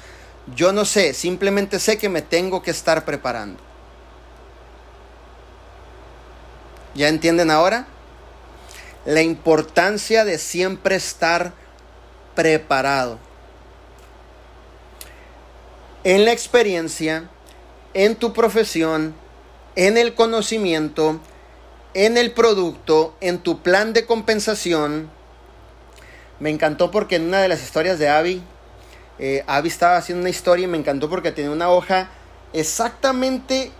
Yo 0.53 0.73
no 0.73 0.83
sé, 0.83 1.13
simplemente 1.13 1.79
sé 1.79 1.97
que 1.97 2.09
me 2.09 2.21
tengo 2.21 2.61
que 2.61 2.71
estar 2.71 3.05
preparando. 3.05 3.59
¿Ya 6.93 7.07
entienden 7.07 7.51
ahora? 7.51 7.87
La 9.05 9.21
importancia 9.21 10.25
de 10.25 10.37
siempre 10.37 10.95
estar 10.95 11.53
preparado. 12.35 13.17
En 16.03 16.25
la 16.25 16.33
experiencia, 16.33 17.29
en 17.93 18.15
tu 18.15 18.33
profesión, 18.33 19.15
en 19.75 19.97
el 19.97 20.15
conocimiento, 20.15 21.19
en 21.95 22.17
el 22.17 22.31
producto, 22.33 23.15
en 23.21 23.39
tu 23.39 23.61
plan 23.61 23.93
de 23.93 24.05
compensación. 24.05 25.09
Me 26.39 26.49
encantó 26.49 26.91
porque 26.91 27.15
en 27.15 27.23
una 27.23 27.41
de 27.41 27.47
las 27.47 27.63
historias 27.63 27.97
de 27.97 28.09
Abby, 28.09 28.43
eh, 29.17 29.43
Abby 29.47 29.69
estaba 29.69 29.95
haciendo 29.95 30.19
una 30.21 30.29
historia 30.29 30.65
y 30.65 30.67
me 30.67 30.77
encantó 30.77 31.09
porque 31.09 31.31
tenía 31.31 31.51
una 31.51 31.69
hoja 31.71 32.09
exactamente 32.51 33.71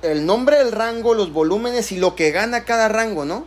el 0.00 0.24
nombre 0.24 0.56
del 0.56 0.72
rango, 0.72 1.12
los 1.12 1.32
volúmenes 1.32 1.92
y 1.92 1.98
lo 1.98 2.16
que 2.16 2.30
gana 2.30 2.64
cada 2.64 2.88
rango, 2.88 3.26
¿no? 3.26 3.46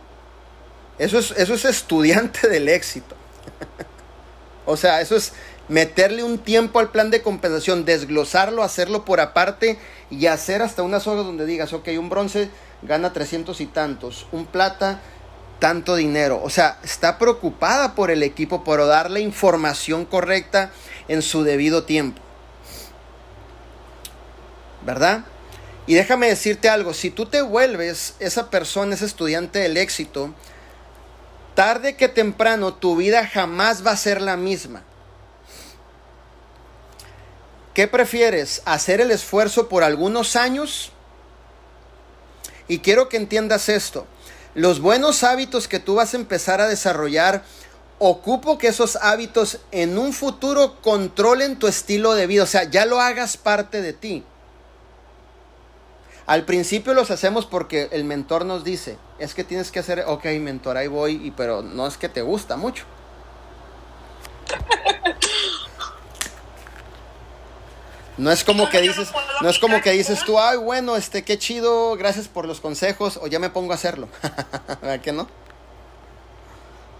Eso 0.98 1.18
es, 1.18 1.32
eso 1.32 1.54
es 1.54 1.64
estudiante 1.64 2.48
del 2.48 2.68
éxito. 2.68 3.16
o 4.64 4.76
sea, 4.76 5.00
eso 5.00 5.16
es 5.16 5.32
meterle 5.68 6.22
un 6.22 6.38
tiempo 6.38 6.78
al 6.78 6.92
plan 6.92 7.10
de 7.10 7.20
compensación, 7.20 7.84
desglosarlo, 7.84 8.62
hacerlo 8.62 9.04
por 9.04 9.18
aparte 9.18 9.76
y 10.08 10.26
hacer 10.26 10.62
hasta 10.62 10.84
unas 10.84 11.08
horas 11.08 11.24
donde 11.24 11.46
digas, 11.46 11.72
ok, 11.72 11.88
un 11.98 12.08
bronce 12.08 12.48
gana 12.86 13.12
300 13.12 13.60
y 13.60 13.66
tantos, 13.66 14.26
un 14.32 14.46
plata 14.46 15.00
tanto 15.58 15.96
dinero. 15.96 16.40
O 16.42 16.50
sea, 16.50 16.78
está 16.82 17.18
preocupada 17.18 17.94
por 17.94 18.10
el 18.10 18.22
equipo, 18.22 18.64
por 18.64 18.86
darle 18.86 19.20
información 19.20 20.04
correcta 20.04 20.70
en 21.08 21.22
su 21.22 21.42
debido 21.42 21.84
tiempo. 21.84 22.20
¿Verdad? 24.82 25.24
Y 25.86 25.94
déjame 25.94 26.28
decirte 26.28 26.68
algo, 26.68 26.94
si 26.94 27.10
tú 27.10 27.26
te 27.26 27.42
vuelves 27.42 28.14
esa 28.18 28.50
persona, 28.50 28.94
ese 28.94 29.06
estudiante 29.06 29.60
del 29.60 29.76
éxito, 29.76 30.34
tarde 31.54 31.96
que 31.96 32.08
temprano 32.08 32.74
tu 32.74 32.96
vida 32.96 33.26
jamás 33.26 33.86
va 33.86 33.92
a 33.92 33.96
ser 33.96 34.20
la 34.20 34.36
misma. 34.36 34.82
¿Qué 37.72 37.86
prefieres? 37.88 38.62
¿Hacer 38.64 39.00
el 39.00 39.10
esfuerzo 39.10 39.68
por 39.68 39.84
algunos 39.84 40.34
años? 40.34 40.92
Y 42.68 42.78
quiero 42.80 43.08
que 43.08 43.16
entiendas 43.16 43.68
esto. 43.68 44.06
Los 44.54 44.80
buenos 44.80 45.22
hábitos 45.22 45.68
que 45.68 45.80
tú 45.80 45.96
vas 45.96 46.14
a 46.14 46.16
empezar 46.16 46.60
a 46.60 46.68
desarrollar, 46.68 47.44
ocupo 47.98 48.58
que 48.58 48.68
esos 48.68 48.96
hábitos 48.96 49.58
en 49.70 49.98
un 49.98 50.12
futuro 50.12 50.80
controlen 50.80 51.58
tu 51.58 51.66
estilo 51.66 52.14
de 52.14 52.26
vida, 52.26 52.42
o 52.42 52.46
sea, 52.46 52.64
ya 52.64 52.86
lo 52.86 53.00
hagas 53.00 53.36
parte 53.36 53.82
de 53.82 53.92
ti. 53.92 54.24
Al 56.26 56.44
principio 56.44 56.92
los 56.92 57.10
hacemos 57.10 57.46
porque 57.46 57.88
el 57.92 58.04
mentor 58.04 58.44
nos 58.46 58.64
dice, 58.64 58.98
es 59.18 59.32
que 59.34 59.44
tienes 59.44 59.70
que 59.70 59.78
hacer, 59.78 60.04
ok, 60.06 60.24
mentor, 60.40 60.76
ahí 60.76 60.88
voy, 60.88 61.20
y, 61.24 61.30
pero 61.30 61.62
no 61.62 61.86
es 61.86 61.96
que 61.96 62.08
te 62.08 62.22
gusta 62.22 62.56
mucho. 62.56 62.84
No 68.16 68.30
es 68.30 68.44
como 68.44 68.68
que 68.70 68.80
dices, 68.80 69.08
no 69.42 69.48
es 69.48 69.58
como 69.58 69.80
que 69.82 69.90
dices 69.92 70.20
tú, 70.24 70.38
ay, 70.38 70.56
bueno, 70.56 70.96
este, 70.96 71.22
qué 71.22 71.38
chido, 71.38 71.96
gracias 71.96 72.28
por 72.28 72.46
los 72.46 72.60
consejos, 72.60 73.18
o 73.22 73.26
ya 73.26 73.38
me 73.38 73.50
pongo 73.50 73.72
a 73.72 73.74
hacerlo. 73.74 74.08
¿Verdad 74.80 75.00
que 75.00 75.12
no? 75.12 75.28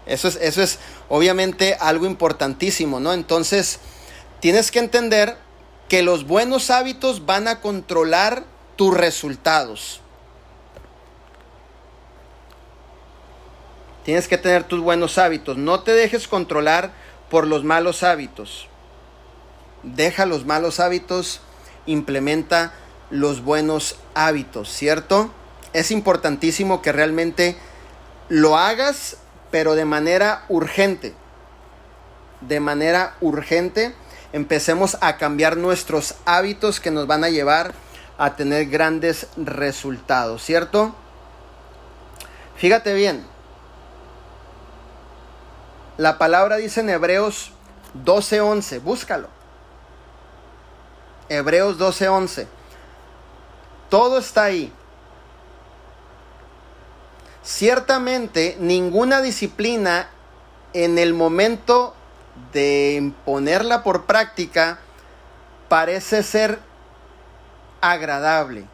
Eso 0.05 0.27
es, 0.27 0.37
eso 0.37 0.61
es 0.61 0.79
obviamente 1.09 1.75
algo 1.79 2.05
importantísimo, 2.05 2.99
¿no? 2.99 3.13
Entonces, 3.13 3.79
tienes 4.39 4.71
que 4.71 4.79
entender 4.79 5.37
que 5.89 6.03
los 6.03 6.27
buenos 6.27 6.69
hábitos 6.69 7.25
van 7.25 7.47
a 7.47 7.61
controlar 7.61 8.43
tus 8.75 8.95
resultados. 8.95 10.01
Tienes 14.05 14.27
que 14.27 14.37
tener 14.37 14.63
tus 14.63 14.79
buenos 14.79 15.17
hábitos. 15.17 15.57
No 15.57 15.81
te 15.81 15.91
dejes 15.91 16.27
controlar 16.27 16.91
por 17.29 17.47
los 17.47 17.63
malos 17.63 18.03
hábitos. 18.03 18.69
Deja 19.95 20.25
los 20.25 20.45
malos 20.45 20.79
hábitos, 20.79 21.41
implementa 21.85 22.73
los 23.09 23.43
buenos 23.43 23.97
hábitos, 24.15 24.69
¿cierto? 24.69 25.31
Es 25.73 25.91
importantísimo 25.91 26.81
que 26.81 26.91
realmente 26.91 27.57
lo 28.29 28.57
hagas, 28.57 29.17
pero 29.51 29.75
de 29.75 29.85
manera 29.85 30.43
urgente. 30.49 31.13
De 32.41 32.59
manera 32.59 33.15
urgente, 33.21 33.95
empecemos 34.33 34.97
a 35.01 35.17
cambiar 35.17 35.57
nuestros 35.57 36.15
hábitos 36.25 36.79
que 36.79 36.91
nos 36.91 37.07
van 37.07 37.23
a 37.23 37.29
llevar 37.29 37.73
a 38.17 38.35
tener 38.35 38.67
grandes 38.67 39.27
resultados, 39.37 40.43
¿cierto? 40.43 40.95
Fíjate 42.57 42.93
bien. 42.93 43.25
La 45.97 46.17
palabra 46.17 46.57
dice 46.57 46.81
en 46.81 46.89
Hebreos 46.89 47.51
12:11, 48.05 48.79
búscalo. 48.81 49.36
Hebreos 51.29 51.77
12:11. 51.77 52.47
Todo 53.89 54.17
está 54.17 54.43
ahí. 54.43 54.71
Ciertamente 57.43 58.57
ninguna 58.59 59.21
disciplina 59.21 60.09
en 60.73 60.97
el 60.97 61.13
momento 61.13 61.95
de 62.51 63.13
ponerla 63.25 63.83
por 63.83 64.05
práctica 64.05 64.79
parece 65.69 66.23
ser 66.23 66.59
agradable, 67.81 68.65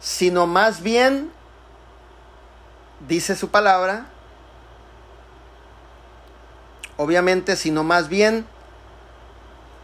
sino 0.00 0.46
más 0.46 0.82
bien, 0.82 1.32
dice 3.06 3.34
su 3.34 3.48
palabra, 3.50 4.06
obviamente, 6.96 7.56
sino 7.56 7.84
más 7.84 8.08
bien, 8.08 8.46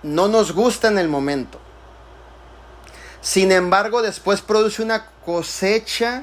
no 0.05 0.29
nos 0.29 0.53
gusta 0.53 0.87
en 0.87 0.99
el 0.99 1.09
momento. 1.09 1.59
Sin 3.21 3.51
embargo, 3.51 4.03
después 4.03 4.41
produce 4.41 4.83
una 4.83 5.07
cosecha 5.25 6.23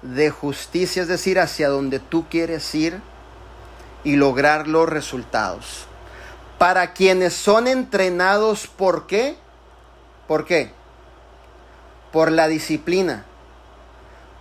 de 0.00 0.30
justicia, 0.30 1.02
es 1.02 1.08
decir, 1.08 1.38
hacia 1.38 1.68
donde 1.68 1.98
tú 1.98 2.26
quieres 2.30 2.74
ir 2.74 3.02
y 4.04 4.16
lograr 4.16 4.66
los 4.66 4.88
resultados 4.88 5.86
para 6.62 6.92
quienes 6.92 7.34
son 7.34 7.66
entrenados, 7.66 8.68
¿por 8.68 9.08
qué? 9.08 9.36
¿Por 10.28 10.44
qué? 10.44 10.70
Por 12.12 12.30
la 12.30 12.46
disciplina, 12.46 13.24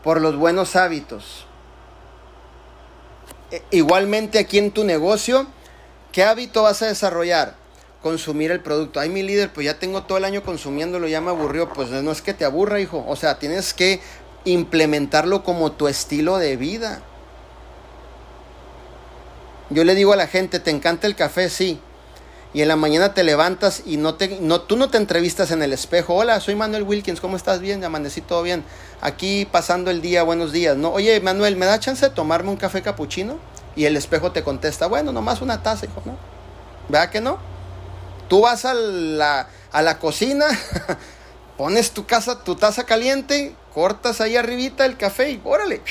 por 0.04 0.22
los 0.22 0.36
buenos 0.36 0.76
hábitos. 0.76 1.48
E, 3.50 3.64
igualmente 3.72 4.38
aquí 4.38 4.60
en 4.60 4.70
tu 4.70 4.84
negocio, 4.84 5.48
¿qué 6.12 6.24
hábito 6.24 6.62
vas 6.62 6.84
a 6.84 6.90
desarrollar? 6.90 7.56
Consumir 8.02 8.52
el 8.52 8.62
producto. 8.62 9.00
Ay, 9.00 9.10
mi 9.10 9.24
líder, 9.24 9.52
pues 9.54 9.66
ya 9.66 9.80
tengo 9.80 10.04
todo 10.04 10.18
el 10.18 10.26
año 10.26 10.44
consumiéndolo, 10.44 11.08
ya 11.08 11.22
me 11.22 11.30
aburrió. 11.30 11.70
Pues 11.72 11.90
no 11.90 12.12
es 12.12 12.22
que 12.22 12.34
te 12.34 12.46
aburra, 12.46 12.80
hijo. 12.80 13.04
O 13.08 13.16
sea, 13.16 13.38
tienes 13.40 13.74
que 13.74 14.02
implementarlo 14.46 15.44
como 15.44 15.72
tu 15.72 15.88
estilo 15.88 16.38
de 16.38 16.58
vida. 16.58 17.02
Yo 19.70 19.84
le 19.84 19.96
digo 19.96 20.14
a 20.14 20.18
la 20.18 20.28
gente, 20.28 20.60
¿te 20.60 20.72
encanta 20.72 21.08
el 21.08 21.16
café? 21.16 21.50
Sí 21.50 21.80
y 22.54 22.62
en 22.62 22.68
la 22.68 22.76
mañana 22.76 23.14
te 23.14 23.24
levantas 23.24 23.84
y 23.86 23.98
no 23.98 24.16
te, 24.16 24.40
no, 24.42 24.62
tú 24.62 24.76
no 24.76 24.90
te 24.90 24.98
entrevistas 24.98 25.52
en 25.52 25.64
el 25.64 25.72
espejo. 25.72 26.16
Hola, 26.16 26.40
soy 26.42 26.56
Manuel 26.56 26.84
Wilkins, 26.84 27.22
¿cómo 27.22 27.38
estás? 27.38 27.62
Bien, 27.62 27.84
amanecí 27.84 28.22
todo 28.22 28.44
bien. 28.44 28.64
Aquí 29.00 29.48
pasando 29.50 29.90
el 29.90 30.02
día, 30.02 30.24
buenos 30.24 30.52
días. 30.52 30.76
No, 30.76 30.92
oye, 30.92 31.20
Manuel, 31.22 31.56
¿me 31.56 31.66
da 31.66 31.80
chance 31.80 32.10
de 32.10 32.14
tomarme 32.14 32.50
un 32.50 32.58
café 32.58 32.82
capuchino? 32.82 33.38
Y 33.76 33.86
el 33.86 33.96
espejo 33.96 34.34
te 34.34 34.44
contesta, 34.44 34.88
bueno, 34.88 35.14
nomás 35.14 35.42
una 35.42 35.64
taza, 35.64 35.86
hijo, 35.86 36.02
¿no? 36.06 36.18
¿Verdad 36.90 37.10
que 37.10 37.22
no? 37.22 37.51
Tú 38.32 38.40
vas 38.40 38.64
a 38.64 38.74
la, 38.74 39.50
a 39.74 39.82
la 39.82 40.00
cocina, 40.00 40.48
pones 41.58 41.92
tu, 41.92 42.06
casa, 42.06 42.46
tu 42.46 42.56
taza 42.56 42.86
caliente, 42.86 43.54
cortas 43.74 44.22
ahí 44.22 44.38
arribita 44.38 44.86
el 44.86 44.96
café 44.96 45.32
y 45.32 45.42
órale, 45.44 45.82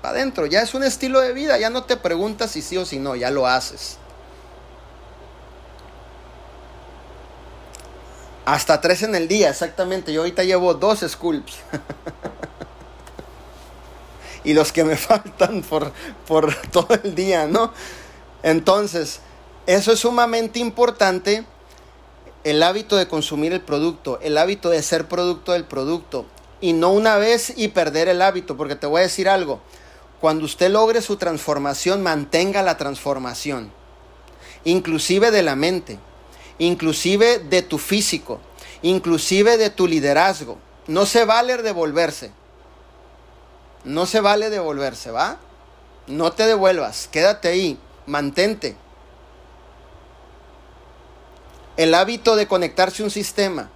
para 0.00 0.16
adentro. 0.16 0.46
Ya 0.46 0.62
es 0.62 0.72
un 0.72 0.82
estilo 0.82 1.20
de 1.20 1.34
vida, 1.34 1.58
ya 1.58 1.68
no 1.68 1.84
te 1.84 1.98
preguntas 1.98 2.52
si 2.52 2.62
sí 2.62 2.78
o 2.78 2.86
si 2.86 2.98
no, 2.98 3.16
ya 3.16 3.30
lo 3.30 3.46
haces. 3.46 3.98
Hasta 8.46 8.80
tres 8.80 9.02
en 9.02 9.14
el 9.14 9.28
día, 9.28 9.50
exactamente. 9.50 10.10
Yo 10.10 10.22
ahorita 10.22 10.44
llevo 10.44 10.72
dos 10.72 11.00
sculpts. 11.06 11.58
y 14.42 14.54
los 14.54 14.72
que 14.72 14.84
me 14.84 14.96
faltan 14.96 15.60
por, 15.60 15.92
por 16.26 16.54
todo 16.70 16.94
el 17.04 17.14
día, 17.14 17.46
¿no? 17.46 17.74
Entonces, 18.42 19.20
eso 19.66 19.92
es 19.92 20.00
sumamente 20.00 20.60
importante. 20.60 21.44
El 22.44 22.62
hábito 22.62 22.96
de 22.96 23.08
consumir 23.08 23.52
el 23.52 23.60
producto, 23.60 24.18
el 24.22 24.38
hábito 24.38 24.70
de 24.70 24.82
ser 24.82 25.08
producto 25.08 25.52
del 25.52 25.64
producto. 25.64 26.26
Y 26.60 26.72
no 26.72 26.90
una 26.90 27.16
vez 27.16 27.52
y 27.56 27.68
perder 27.68 28.08
el 28.08 28.22
hábito, 28.22 28.56
porque 28.56 28.76
te 28.76 28.86
voy 28.86 29.00
a 29.00 29.04
decir 29.04 29.28
algo. 29.28 29.60
Cuando 30.20 30.44
usted 30.44 30.70
logre 30.70 31.02
su 31.02 31.16
transformación, 31.16 32.02
mantenga 32.02 32.62
la 32.62 32.76
transformación. 32.76 33.72
Inclusive 34.64 35.30
de 35.30 35.42
la 35.42 35.56
mente 35.56 35.98
inclusive 36.58 37.38
de 37.38 37.62
tu 37.62 37.78
físico, 37.78 38.40
inclusive 38.82 39.56
de 39.56 39.70
tu 39.70 39.86
liderazgo. 39.86 40.58
No 40.86 41.06
se 41.06 41.24
vale 41.24 41.56
devolverse. 41.58 42.32
No 43.84 44.06
se 44.06 44.20
vale 44.20 44.50
devolverse, 44.50 45.10
¿va? 45.10 45.38
No 46.06 46.32
te 46.32 46.46
devuelvas, 46.46 47.08
quédate 47.10 47.48
ahí, 47.48 47.78
mantente. 48.06 48.76
El 51.78 51.94
hábito 51.94 52.34
de 52.34 52.48
conectarse 52.48 53.02
a 53.02 53.04
un 53.04 53.10
sistema, 53.12 53.70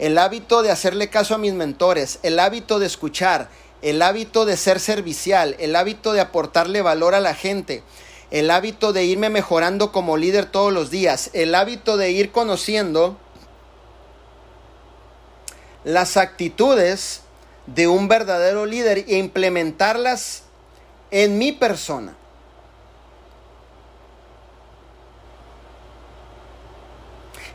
el 0.00 0.18
hábito 0.18 0.64
de 0.64 0.72
hacerle 0.72 1.08
caso 1.08 1.36
a 1.36 1.38
mis 1.38 1.52
mentores, 1.52 2.18
el 2.24 2.40
hábito 2.40 2.80
de 2.80 2.86
escuchar, 2.86 3.48
el 3.80 4.02
hábito 4.02 4.44
de 4.44 4.56
ser 4.56 4.80
servicial, 4.80 5.54
el 5.60 5.76
hábito 5.76 6.12
de 6.12 6.20
aportarle 6.20 6.82
valor 6.82 7.14
a 7.14 7.20
la 7.20 7.32
gente, 7.32 7.84
el 8.32 8.50
hábito 8.50 8.92
de 8.92 9.04
irme 9.04 9.30
mejorando 9.30 9.92
como 9.92 10.16
líder 10.16 10.46
todos 10.46 10.72
los 10.72 10.90
días, 10.90 11.30
el 11.32 11.54
hábito 11.54 11.96
de 11.96 12.10
ir 12.10 12.32
conociendo 12.32 13.16
las 15.84 16.16
actitudes 16.16 17.20
de 17.66 17.86
un 17.86 18.08
verdadero 18.08 18.66
líder 18.66 19.04
e 19.06 19.18
implementarlas 19.18 20.42
en 21.12 21.38
mi 21.38 21.52
persona. 21.52 22.16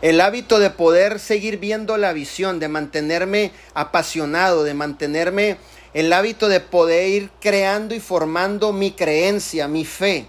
El 0.02 0.22
hábito 0.22 0.60
de 0.60 0.70
poder 0.70 1.20
seguir 1.20 1.58
viendo 1.58 1.97
la 1.97 2.14
visión, 2.14 2.60
de 2.60 2.70
mantenerme 2.70 3.52
apasionado, 3.74 4.64
de 4.64 4.74
mantenerme 4.74 5.58
el 5.93 6.14
hábito 6.14 6.47
de 6.47 6.60
poder 6.60 7.10
ir 7.10 7.32
creando 7.41 7.95
y 7.95 8.00
formando 8.00 8.72
mi 8.72 8.91
creencia, 8.91 9.68
mi 9.68 9.86
fe. 9.86 10.28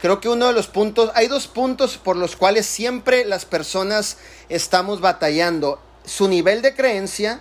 Creo 0.00 0.20
que 0.20 0.28
uno 0.28 0.48
de 0.48 0.52
los 0.52 0.66
puntos, 0.66 1.12
hay 1.14 1.28
dos 1.28 1.46
puntos 1.46 1.96
por 1.96 2.16
los 2.16 2.34
cuales 2.34 2.66
siempre 2.66 3.24
las 3.24 3.44
personas 3.44 4.18
estamos 4.48 5.00
batallando. 5.00 5.80
Su 6.04 6.26
nivel 6.26 6.60
de 6.60 6.74
creencia. 6.74 7.40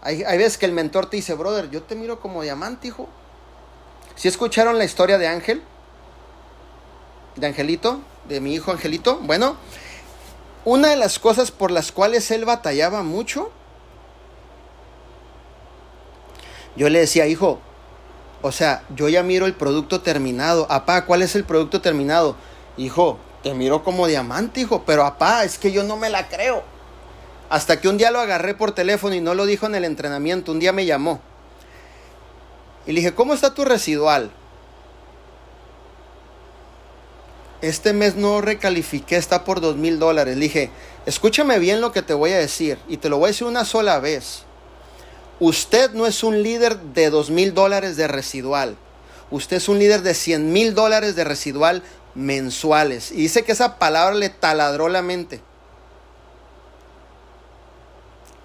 Hay, 0.00 0.22
veces 0.38 0.58
que 0.58 0.66
el 0.66 0.72
mentor 0.72 1.10
te 1.10 1.16
dice, 1.16 1.34
brother, 1.34 1.70
yo 1.70 1.82
te 1.82 1.96
miro 1.96 2.20
como 2.20 2.42
diamante, 2.42 2.88
hijo. 2.88 3.08
¿Si 4.14 4.28
escucharon 4.28 4.78
la 4.78 4.84
historia 4.84 5.18
de 5.18 5.26
Ángel? 5.26 5.62
De 7.34 7.46
Angelito, 7.48 8.00
de 8.28 8.40
mi 8.40 8.54
hijo 8.54 8.70
Angelito. 8.70 9.18
Bueno, 9.22 9.56
una 10.64 10.88
de 10.88 10.96
las 10.96 11.18
cosas 11.18 11.50
por 11.50 11.70
las 11.70 11.92
cuales 11.92 12.30
él 12.30 12.44
batallaba 12.44 13.02
mucho, 13.02 13.50
yo 16.76 16.88
le 16.88 17.00
decía, 17.00 17.26
hijo, 17.26 17.60
o 18.42 18.52
sea, 18.52 18.82
yo 18.94 19.08
ya 19.08 19.22
miro 19.22 19.46
el 19.46 19.54
producto 19.54 20.00
terminado. 20.00 20.66
Apá, 20.70 21.06
¿cuál 21.06 21.22
es 21.22 21.34
el 21.34 21.44
producto 21.44 21.80
terminado? 21.80 22.36
Hijo, 22.76 23.18
te 23.42 23.54
miro 23.54 23.84
como 23.84 24.06
diamante, 24.06 24.60
hijo, 24.60 24.82
pero 24.84 25.04
apá, 25.04 25.44
es 25.44 25.58
que 25.58 25.70
yo 25.70 25.82
no 25.82 25.96
me 25.96 26.10
la 26.10 26.28
creo. 26.28 26.62
Hasta 27.50 27.80
que 27.80 27.88
un 27.88 27.98
día 27.98 28.10
lo 28.10 28.20
agarré 28.20 28.54
por 28.54 28.72
teléfono 28.72 29.14
y 29.14 29.20
no 29.20 29.34
lo 29.34 29.46
dijo 29.46 29.66
en 29.66 29.74
el 29.74 29.84
entrenamiento, 29.84 30.50
un 30.50 30.58
día 30.58 30.72
me 30.72 30.86
llamó. 30.86 31.20
Y 32.86 32.92
le 32.92 33.00
dije, 33.00 33.14
¿cómo 33.14 33.34
está 33.34 33.54
tu 33.54 33.64
residual? 33.64 34.30
Este 37.64 37.94
mes 37.94 38.14
no 38.14 38.42
recalifiqué, 38.42 39.16
está 39.16 39.42
por 39.42 39.62
dos 39.62 39.76
mil 39.76 39.98
dólares. 39.98 40.36
Dije, 40.36 40.68
escúchame 41.06 41.58
bien 41.58 41.80
lo 41.80 41.92
que 41.92 42.02
te 42.02 42.12
voy 42.12 42.32
a 42.32 42.38
decir 42.38 42.78
y 42.88 42.98
te 42.98 43.08
lo 43.08 43.16
voy 43.16 43.28
a 43.28 43.28
decir 43.28 43.46
una 43.46 43.64
sola 43.64 43.98
vez. 44.00 44.42
Usted 45.40 45.92
no 45.92 46.06
es 46.06 46.22
un 46.22 46.42
líder 46.42 46.78
de 46.78 47.08
dos 47.08 47.30
mil 47.30 47.54
dólares 47.54 47.96
de 47.96 48.06
residual. 48.06 48.76
Usted 49.30 49.56
es 49.56 49.70
un 49.70 49.78
líder 49.78 50.02
de 50.02 50.12
100 50.12 50.52
mil 50.52 50.74
dólares 50.74 51.16
de 51.16 51.24
residual 51.24 51.82
mensuales. 52.14 53.10
Y 53.10 53.16
dice 53.16 53.44
que 53.44 53.52
esa 53.52 53.78
palabra 53.78 54.14
le 54.14 54.28
taladró 54.28 54.90
la 54.90 55.00
mente. 55.00 55.40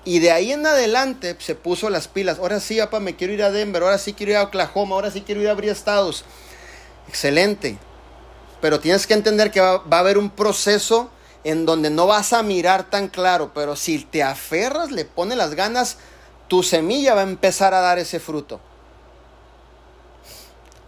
Y 0.06 0.20
de 0.20 0.32
ahí 0.32 0.54
en 0.54 0.66
adelante 0.66 1.36
se 1.40 1.56
puso 1.56 1.90
las 1.90 2.08
pilas. 2.08 2.40
Ahora 2.40 2.62
sí, 2.62 2.78
papá, 2.78 3.02
me 3.02 3.18
quiero 3.18 3.34
ir 3.34 3.44
a 3.44 3.52
Denver. 3.52 3.84
Ahora 3.84 3.98
sí 3.98 4.14
quiero 4.14 4.32
ir 4.32 4.38
a 4.38 4.44
Oklahoma. 4.44 4.96
Ahora 4.96 5.12
sí 5.12 5.22
quiero 5.22 5.42
ir 5.42 5.50
a 5.50 5.52
abrir 5.52 5.72
estados. 5.72 6.24
Excelente. 7.10 7.78
Pero 8.62 8.80
tienes 8.80 9.08
que 9.08 9.14
entender 9.14 9.52
que 9.52 9.62
va, 9.62 9.84
a 9.90 10.00
haber 10.00 10.18
un 10.18 10.30
proceso 10.30 11.10
en 11.44 11.66
donde 11.66 11.90
no 11.90 12.08
vas 12.08 12.34
a 12.34 12.44
mirar 12.44 12.90
tan 12.90 13.08
claro. 13.08 13.52
Pero 13.54 13.76
si 13.76 14.00
te 14.00 14.24
aferras, 14.24 14.92
le 14.92 15.06
pones 15.06 15.38
las 15.38 15.56
ganas, 15.56 15.98
tu 16.48 16.64
semilla 16.64 17.14
va 17.14 17.22
a 17.22 17.24
empezar 17.24 17.74
a 17.74 17.80
dar 17.80 18.00
ese 18.00 18.20
fruto. 18.20 18.60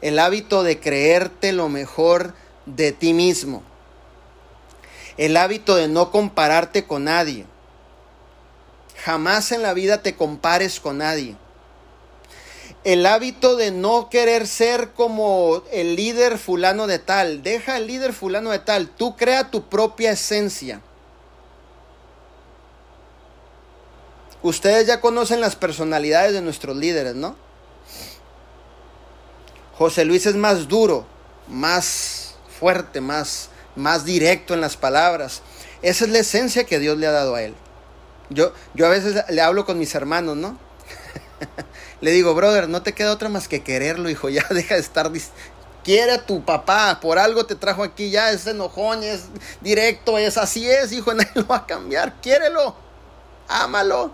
El 0.02 0.20
hábito 0.20 0.64
de 0.64 0.80
creerte 0.80 1.54
lo 1.54 1.70
mejor 1.70 2.34
de 2.66 2.92
ti 2.92 3.14
mismo. 3.14 3.64
El 5.18 5.38
hábito 5.38 5.76
de 5.76 5.88
no 5.88 6.12
compararte 6.12 6.86
con 6.86 7.06
nadie. 7.06 7.46
Jamás 9.04 9.52
en 9.52 9.62
la 9.62 9.74
vida 9.74 10.02
te 10.02 10.16
compares 10.16 10.80
con 10.80 11.00
nadie. 11.00 11.36
El 12.84 13.06
hábito 13.06 13.56
de 13.56 13.72
no 13.72 14.10
querer 14.10 14.48
ser 14.48 14.92
como 14.92 15.64
el 15.72 15.96
líder 15.96 16.38
fulano 16.38 16.88
de 16.88 17.00
tal. 17.00 17.44
Deja 17.44 17.78
el 17.78 17.88
líder 17.88 18.14
fulano 18.14 18.50
de 18.50 18.60
tal. 18.60 18.90
Tú 18.90 19.16
crea 19.16 19.52
tu 19.52 19.70
propia 19.70 20.12
esencia. 20.12 20.82
Ustedes 24.44 24.88
ya 24.88 25.02
conocen 25.02 25.40
las 25.40 25.56
personalidades 25.56 26.34
de 26.34 26.42
nuestros 26.42 26.76
líderes, 26.76 27.14
¿no? 27.14 27.36
José 29.78 30.06
Luis 30.06 30.26
es 30.26 30.36
más 30.36 30.68
duro, 30.68 31.06
más 31.48 32.36
fuerte, 32.60 33.02
más, 33.02 33.50
más 33.76 34.06
directo 34.06 34.54
en 34.54 34.62
las 34.62 34.78
palabras. 34.78 35.42
Esa 35.82 36.06
es 36.06 36.12
la 36.12 36.20
esencia 36.20 36.64
que 36.64 36.80
Dios 36.80 36.98
le 36.98 37.08
ha 37.08 37.12
dado 37.12 37.36
a 37.36 37.44
él. 37.44 37.56
Yo, 38.30 38.54
yo 38.74 38.86
a 38.86 38.90
veces 38.90 39.24
le 39.30 39.42
hablo 39.42 39.66
con 39.66 39.78
mis 39.78 39.94
hermanos, 39.94 40.38
¿no? 40.38 40.58
le 42.02 42.12
digo, 42.12 42.34
brother, 42.34 42.70
no 42.70 42.82
te 42.82 42.94
queda 42.94 43.12
otra 43.12 43.30
más 43.30 43.48
que 43.48 43.64
quererlo, 43.64 44.10
hijo. 44.10 44.30
Ya 44.30 44.46
deja 44.50 44.76
de 44.76 44.82
estar. 44.82 45.12
Quiere 45.84 46.12
a 46.12 46.26
tu 46.26 46.44
papá, 46.44 47.00
por 47.02 47.18
algo 47.18 47.46
te 47.46 47.56
trajo 47.56 47.84
aquí, 47.84 48.12
ya 48.12 48.32
es 48.32 48.46
enojón, 48.46 49.04
es 49.04 49.26
directo, 49.62 50.18
es 50.20 50.38
así 50.38 50.70
es, 50.70 50.92
hijo, 50.92 51.14
nadie 51.16 51.32
lo 51.36 51.48
va 51.48 51.58
a 51.58 51.66
cambiar. 51.66 52.22
Quiérelo, 52.22 52.76
ámalo. 53.48 54.12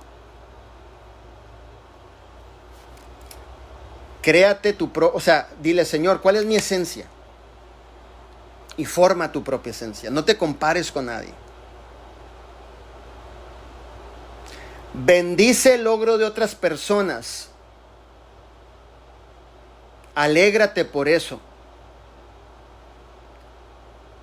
Créate 4.22 4.74
tu 4.74 4.92
pro, 4.92 5.12
o 5.14 5.20
sea, 5.20 5.50
dile, 5.62 5.86
Señor, 5.86 6.22
¿cuál 6.22 6.36
es 6.36 6.46
mi 6.46 6.56
esencia? 6.56 7.06
Y 8.76 8.86
forma 8.86 9.32
tu 9.32 9.44
propia 9.44 9.72
esencia. 9.72 10.10
No 10.10 10.24
te 10.26 10.38
compares 10.38 10.92
con 10.92 11.06
nadie. 11.06 11.34
Bendice 15.00 15.76
el 15.76 15.84
logro 15.84 16.18
de 16.18 16.26
otras 16.26 16.56
personas. 16.56 17.50
Alégrate 20.16 20.86
por 20.86 21.08
eso. 21.08 21.40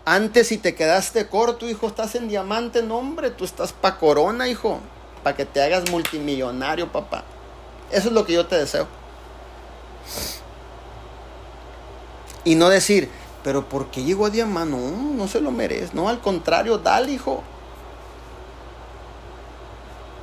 Antes 0.05 0.49
si 0.49 0.59
te 0.59 0.75
quedaste 0.75 1.29
corto, 1.29 1.69
hijo, 1.69 1.87
estás 1.87 2.17
en 2.17 2.29
diamante, 2.29 2.83
no 2.83 2.99
hombre, 2.99 3.31
tú 3.31 3.45
estás 3.45 3.73
pa' 3.73 3.99
corona, 3.99 4.49
hijo, 4.49 4.81
para 5.23 5.37
que 5.37 5.47
te 5.47 5.63
hagas 5.63 5.89
multimillonario, 5.91 6.91
papá. 6.91 7.23
Eso 7.93 8.09
es 8.09 8.15
lo 8.15 8.27
que 8.27 8.33
yo 8.33 8.47
te 8.47 8.57
deseo. 8.57 8.89
Y 12.43 12.57
no 12.57 12.69
decir, 12.69 13.09
pero 13.45 13.69
¿por 13.69 13.93
qué 13.93 14.03
llegó 14.03 14.27
a 14.27 14.31
diamante? 14.31 14.77
No, 14.77 15.15
no 15.15 15.29
se 15.29 15.41
lo 15.41 15.53
merece. 15.53 15.95
No, 15.95 16.09
al 16.09 16.21
contrario, 16.21 16.79
dale, 16.79 17.13
hijo. 17.13 17.45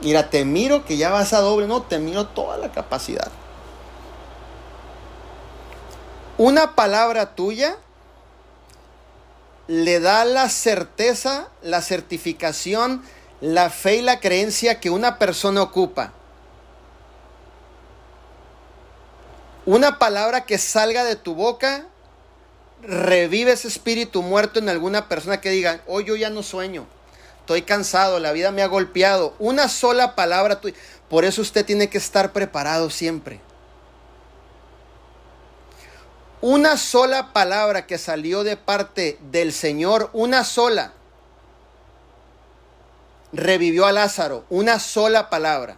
Mira, 0.02 0.30
te 0.30 0.46
miro 0.46 0.86
que 0.86 0.98
ya 0.98 1.10
vas 1.12 1.34
a 1.34 1.40
doble. 1.40 1.68
No, 1.68 1.84
te 1.84 2.00
miro 2.00 2.28
toda 2.28 2.58
la 2.58 2.72
capacidad. 2.72 3.32
Una 6.38 6.76
palabra 6.76 7.36
tuya 7.36 7.78
le 9.68 10.00
da 10.00 10.26
la 10.26 10.50
certeza, 10.50 11.50
la 11.62 11.82
certificación, 11.82 13.04
la 13.42 13.70
fe 13.70 13.98
y 13.98 14.02
la 14.02 14.20
creencia 14.20 14.80
que 14.80 14.90
una 14.90 15.20
persona 15.20 15.62
ocupa. 15.62 16.14
Una 19.66 20.00
palabra 20.00 20.46
que 20.46 20.58
salga 20.58 21.04
de 21.04 21.16
tu 21.16 21.36
boca 21.36 21.86
revive 22.82 23.52
ese 23.52 23.68
espíritu 23.68 24.24
muerto 24.24 24.60
en 24.60 24.70
alguna 24.70 25.08
persona 25.08 25.40
que 25.40 25.52
diga, 25.52 25.82
hoy 25.86 26.06
yo 26.06 26.16
ya 26.16 26.30
no 26.30 26.42
sueño, 26.42 26.88
estoy 27.52 27.64
cansado, 27.64 28.20
la 28.20 28.32
vida 28.32 28.52
me 28.52 28.62
ha 28.62 28.68
golpeado. 28.68 29.36
Una 29.38 29.68
sola 29.68 30.16
palabra 30.16 30.62
tuya. 30.62 30.76
Por 31.10 31.26
eso 31.26 31.42
usted 31.42 31.66
tiene 31.66 31.90
que 31.90 31.98
estar 31.98 32.32
preparado 32.32 32.90
siempre. 32.90 33.42
Una 36.40 36.78
sola 36.78 37.34
palabra 37.34 37.86
que 37.86 37.98
salió 37.98 38.46
de 38.46 38.56
parte 38.56 39.20
del 39.32 39.52
Señor, 39.52 40.10
una 40.14 40.46
sola, 40.46 40.94
revivió 43.34 43.86
a 43.86 43.92
Lázaro. 43.92 44.46
Una 44.50 44.80
sola 44.80 45.30
palabra. 45.30 45.78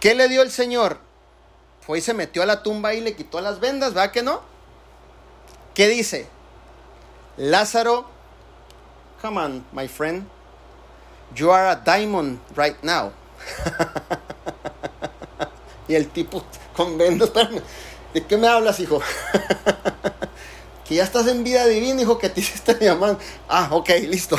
¿Qué 0.00 0.16
le 0.16 0.28
dio 0.28 0.42
el 0.42 0.50
Señor? 0.50 0.98
Fue 1.80 1.98
y 1.98 2.00
se 2.00 2.14
metió 2.14 2.42
a 2.42 2.46
la 2.46 2.64
tumba 2.64 2.94
y 2.94 3.00
le 3.00 3.14
quitó 3.14 3.40
las 3.40 3.60
vendas, 3.60 3.96
¿va 3.96 4.10
que 4.10 4.24
no? 4.24 4.53
¿Qué 5.74 5.88
dice? 5.88 6.28
Lázaro, 7.36 8.06
come 9.20 9.40
on, 9.40 9.64
my 9.72 9.88
friend. 9.88 10.24
You 11.34 11.50
are 11.50 11.70
a 11.70 11.74
diamond 11.74 12.38
right 12.56 12.80
now. 12.84 13.10
y 15.88 15.96
el 15.96 16.10
tipo 16.10 16.44
con 16.76 16.96
vendas, 16.96 17.32
¿de 18.12 18.24
qué 18.24 18.36
me 18.36 18.46
hablas, 18.46 18.78
hijo? 18.78 19.02
que 20.84 20.94
ya 20.94 21.02
estás 21.02 21.26
en 21.26 21.42
vida 21.42 21.66
divina, 21.66 22.02
hijo, 22.02 22.18
que 22.18 22.28
te 22.28 22.40
hiciste 22.40 22.78
llamar. 22.80 23.18
Ah, 23.48 23.70
ok, 23.72 23.88
listo. 24.06 24.38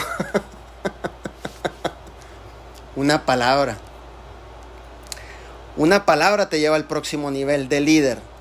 Una 2.95 3.25
palabra. 3.25 3.77
Una 5.75 6.05
palabra 6.05 6.47
te 6.47 6.61
lleva 6.61 6.77
al 6.77 6.85
próximo 6.85 7.29
nivel 7.29 7.67
de 7.67 7.81
líder. 7.81 8.34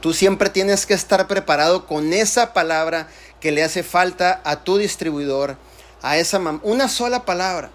Tú 0.00 0.12
siempre 0.12 0.48
tienes 0.48 0.86
que 0.86 0.94
estar 0.94 1.26
preparado 1.26 1.86
con 1.86 2.12
esa 2.12 2.52
palabra 2.52 3.08
que 3.40 3.52
le 3.52 3.64
hace 3.64 3.82
falta 3.82 4.40
a 4.44 4.62
tu 4.62 4.76
distribuidor, 4.76 5.56
a 6.02 6.16
esa 6.16 6.38
mamá. 6.38 6.60
Una 6.62 6.88
sola 6.88 7.24
palabra. 7.24 7.70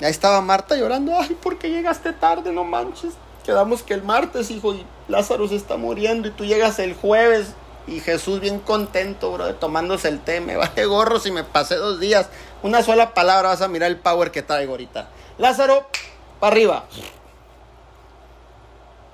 Ahí 0.00 0.10
estaba 0.10 0.40
Marta 0.40 0.76
llorando. 0.76 1.18
Ay, 1.18 1.36
¿por 1.40 1.58
qué 1.58 1.70
llegaste 1.70 2.12
tarde? 2.12 2.52
No 2.52 2.62
manches. 2.62 3.14
Quedamos 3.44 3.82
que 3.82 3.94
el 3.94 4.02
martes, 4.02 4.50
hijo, 4.50 4.74
y 4.74 4.86
Lázaro 5.08 5.48
se 5.48 5.56
está 5.56 5.76
muriendo 5.76 6.28
y 6.28 6.30
tú 6.30 6.44
llegas 6.44 6.78
el 6.78 6.94
jueves. 6.94 7.48
Y 7.88 8.00
Jesús 8.00 8.38
bien 8.40 8.60
contento, 8.60 9.32
bro, 9.32 9.54
tomándose 9.54 10.08
el 10.08 10.20
té. 10.20 10.40
Me 10.40 10.56
vale 10.56 10.84
gorro 10.84 11.18
si 11.18 11.32
me 11.32 11.42
pasé 11.42 11.76
dos 11.76 11.98
días. 11.98 12.28
Una 12.62 12.82
sola 12.82 13.14
palabra 13.14 13.48
vas 13.48 13.62
a 13.62 13.68
mirar 13.68 13.90
el 13.90 13.96
power 13.96 14.30
que 14.30 14.42
traigo 14.42 14.72
ahorita. 14.72 15.08
Lázaro, 15.38 15.88
para 16.38 16.52
arriba. 16.52 16.84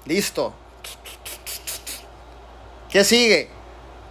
Listo. 0.06 0.52
¿Qué 2.90 3.04
sigue? 3.04 3.48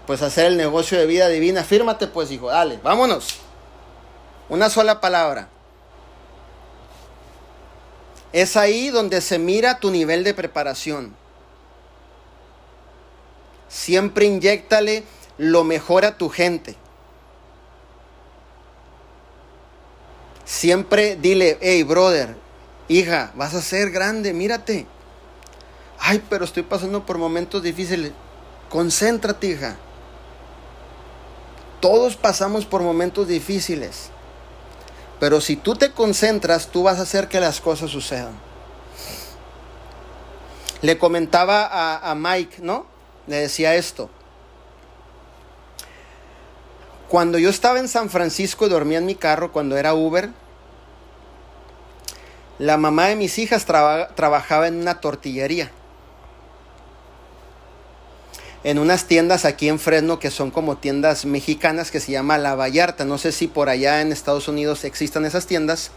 Pues 0.07 0.21
hacer 0.21 0.45
el 0.47 0.57
negocio 0.57 0.97
de 0.97 1.05
vida 1.05 1.29
divina. 1.29 1.63
Fírmate 1.63 2.07
pues, 2.07 2.31
hijo. 2.31 2.49
Dale, 2.49 2.79
vámonos. 2.83 3.39
Una 4.49 4.69
sola 4.69 4.99
palabra. 4.99 5.47
Es 8.33 8.57
ahí 8.57 8.89
donde 8.89 9.21
se 9.21 9.37
mira 9.37 9.79
tu 9.79 9.91
nivel 9.91 10.23
de 10.23 10.33
preparación. 10.33 11.15
Siempre 13.69 14.25
inyectale 14.25 15.03
lo 15.37 15.63
mejor 15.63 16.05
a 16.05 16.17
tu 16.17 16.29
gente. 16.29 16.75
Siempre 20.45 21.15
dile, 21.15 21.57
hey 21.61 21.83
brother, 21.83 22.35
hija, 22.87 23.31
vas 23.35 23.53
a 23.53 23.61
ser 23.61 23.91
grande, 23.91 24.33
mírate. 24.33 24.85
Ay, 26.05 26.21
pero 26.29 26.43
estoy 26.43 26.63
pasando 26.63 27.05
por 27.05 27.17
momentos 27.17 27.63
difíciles. 27.63 28.11
Concéntrate, 28.69 29.47
hija. 29.47 29.77
Todos 31.79 32.17
pasamos 32.17 32.65
por 32.65 32.81
momentos 32.81 33.25
difíciles. 33.29 34.09
Pero 35.21 35.39
si 35.39 35.55
tú 35.55 35.75
te 35.75 35.91
concentras, 35.93 36.67
tú 36.67 36.83
vas 36.83 36.99
a 36.99 37.03
hacer 37.03 37.29
que 37.29 37.39
las 37.39 37.61
cosas 37.61 37.89
sucedan. 37.89 38.33
Le 40.81 40.97
comentaba 40.97 41.69
a, 41.71 42.13
Mike, 42.15 42.57
¿no? 42.61 42.85
le 43.25 43.37
decía 43.37 43.75
esto. 43.75 44.09
Cuando 47.07 47.37
yo 47.37 47.49
estaba 47.49 47.79
en 47.79 47.87
San 47.87 48.09
Francisco 48.09 48.65
y 48.65 48.69
dormía 48.69 48.97
en 48.97 49.05
mi 49.05 49.15
carro, 49.15 49.53
cuando 49.53 49.77
era 49.77 49.93
Uber, 49.93 50.31
la 52.59 52.75
mamá 52.75 53.05
de 53.05 53.15
mis 53.15 53.37
hijas 53.39 53.65
trabajaba 53.65 54.67
en 54.67 54.81
una 54.81 54.99
tortillería. 54.99 55.71
En 58.63 58.79
unas 58.79 59.05
tiendas 59.05 59.43
aquí 59.43 59.67
en 59.67 59.77
Fresno 59.77 60.19
que 60.19 60.31
son 60.31 60.49
como 60.49 60.77
tiendas 60.77 61.25
mexicanas 61.25 61.91
que 61.91 61.99
se 61.99 62.13
llama 62.13 62.37
La 62.37 62.55
Vallarta. 62.55 63.03
No 63.03 63.17
sé 63.17 63.33
si 63.33 63.47
por 63.47 63.67
allá 63.67 63.99
en 63.99 64.11
Estados 64.11 64.47
Unidos 64.47 64.85
existan 64.85 65.25
esas 65.25 65.47
tiendas. 65.47 65.91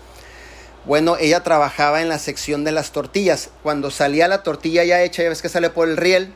Bueno, 0.85 1.17
ella 1.19 1.43
trabajaba 1.43 2.03
en 2.03 2.09
la 2.09 2.19
sección 2.19 2.65
de 2.65 2.73
las 2.73 2.91
tortillas. 2.91 3.51
Cuando 3.63 3.91
salía 3.91 4.27
la 4.27 4.43
tortilla 4.43 4.85
ya 4.85 5.03
hecha, 5.03 5.23
ya 5.23 5.29
ves 5.29 5.43
que 5.43 5.49
sale 5.49 5.71
por 5.71 5.89
el 5.89 5.97
riel, 5.97 6.33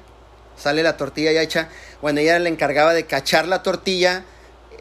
sale 0.57 0.83
la 0.83 0.97
tortilla 0.97 1.33
ya 1.33 1.43
hecha. 1.43 1.68
Bueno, 2.01 2.20
ella 2.20 2.39
le 2.39 2.49
encargaba 2.49 2.95
de 2.95 3.07
cachar 3.07 3.49
la 3.49 3.62
tortilla, 3.62 4.24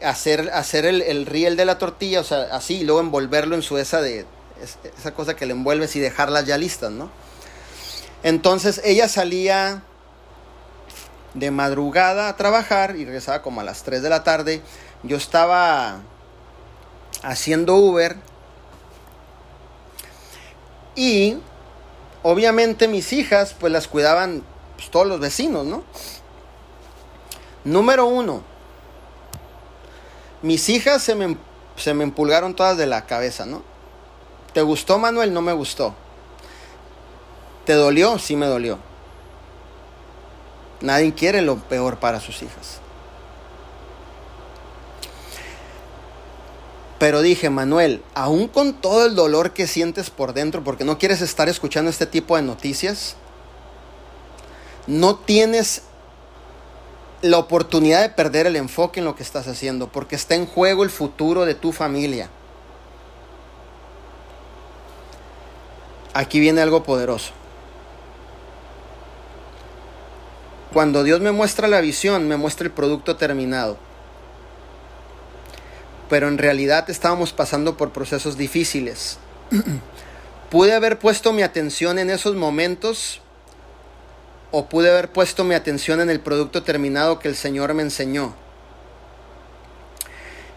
hacer, 0.02 0.50
hacer 0.52 0.86
el, 0.86 1.26
riel 1.26 1.56
de 1.56 1.64
la 1.64 1.78
tortilla, 1.78 2.20
o 2.20 2.24
sea, 2.24 2.48
así, 2.52 2.78
y 2.78 2.84
luego 2.84 3.00
envolverlo 3.00 3.54
en 3.56 3.62
su 3.62 3.78
esa 3.78 4.00
de 4.00 4.24
esa 4.98 5.14
cosa 5.14 5.34
que 5.36 5.46
le 5.46 5.52
envuelves 5.52 5.96
y 5.96 6.00
dejarlas 6.00 6.46
ya 6.46 6.58
listas, 6.58 6.90
¿no? 6.90 7.10
Entonces 8.22 8.80
ella 8.84 9.08
salía 9.08 9.82
de 11.34 11.50
madrugada 11.50 12.28
a 12.28 12.36
trabajar 12.36 12.96
y 12.96 13.04
regresaba 13.04 13.42
como 13.42 13.60
a 13.60 13.64
las 13.64 13.82
3 13.82 14.02
de 14.02 14.08
la 14.08 14.24
tarde. 14.24 14.62
Yo 15.02 15.16
estaba 15.16 16.00
haciendo 17.22 17.76
Uber 17.76 18.16
y 20.94 21.38
obviamente 22.22 22.88
mis 22.88 23.12
hijas 23.12 23.54
pues 23.58 23.72
las 23.72 23.88
cuidaban 23.88 24.42
pues, 24.76 24.90
todos 24.90 25.06
los 25.06 25.20
vecinos, 25.20 25.66
¿no? 25.66 25.84
Número 27.64 28.06
uno, 28.06 28.42
mis 30.42 30.68
hijas 30.70 31.02
se 31.02 31.14
me, 31.14 31.36
se 31.76 31.92
me 31.94 32.04
empulgaron 32.04 32.54
todas 32.54 32.76
de 32.78 32.86
la 32.86 33.04
cabeza, 33.06 33.44
¿no? 33.44 33.62
¿Te 34.54 34.62
gustó 34.62 34.98
Manuel? 34.98 35.32
No 35.32 35.42
me 35.42 35.52
gustó. 35.52 35.94
¿Te 37.66 37.74
dolió? 37.74 38.18
Sí 38.18 38.36
me 38.36 38.46
dolió. 38.46 38.78
Nadie 40.80 41.14
quiere 41.14 41.42
lo 41.42 41.56
peor 41.56 41.98
para 41.98 42.20
sus 42.20 42.42
hijas. 42.42 42.80
Pero 46.98 47.22
dije, 47.22 47.48
Manuel, 47.48 48.02
aún 48.14 48.46
con 48.46 48.74
todo 48.74 49.06
el 49.06 49.14
dolor 49.14 49.52
que 49.52 49.66
sientes 49.66 50.10
por 50.10 50.34
dentro, 50.34 50.62
porque 50.62 50.84
no 50.84 50.98
quieres 50.98 51.22
estar 51.22 51.48
escuchando 51.48 51.90
este 51.90 52.04
tipo 52.04 52.36
de 52.36 52.42
noticias, 52.42 53.16
no 54.86 55.16
tienes 55.16 55.82
la 57.22 57.38
oportunidad 57.38 58.02
de 58.02 58.10
perder 58.10 58.46
el 58.46 58.56
enfoque 58.56 59.00
en 59.00 59.06
lo 59.06 59.14
que 59.14 59.22
estás 59.22 59.48
haciendo, 59.48 59.88
porque 59.88 60.14
está 60.14 60.34
en 60.34 60.46
juego 60.46 60.84
el 60.84 60.90
futuro 60.90 61.46
de 61.46 61.54
tu 61.54 61.72
familia. 61.72 62.28
Aquí 66.12 66.40
viene 66.40 66.60
algo 66.60 66.82
poderoso. 66.82 67.32
Cuando 70.72 71.02
Dios 71.02 71.20
me 71.20 71.32
muestra 71.32 71.66
la 71.66 71.80
visión, 71.80 72.28
me 72.28 72.36
muestra 72.36 72.66
el 72.66 72.72
producto 72.72 73.16
terminado. 73.16 73.76
Pero 76.08 76.28
en 76.28 76.38
realidad 76.38 76.88
estábamos 76.88 77.32
pasando 77.32 77.76
por 77.76 77.90
procesos 77.92 78.36
difíciles. 78.36 79.18
Pude 80.50 80.72
haber 80.72 80.98
puesto 80.98 81.32
mi 81.32 81.42
atención 81.42 81.98
en 81.98 82.10
esos 82.10 82.34
momentos 82.34 83.20
o 84.50 84.68
pude 84.68 84.90
haber 84.90 85.12
puesto 85.12 85.44
mi 85.44 85.54
atención 85.54 86.00
en 86.00 86.10
el 86.10 86.18
producto 86.18 86.64
terminado 86.64 87.20
que 87.20 87.28
el 87.28 87.36
Señor 87.36 87.72
me 87.72 87.82
enseñó. 87.82 88.34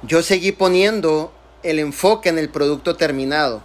Yo 0.01 0.23
seguí 0.23 0.51
poniendo 0.51 1.31
el 1.61 1.77
enfoque 1.77 2.29
en 2.29 2.39
el 2.39 2.49
producto 2.49 2.95
terminado, 2.95 3.61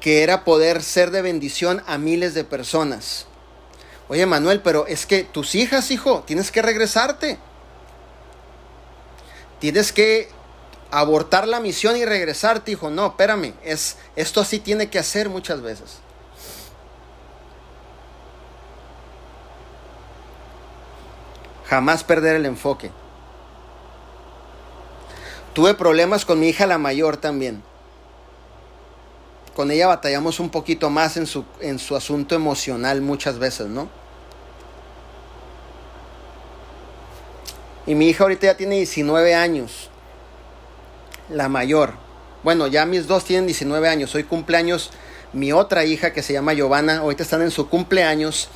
que 0.00 0.24
era 0.24 0.44
poder 0.44 0.82
ser 0.82 1.12
de 1.12 1.22
bendición 1.22 1.80
a 1.86 1.96
miles 1.96 2.34
de 2.34 2.42
personas. 2.42 3.26
Oye 4.08 4.24
Manuel, 4.26 4.60
pero 4.60 4.86
es 4.86 5.04
que 5.06 5.24
tus 5.24 5.54
hijas, 5.54 5.90
hijo, 5.90 6.22
tienes 6.26 6.50
que 6.50 6.62
regresarte. 6.62 7.38
Tienes 9.58 9.92
que 9.92 10.28
abortar 10.90 11.48
la 11.48 11.60
misión 11.60 11.96
y 11.96 12.04
regresarte, 12.04 12.72
hijo. 12.72 12.90
No, 12.90 13.06
espérame, 13.06 13.54
es, 13.64 13.96
esto 14.14 14.40
así 14.40 14.60
tiene 14.60 14.88
que 14.88 14.98
hacer 14.98 15.28
muchas 15.28 15.60
veces. 15.60 15.98
Jamás 21.66 22.04
perder 22.04 22.36
el 22.36 22.46
enfoque. 22.46 22.92
Tuve 25.52 25.74
problemas 25.74 26.24
con 26.24 26.38
mi 26.38 26.50
hija 26.50 26.66
la 26.66 26.78
mayor 26.78 27.16
también. 27.16 27.62
Con 29.56 29.70
ella 29.70 29.86
batallamos 29.86 30.38
un 30.38 30.50
poquito 30.50 30.90
más 30.90 31.16
en 31.16 31.24
su, 31.24 31.46
en 31.60 31.78
su 31.78 31.96
asunto 31.96 32.34
emocional 32.34 33.00
muchas 33.00 33.38
veces, 33.38 33.68
¿no? 33.68 33.88
Y 37.86 37.94
mi 37.94 38.10
hija 38.10 38.24
ahorita 38.24 38.48
ya 38.48 38.56
tiene 38.58 38.76
19 38.76 39.34
años. 39.34 39.88
La 41.30 41.48
mayor. 41.48 41.94
Bueno, 42.42 42.66
ya 42.66 42.84
mis 42.84 43.06
dos 43.06 43.24
tienen 43.24 43.46
19 43.46 43.88
años. 43.88 44.14
Hoy 44.14 44.24
cumpleaños 44.24 44.90
mi 45.32 45.52
otra 45.52 45.86
hija 45.86 46.12
que 46.12 46.22
se 46.22 46.34
llama 46.34 46.52
Giovanna. 46.52 46.98
Ahorita 46.98 47.22
están 47.22 47.40
en 47.40 47.50
su 47.50 47.70
cumpleaños. 47.70 48.50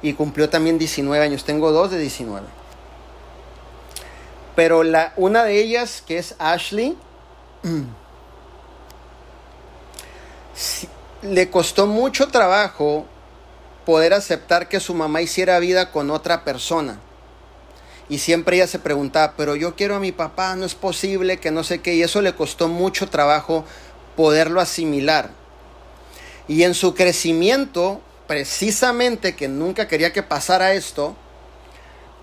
Y 0.00 0.14
cumplió 0.14 0.48
también 0.48 0.78
19 0.78 1.22
años. 1.22 1.44
Tengo 1.44 1.70
dos 1.70 1.90
de 1.90 1.98
19. 1.98 2.46
Pero 4.56 4.84
la, 4.84 5.12
una 5.16 5.44
de 5.44 5.60
ellas, 5.60 6.02
que 6.06 6.16
es 6.16 6.34
Ashley, 6.38 6.96
le 11.22 11.50
costó 11.50 11.86
mucho 11.86 12.28
trabajo 12.28 13.06
poder 13.84 14.14
aceptar 14.14 14.68
que 14.68 14.80
su 14.80 14.94
mamá 14.94 15.22
hiciera 15.22 15.58
vida 15.58 15.90
con 15.90 16.10
otra 16.10 16.44
persona. 16.44 17.00
Y 18.08 18.18
siempre 18.18 18.56
ella 18.56 18.66
se 18.66 18.78
preguntaba, 18.78 19.34
pero 19.36 19.54
yo 19.54 19.76
quiero 19.76 19.94
a 19.94 20.00
mi 20.00 20.12
papá, 20.12 20.56
no 20.56 20.66
es 20.66 20.74
posible, 20.74 21.38
que 21.38 21.50
no 21.50 21.62
sé 21.62 21.80
qué. 21.80 21.94
Y 21.94 22.02
eso 22.02 22.20
le 22.22 22.34
costó 22.34 22.68
mucho 22.68 23.08
trabajo 23.08 23.64
poderlo 24.16 24.60
asimilar. 24.60 25.30
Y 26.48 26.64
en 26.64 26.74
su 26.74 26.94
crecimiento, 26.94 28.00
precisamente 28.26 29.36
que 29.36 29.46
nunca 29.46 29.86
quería 29.86 30.12
que 30.12 30.24
pasara 30.24 30.72
esto, 30.72 31.14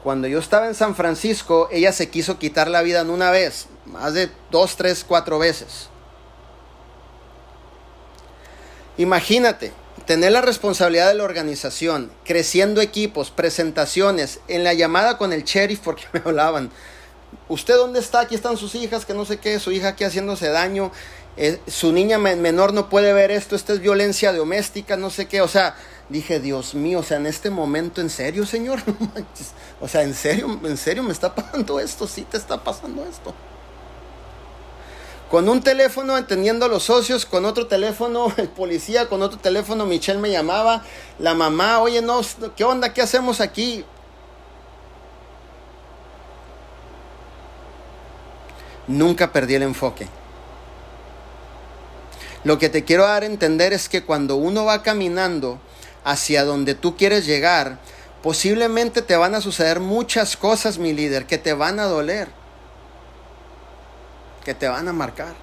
cuando 0.03 0.28
yo 0.28 0.39
estaba 0.39 0.67
en 0.67 0.75
San 0.75 0.95
Francisco, 0.95 1.69
ella 1.71 1.91
se 1.91 2.09
quiso 2.09 2.38
quitar 2.38 2.69
la 2.69 2.82
vida 2.82 3.01
en 3.01 3.09
una 3.09 3.32
vez, 3.32 3.67
más 3.86 4.13
de 4.13 4.30
dos, 4.51 4.75
tres, 4.75 5.05
cuatro 5.07 5.39
veces. 5.39 5.89
Imagínate, 8.97 9.71
tener 10.07 10.31
la 10.31 10.41
responsabilidad 10.41 11.09
de 11.09 11.15
la 11.15 11.23
organización, 11.23 12.11
creciendo 12.23 12.81
equipos, 12.81 13.29
presentaciones, 13.29 14.39
en 14.47 14.63
la 14.63 14.73
llamada 14.73 15.17
con 15.17 15.33
el 15.33 15.43
sheriff 15.43 15.81
porque 15.83 16.05
me 16.13 16.21
hablaban. 16.25 16.71
¿Usted 17.49 17.75
dónde 17.75 17.99
está? 17.99 18.21
Aquí 18.21 18.35
están 18.35 18.57
sus 18.57 18.73
hijas, 18.75 19.05
que 19.05 19.13
no 19.13 19.25
sé 19.25 19.37
qué, 19.37 19.59
su 19.59 19.71
hija 19.71 19.89
aquí 19.89 20.03
haciéndose 20.03 20.49
daño, 20.49 20.91
eh, 21.35 21.59
su 21.67 21.91
niña 21.91 22.17
menor 22.17 22.73
no 22.73 22.89
puede 22.89 23.13
ver 23.13 23.31
esto, 23.31 23.55
esto 23.55 23.73
es 23.73 23.79
violencia 23.79 24.33
doméstica, 24.33 24.97
no 24.97 25.09
sé 25.09 25.27
qué, 25.27 25.41
o 25.41 25.47
sea, 25.47 25.75
dije, 26.09 26.39
Dios 26.39 26.73
mío, 26.73 26.99
o 26.99 27.03
sea, 27.03 27.17
en 27.17 27.27
este 27.27 27.49
momento, 27.49 28.01
¿en 28.01 28.09
serio, 28.09 28.45
Señor? 28.45 28.79
o 29.81 29.87
sea, 29.87 30.03
¿en 30.03 30.13
serio, 30.13 30.59
en 30.63 30.77
serio 30.77 31.03
me 31.03 31.11
está 31.11 31.35
pasando 31.35 31.79
esto? 31.79 32.07
¿Sí 32.07 32.23
te 32.23 32.37
está 32.37 32.63
pasando 32.63 33.05
esto? 33.05 33.35
Con 35.30 35.49
un 35.49 35.61
teléfono 35.61 36.17
entendiendo 36.17 36.65
a 36.65 36.69
los 36.69 36.84
socios, 36.84 37.25
con 37.25 37.43
otro 37.43 37.67
teléfono 37.67 38.32
el 38.38 38.47
policía, 38.47 39.09
con 39.09 39.21
otro 39.21 39.38
teléfono 39.38 39.86
Michelle 39.86 40.19
me 40.19 40.32
llamaba, 40.32 40.84
la 41.19 41.34
mamá, 41.34 41.80
oye, 41.80 42.01
no, 42.01 42.21
¿qué 42.55 42.63
onda? 42.63 42.93
¿Qué 42.93 43.01
hacemos 43.01 43.41
aquí? 43.41 43.84
Nunca 48.88 49.34
perdí 49.34 49.55
el 49.55 49.63
enfoque. 49.63 50.07
Lo 52.45 52.57
que 52.57 52.69
te 52.69 52.86
quiero 52.86 53.03
dar 53.03 53.23
a 53.23 53.25
entender 53.25 53.73
es 53.73 53.89
que 53.89 54.05
cuando 54.05 54.38
uno 54.38 54.63
va 54.63 54.82
caminando 54.82 55.59
hacia 56.05 56.45
donde 56.45 56.73
tú 56.73 56.95
quieres 56.95 57.25
llegar, 57.25 57.80
posiblemente 58.23 59.01
te 59.01 59.17
van 59.17 59.36
a 59.36 59.41
suceder 59.41 59.82
muchas 59.82 60.38
cosas, 60.38 60.78
mi 60.78 60.93
líder, 60.93 61.25
que 61.25 61.38
te 61.38 61.51
van 61.51 61.82
a 61.82 61.86
doler 61.86 62.30
que 64.47 64.55
te 64.55 64.69
van 64.69 64.87
a 64.87 64.93
marcar. 64.93 65.35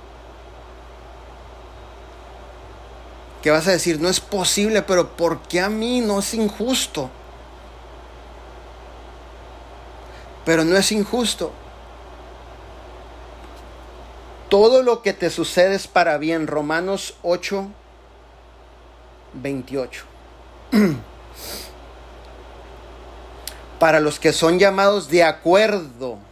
Que 3.43 3.51
vas 3.51 3.69
a 3.69 3.73
decir, 3.73 4.01
no 4.01 4.09
es 4.09 4.19
posible, 4.19 4.81
pero 4.81 5.11
¿por 5.15 5.43
qué 5.43 5.61
a 5.61 5.69
mí 5.69 6.01
no 6.01 6.21
es 6.21 6.33
injusto? 6.33 7.11
Pero 10.47 10.65
no 10.65 10.75
es 10.79 10.91
injusto. 10.91 11.53
Todo 14.49 14.83
lo 14.83 15.03
que 15.03 15.13
te 15.13 15.29
sucede 15.29 15.75
es 15.75 15.87
para 15.87 16.17
bien. 16.17 16.47
Romanos 16.47 17.17
8, 17.23 17.67
28. 19.35 20.05
para 23.79 24.01
los 24.01 24.19
que 24.19 24.33
son 24.33 24.59
llamados 24.59 25.11
de 25.11 25.25
acuerdo 25.25 26.24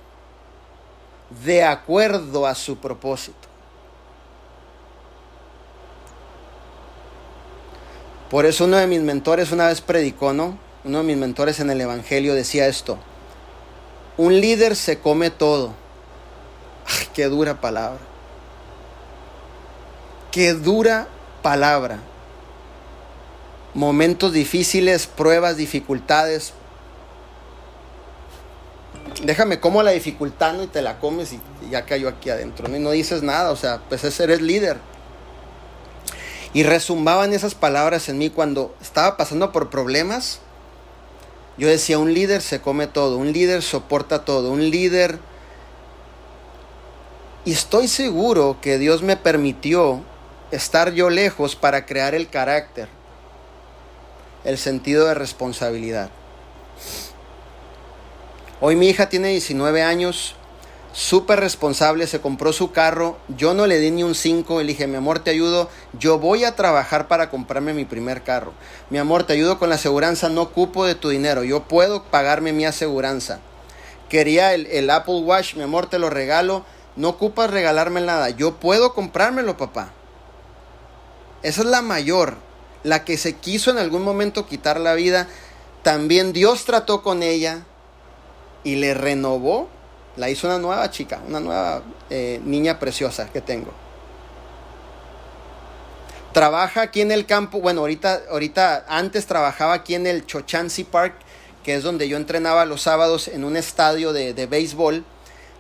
de 1.45 1.65
acuerdo 1.65 2.47
a 2.47 2.55
su 2.55 2.77
propósito. 2.77 3.49
Por 8.31 8.47
eso 8.47 8.65
uno 8.65 8.79
de 8.79 8.87
mis 8.87 9.01
mentores 9.01 9.53
una 9.53 9.67
vez 9.67 9.81
predicó, 9.81 10.33
¿no? 10.33 10.57
Uno 10.85 10.99
de 10.99 11.05
mis 11.05 11.17
mentores 11.17 11.61
en 11.61 11.71
el 11.71 11.81
Evangelio 11.81 12.35
decía 12.35 12.67
esto. 12.67 12.99
Un 14.17 14.41
líder 14.41 14.75
se 14.75 14.99
come 14.99 15.31
todo. 15.31 15.75
Ay, 16.87 17.09
qué 17.15 17.27
dura 17.27 17.61
palabra. 17.61 18.01
Qué 20.31 20.55
dura 20.55 21.09
palabra. 21.43 21.99
Momentos 23.75 24.33
difíciles, 24.33 25.07
pruebas, 25.07 25.57
dificultades, 25.57 26.55
déjame 29.23 29.61
como 29.61 29.83
la 29.83 29.93
dificultad 29.93 30.55
¿no? 30.55 30.65
y 30.65 30.67
te 30.67 30.83
la 30.83 30.99
comes 30.99 31.33
y, 31.33 31.41
ya 31.71 31.85
cayó 31.85 32.09
aquí 32.09 32.31
adentro 32.31 32.69
¿no? 32.69 32.77
y 32.77 32.81
no 32.81 32.91
dices 32.91 33.23
nada, 33.23 33.51
o 33.51 33.57
sea, 33.57 33.81
pues 33.89 34.05
ese 34.05 34.25
eres 34.25 34.43
líder. 34.43 34.79
Y 36.53 36.65
resumbaban 36.65 37.33
esas 37.33 37.55
palabras 37.55 38.09
en 38.09 38.19
mí 38.19 38.29
cuando 38.29 38.75
estaba 38.83 39.17
pasando 39.17 39.53
por 39.53 39.71
problemas. 39.71 40.41
Yo 41.57 41.67
decía, 41.67 41.99
un 41.99 42.13
líder 42.13 42.43
se 42.43 42.61
come 42.61 42.87
todo, 42.87 43.17
un 43.17 43.33
líder 43.33 43.63
soporta 43.63 44.25
todo, 44.25 44.51
un 44.51 44.71
líder... 44.71 45.19
Y 47.45 47.53
estoy 47.53 47.89
seguro 47.89 48.59
que 48.61 48.79
Dios 48.79 49.03
me 49.03 49.17
permitió 49.17 50.03
estar 50.53 50.93
yo 50.93 51.11
lejos 51.11 51.57
para 51.57 51.87
crear 51.87 52.15
el 52.15 52.29
carácter, 52.29 52.89
el 54.45 54.59
sentido 54.59 55.09
de 55.09 55.15
responsabilidad. 55.15 56.11
Hoy 58.65 58.77
mi 58.77 58.89
hija 58.89 59.09
tiene 59.09 59.31
19 59.31 59.83
años, 59.83 60.37
súper 60.93 61.41
responsable, 61.41 62.07
se 62.07 62.21
compró 62.21 62.53
su 62.53 62.71
carro, 62.71 63.19
yo 63.37 63.55
no 63.55 63.67
le 63.67 63.81
di 63.81 63.91
ni 63.91 64.05
un 64.05 64.15
5, 64.15 64.61
le 64.61 64.69
dije, 64.69 64.87
mi 64.87 64.95
amor, 64.95 65.19
te 65.19 65.33
ayudo, 65.33 65.69
yo 65.99 66.21
voy 66.21 66.45
a 66.45 66.55
trabajar 66.55 67.09
para 67.09 67.29
comprarme 67.29 67.75
mi 67.75 67.85
primer 67.85 68.23
carro. 68.23 68.53
Mi 68.89 68.99
amor, 68.99 69.25
te 69.25 69.33
ayudo 69.33 69.59
con 69.59 69.69
la 69.69 69.75
aseguranza, 69.75 70.29
no 70.29 70.43
ocupo 70.43 70.85
de 70.85 70.95
tu 70.95 71.09
dinero, 71.09 71.43
yo 71.43 71.65
puedo 71.65 72.05
pagarme 72.05 72.53
mi 72.53 72.65
aseguranza. 72.65 73.41
Quería 74.09 74.55
el, 74.55 74.67
el 74.69 74.91
Apple 74.91 75.23
Watch, 75.23 75.57
mi 75.57 75.65
amor, 75.65 75.87
te 75.87 75.99
lo 75.99 76.09
regalo, 76.09 76.65
no 76.95 77.09
ocupas 77.09 77.51
regalarme 77.51 78.01
nada, 78.01 78.31
yo 78.31 78.61
puedo 78.61 78.95
comprármelo, 78.95 79.57
papá. 79.57 79.91
Esa 81.43 81.63
es 81.63 81.67
la 81.67 81.83
mayor, 81.83 82.37
la 82.85 83.05
que 83.05 83.17
se 83.17 83.35
quiso 83.35 83.73
en 83.73 83.79
algún 83.79 84.05
momento 84.05 84.47
quitar 84.47 84.79
la 84.79 84.95
vida. 84.95 85.27
También 85.83 86.33
Dios 86.33 86.65
trató 86.65 87.03
con 87.03 87.25
ella, 87.25 87.65
y 88.65 88.77
le 88.77 88.95
renovó, 88.95 89.69
la 90.17 90.31
hizo 90.31 90.47
una 90.47 90.59
nueva 90.59 90.91
chica, 90.91 91.21
una 91.27 91.41
nueva 91.41 91.83
eh, 92.11 92.41
niña 92.45 92.79
preciosa 92.79 93.29
que 93.31 93.41
tengo. 93.41 93.73
Trabaja 96.33 96.83
aquí 96.83 97.01
en 97.03 97.13
el 97.13 97.27
campo, 97.27 97.61
bueno, 97.61 97.83
ahorita, 97.83 98.23
ahorita 98.31 98.87
antes 98.89 99.27
trabajaba 99.27 99.75
aquí 99.75 99.95
en 99.95 100.07
el 100.07 100.25
Chochansi 100.25 100.85
Park, 100.85 101.15
que 101.63 101.75
es 101.75 101.83
donde 101.83 102.09
yo 102.09 102.17
entrenaba 102.17 102.65
los 102.65 102.83
sábados 102.83 103.29
en 103.29 103.45
un 103.45 103.57
estadio 103.57 104.13
de, 104.13 104.35
de 104.35 104.47
béisbol. 104.47 105.05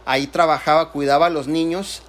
Ahí 0.05 0.27
trabajaba, 0.27 0.91
cuidaba 0.91 1.27
a 1.27 1.31
los 1.31 1.47
niños 1.47 2.03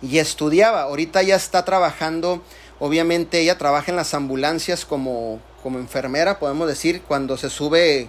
y 0.00 0.18
estudiaba. 0.18 0.82
Ahorita 0.82 1.22
ya 1.22 1.36
está 1.36 1.64
trabajando, 1.64 2.42
obviamente 2.78 3.40
ella 3.40 3.58
trabaja 3.58 3.90
en 3.90 3.96
las 3.96 4.14
ambulancias 4.14 4.84
como, 4.84 5.40
como 5.62 5.78
enfermera, 5.78 6.38
podemos 6.38 6.68
decir, 6.68 7.02
cuando 7.02 7.36
se 7.36 7.50
sube 7.50 8.08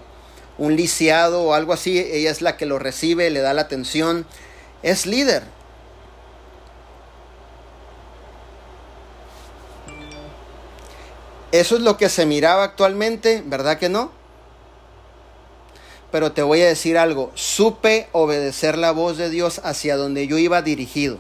un 0.57 0.76
lisiado 0.76 1.44
o 1.44 1.53
algo 1.53 1.73
así, 1.73 1.99
ella 1.99 2.32
es 2.32 2.41
la 2.41 2.57
que 2.57 2.65
lo 2.65 2.80
recibe, 2.80 3.30
le 3.30 3.41
da 3.41 3.53
la 3.53 3.61
atención, 3.61 4.26
es 4.84 5.06
líder. 5.06 5.44
Eso 11.52 11.76
es 11.76 11.82
lo 11.82 11.98
que 11.98 12.10
se 12.10 12.26
miraba 12.26 12.64
actualmente, 12.64 13.41
¿verdad 13.45 13.77
que 13.77 13.88
no? 13.88 14.11
Pero 16.11 16.32
te 16.32 16.41
voy 16.41 16.61
a 16.61 16.68
decir 16.68 16.98
algo, 16.98 17.32
supe 17.36 18.10
obedecer 18.11 18.77
la 18.77 18.91
voz 18.91 19.18
de 19.18 19.30
Dios 19.30 19.61
hacia 19.64 19.98
donde 19.98 20.27
yo 20.27 20.38
iba 20.38 20.61
dirigido. 20.61 21.18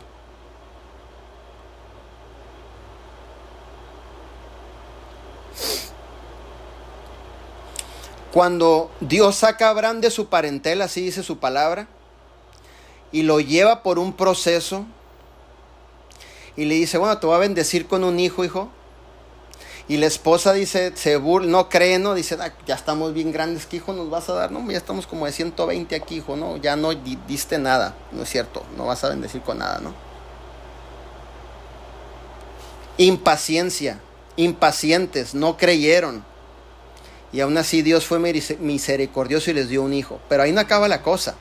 Cuando 8.35 8.91
Dios 8.99 9.37
saca 9.37 9.67
a 9.67 9.69
Abraham 9.69 10.01
de 10.01 10.11
su 10.11 10.27
parentela, 10.27 10.83
así 10.83 10.99
dice 10.99 11.23
su 11.23 11.37
palabra, 11.37 11.87
y 13.13 13.23
lo 13.23 13.39
lleva 13.39 13.81
por 13.81 13.97
un 13.97 14.11
proceso 14.11 14.85
y 16.57 16.65
le 16.65 16.75
dice, 16.75 16.97
bueno, 16.97 17.17
te 17.17 17.27
voy 17.27 17.37
a 17.37 17.39
bendecir 17.39 17.87
con 17.87 18.03
un 18.03 18.19
hijo, 18.19 18.43
hijo. 18.43 18.67
Y 19.87 19.95
la 19.95 20.07
esposa 20.07 20.51
dice, 20.51 20.91
se 20.97 21.17
no 21.17 21.69
cree, 21.69 21.97
¿no? 21.97 22.13
Dice, 22.13 22.37
ah, 22.41 22.53
ya 22.67 22.75
estamos 22.75 23.13
bien 23.13 23.31
grandes, 23.31 23.65
¿qué 23.67 23.77
hijo 23.77 23.93
nos 23.93 24.09
vas 24.09 24.27
a 24.27 24.33
dar? 24.33 24.51
No, 24.51 24.69
ya 24.69 24.79
estamos 24.79 25.07
como 25.07 25.25
de 25.25 25.31
120 25.31 25.95
aquí, 25.95 26.15
hijo, 26.17 26.35
¿no? 26.35 26.57
Ya 26.57 26.75
no 26.75 26.93
diste 26.93 27.57
nada, 27.57 27.95
no 28.11 28.23
es 28.23 28.29
cierto, 28.29 28.63
no 28.75 28.87
vas 28.87 29.01
a 29.05 29.07
bendecir 29.11 29.43
con 29.43 29.59
nada, 29.59 29.79
¿no? 29.79 29.93
Impaciencia, 32.97 34.01
impacientes, 34.35 35.33
no 35.33 35.55
creyeron. 35.55 36.34
Y 37.35 37.41
aún 37.41 37.57
así 37.57 37.81
Dios 37.81 38.05
fue 38.05 38.17
misericordioso 38.17 39.51
y 39.51 39.55
les 39.55 39.67
dio 39.67 39.83
un 39.83 39.93
hijo. 39.93 40.21
Pero 40.29 40.43
ahí 40.43 40.53
no 40.53 40.61
acaba 40.61 40.87
la 40.87 41.01
cosa. 41.01 41.35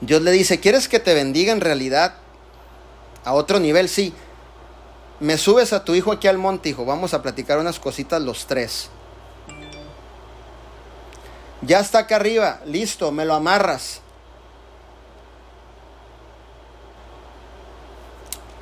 Dios 0.00 0.22
le 0.22 0.30
dice, 0.30 0.58
¿quieres 0.58 0.88
que 0.88 0.98
te 0.98 1.12
bendiga 1.12 1.52
en 1.52 1.60
realidad? 1.60 2.14
A 3.26 3.34
otro 3.34 3.60
nivel, 3.60 3.90
sí. 3.90 4.14
Me 5.20 5.36
subes 5.36 5.74
a 5.74 5.84
tu 5.84 5.94
hijo 5.94 6.12
aquí 6.12 6.28
al 6.28 6.38
monte, 6.38 6.70
hijo. 6.70 6.86
Vamos 6.86 7.12
a 7.12 7.20
platicar 7.20 7.58
unas 7.58 7.78
cositas 7.78 8.22
los 8.22 8.46
tres. 8.46 8.88
Ya 11.60 11.80
está 11.80 11.98
acá 11.98 12.16
arriba, 12.16 12.62
listo, 12.64 13.12
me 13.12 13.26
lo 13.26 13.34
amarras. 13.34 14.00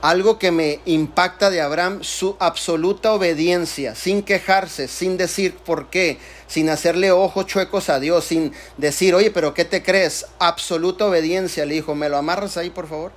Algo 0.05 0.39
que 0.39 0.51
me 0.51 0.81
impacta 0.85 1.49
de 1.49 1.63
Abraham, 1.63 2.01
su 2.03 2.37
absoluta 2.39 3.15
obediencia, 3.15 3.95
sin 3.95 4.23
quejarse, 4.23 4.87
sin 4.87 5.17
decir 5.17 5.57
por 5.57 5.89
qué, 5.89 6.19
sin 6.47 6.69
hacerle 6.69 7.11
ojos 7.11 7.47
chuecos 7.47 7.89
a 7.89 7.99
Dios, 8.01 8.27
sin 8.27 8.53
decir, 8.77 9.15
oye, 9.15 9.31
pero 9.31 9.55
¿qué 9.55 9.65
te 9.65 9.83
crees? 9.83 10.27
Absoluta 10.39 11.07
obediencia, 11.07 11.65
le 11.65 11.77
dijo, 11.77 11.95
¿me 11.95 12.11
lo 12.11 12.19
amarras 12.19 12.59
ahí, 12.59 12.69
por 12.69 12.87
favor? 12.87 13.13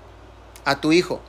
A 0.63 0.79
tu 0.79 0.93
hijo. 0.93 1.19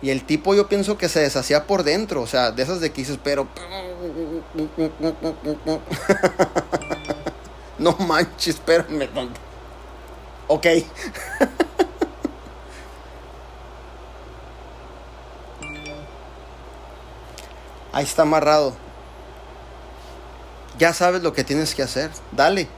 Y 0.00 0.10
el 0.10 0.24
tipo 0.24 0.54
yo 0.54 0.68
pienso 0.68 0.96
que 0.96 1.08
se 1.08 1.18
deshacía 1.18 1.66
por 1.66 1.82
dentro, 1.82 2.22
o 2.22 2.28
sea, 2.28 2.52
de 2.52 2.62
esas 2.62 2.80
de 2.80 2.92
que 2.92 3.00
dices, 3.00 3.18
pero... 3.20 3.48
no 7.80 7.96
manches, 7.96 8.54
espérame. 8.54 9.08
Ok. 10.46 10.66
Ahí 17.92 18.04
está 18.04 18.22
amarrado. 18.22 18.74
Ya 20.78 20.94
sabes 20.94 21.22
lo 21.22 21.32
que 21.32 21.44
tienes 21.44 21.74
que 21.74 21.82
hacer. 21.82 22.10
Dale. 22.32 22.68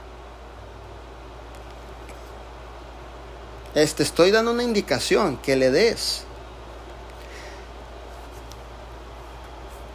Este, 3.75 4.03
estoy 4.03 4.31
dando 4.31 4.51
una 4.51 4.63
indicación 4.63 5.37
que 5.37 5.55
le 5.55 5.71
des. 5.71 6.23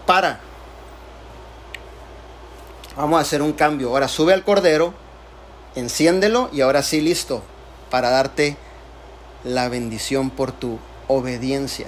Para. 0.07 0.40
Vamos 2.97 3.19
a 3.19 3.23
hacer 3.23 3.43
un 3.43 3.53
cambio. 3.53 3.90
Ahora 3.90 4.09
sube 4.09 4.32
al 4.32 4.43
cordero, 4.43 4.95
enciéndelo 5.77 6.49
y 6.53 6.62
ahora 6.62 6.82
sí 6.82 7.01
listo 7.01 7.43
para 7.90 8.11
darte 8.11 8.57
la 9.45 9.69
bendición 9.69 10.31
por 10.31 10.51
tu 10.51 10.78
obediencia. 11.07 11.86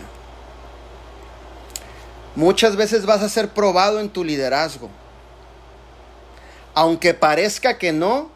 Muchas 2.37 2.77
veces 2.77 3.07
vas 3.07 3.23
a 3.23 3.29
ser 3.29 3.49
probado 3.49 4.01
en 4.01 4.09
tu 4.09 4.25
liderazgo. 4.25 4.89
Aunque 6.75 7.15
parezca 7.15 7.79
que 7.79 7.93
no, 7.93 8.31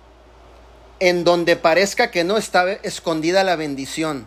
en 0.98 1.24
donde 1.24 1.56
parezca 1.56 2.10
que 2.10 2.24
no 2.24 2.36
está 2.36 2.70
escondida 2.82 3.44
la 3.44 3.56
bendición. 3.56 4.26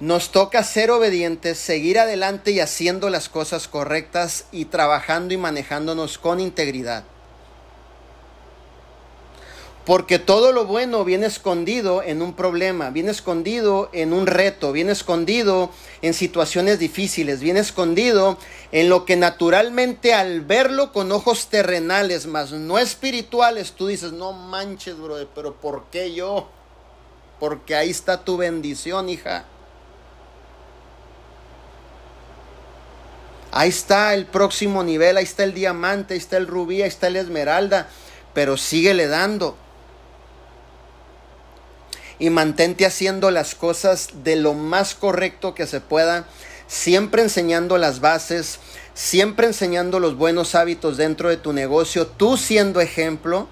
Nos 0.00 0.32
toca 0.32 0.62
ser 0.64 0.90
obedientes, 0.90 1.56
seguir 1.58 1.98
adelante 1.98 2.50
y 2.50 2.60
haciendo 2.60 3.08
las 3.08 3.28
cosas 3.28 3.68
correctas 3.68 4.44
y 4.52 4.66
trabajando 4.66 5.32
y 5.32 5.38
manejándonos 5.38 6.18
con 6.18 6.40
integridad. 6.40 7.04
Porque 9.84 10.18
todo 10.18 10.52
lo 10.52 10.64
bueno 10.64 11.04
viene 11.04 11.26
escondido 11.26 12.02
en 12.02 12.22
un 12.22 12.32
problema, 12.32 12.88
viene 12.88 13.10
escondido 13.10 13.90
en 13.92 14.14
un 14.14 14.26
reto, 14.26 14.72
viene 14.72 14.92
escondido 14.92 15.70
en 16.00 16.14
situaciones 16.14 16.78
difíciles, 16.78 17.40
viene 17.40 17.60
escondido 17.60 18.38
en 18.72 18.88
lo 18.88 19.04
que 19.04 19.16
naturalmente 19.16 20.14
al 20.14 20.40
verlo 20.40 20.90
con 20.90 21.12
ojos 21.12 21.48
terrenales, 21.48 22.26
más 22.26 22.52
no 22.52 22.78
espirituales, 22.78 23.72
tú 23.72 23.88
dices, 23.88 24.12
no 24.12 24.32
manches, 24.32 24.98
brother, 24.98 25.28
pero 25.34 25.54
¿por 25.54 25.84
qué 25.90 26.14
yo? 26.14 26.48
Porque 27.38 27.74
ahí 27.74 27.90
está 27.90 28.24
tu 28.24 28.38
bendición, 28.38 29.10
hija. 29.10 29.44
Ahí 33.50 33.68
está 33.68 34.14
el 34.14 34.24
próximo 34.24 34.82
nivel, 34.82 35.18
ahí 35.18 35.24
está 35.24 35.44
el 35.44 35.52
diamante, 35.52 36.14
ahí 36.14 36.18
está 36.18 36.38
el 36.38 36.46
rubí, 36.46 36.80
ahí 36.80 36.88
está 36.88 37.08
el 37.08 37.16
esmeralda, 37.16 37.90
pero 38.32 38.56
síguele 38.56 39.08
dando 39.08 39.58
y 42.18 42.30
mantente 42.30 42.86
haciendo 42.86 43.30
las 43.30 43.54
cosas 43.54 44.10
de 44.22 44.36
lo 44.36 44.54
más 44.54 44.94
correcto 44.94 45.54
que 45.54 45.66
se 45.66 45.80
pueda, 45.80 46.26
siempre 46.66 47.22
enseñando 47.22 47.78
las 47.78 48.00
bases, 48.00 48.60
siempre 48.94 49.46
enseñando 49.46 49.98
los 50.00 50.16
buenos 50.16 50.54
hábitos 50.54 50.96
dentro 50.96 51.28
de 51.28 51.36
tu 51.36 51.52
negocio, 51.52 52.06
tú 52.06 52.36
siendo 52.36 52.80
ejemplo. 52.80 53.48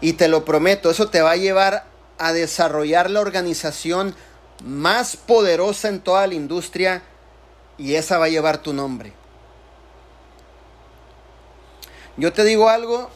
Y 0.00 0.14
te 0.14 0.28
lo 0.28 0.44
prometo, 0.44 0.90
eso 0.90 1.08
te 1.08 1.22
va 1.22 1.32
a 1.32 1.36
llevar 1.36 1.86
a 2.18 2.32
desarrollar 2.32 3.10
la 3.10 3.20
organización 3.20 4.14
más 4.62 5.16
poderosa 5.16 5.88
en 5.88 6.00
toda 6.00 6.26
la 6.26 6.34
industria 6.34 7.02
y 7.78 7.94
esa 7.94 8.18
va 8.18 8.26
a 8.26 8.28
llevar 8.28 8.58
tu 8.58 8.72
nombre. 8.72 9.12
Yo 12.16 12.32
te 12.32 12.44
digo 12.44 12.68
algo, 12.68 13.10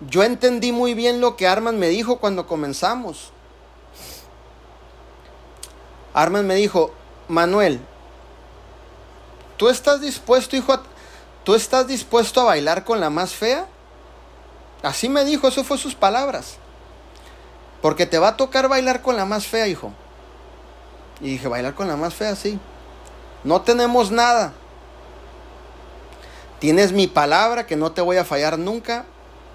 yo 0.00 0.22
entendí 0.22 0.72
muy 0.72 0.94
bien 0.94 1.20
lo 1.20 1.36
que 1.36 1.46
Arman 1.46 1.78
me 1.78 1.88
dijo 1.88 2.18
cuando 2.18 2.46
comenzamos. 2.46 3.32
Arman 6.12 6.46
me 6.46 6.54
dijo, 6.54 6.92
Manuel, 7.28 7.80
¿tú 9.56 9.68
estás 9.68 10.00
dispuesto, 10.00 10.56
hijo, 10.56 10.78
tú 11.44 11.54
estás 11.54 11.86
dispuesto 11.86 12.40
a 12.40 12.44
bailar 12.44 12.84
con 12.84 13.00
la 13.00 13.10
más 13.10 13.32
fea? 13.32 13.66
Así 14.82 15.08
me 15.08 15.24
dijo, 15.24 15.48
eso 15.48 15.64
fue 15.64 15.78
sus 15.78 15.94
palabras. 15.94 16.56
Porque 17.82 18.06
te 18.06 18.18
va 18.18 18.28
a 18.28 18.36
tocar 18.36 18.68
bailar 18.68 19.02
con 19.02 19.16
la 19.16 19.24
más 19.24 19.46
fea, 19.46 19.66
hijo. 19.66 19.92
Y 21.20 21.30
dije, 21.30 21.48
bailar 21.48 21.74
con 21.74 21.88
la 21.88 21.96
más 21.96 22.14
fea, 22.14 22.36
sí. 22.36 22.58
No 23.44 23.62
tenemos 23.62 24.10
nada. 24.10 24.52
Tienes 26.58 26.92
mi 26.92 27.06
palabra 27.06 27.66
que 27.66 27.76
no 27.76 27.92
te 27.92 28.00
voy 28.00 28.16
a 28.16 28.24
fallar 28.24 28.58
nunca, 28.58 29.04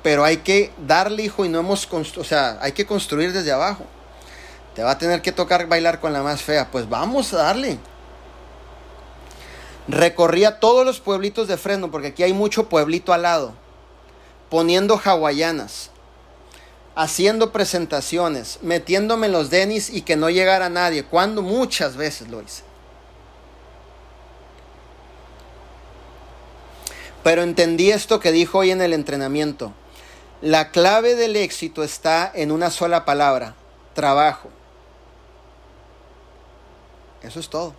pero 0.04 0.24
hay 0.24 0.38
que 0.38 0.72
darle, 0.88 1.24
hijo, 1.24 1.46
y 1.46 1.50
no 1.50 1.60
hemos, 1.60 1.88
o 1.92 2.24
sea, 2.24 2.58
hay 2.62 2.72
que 2.72 2.86
construir 2.86 3.34
desde 3.34 3.52
abajo. 3.52 3.86
Te 4.76 4.84
va 4.84 4.92
a 4.92 4.98
tener 4.98 5.22
que 5.22 5.32
tocar 5.32 5.68
bailar 5.68 6.00
con 6.00 6.14
la 6.14 6.24
más 6.24 6.42
fea, 6.42 6.70
pues 6.72 6.90
vamos 6.90 7.34
a 7.34 7.38
darle. 7.38 7.78
Recorría 9.88 10.60
todos 10.60 10.86
los 10.86 11.00
pueblitos 11.00 11.48
de 11.48 11.58
Fresno, 11.58 11.92
porque 11.92 12.08
aquí 12.08 12.24
hay 12.24 12.34
mucho 12.34 12.70
pueblito 12.70 13.14
al 13.14 13.24
lado, 13.24 13.54
poniendo 14.50 15.00
hawaianas, 15.04 15.92
haciendo 16.96 17.52
presentaciones, 17.52 18.60
metiéndome 18.62 19.28
en 19.28 19.34
los 19.34 19.50
denis 19.50 19.90
y 19.90 20.02
que 20.02 20.16
no 20.16 20.30
llegara 20.30 20.70
nadie, 20.70 21.04
cuando 21.04 21.42
muchas 21.42 21.96
veces 21.96 22.30
lo 22.30 22.42
hice. 22.42 22.64
Pero 27.24 27.44
entendí 27.44 27.92
esto 27.92 28.20
que 28.20 28.32
dijo 28.32 28.60
hoy 28.60 28.72
en 28.72 28.82
el 28.82 28.94
entrenamiento. 28.94 29.74
La 30.42 30.72
clave 30.72 31.16
del 31.16 31.36
éxito 31.36 31.84
está 31.84 32.32
en 32.34 32.52
una 32.52 32.72
sola 32.72 33.06
palabra, 33.06 33.54
trabajo. 33.94 34.50
Eso 37.22 37.40
es 37.40 37.48
todo. 37.48 37.76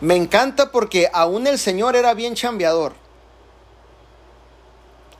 Me 0.00 0.14
encanta 0.14 0.70
porque 0.70 1.10
aún 1.12 1.48
el 1.48 1.58
Señor 1.58 1.96
era 1.96 2.14
bien 2.14 2.34
chambeador. 2.34 2.94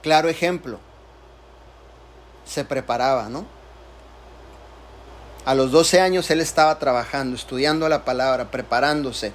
Claro 0.00 0.28
ejemplo. 0.28 0.78
Se 2.44 2.64
preparaba, 2.64 3.28
¿no? 3.28 3.44
A 5.44 5.56
los 5.56 5.72
12 5.72 6.00
años 6.00 6.30
él 6.30 6.40
estaba 6.40 6.78
trabajando, 6.78 7.34
estudiando 7.34 7.88
la 7.88 8.04
palabra, 8.04 8.50
preparándose. 8.52 9.32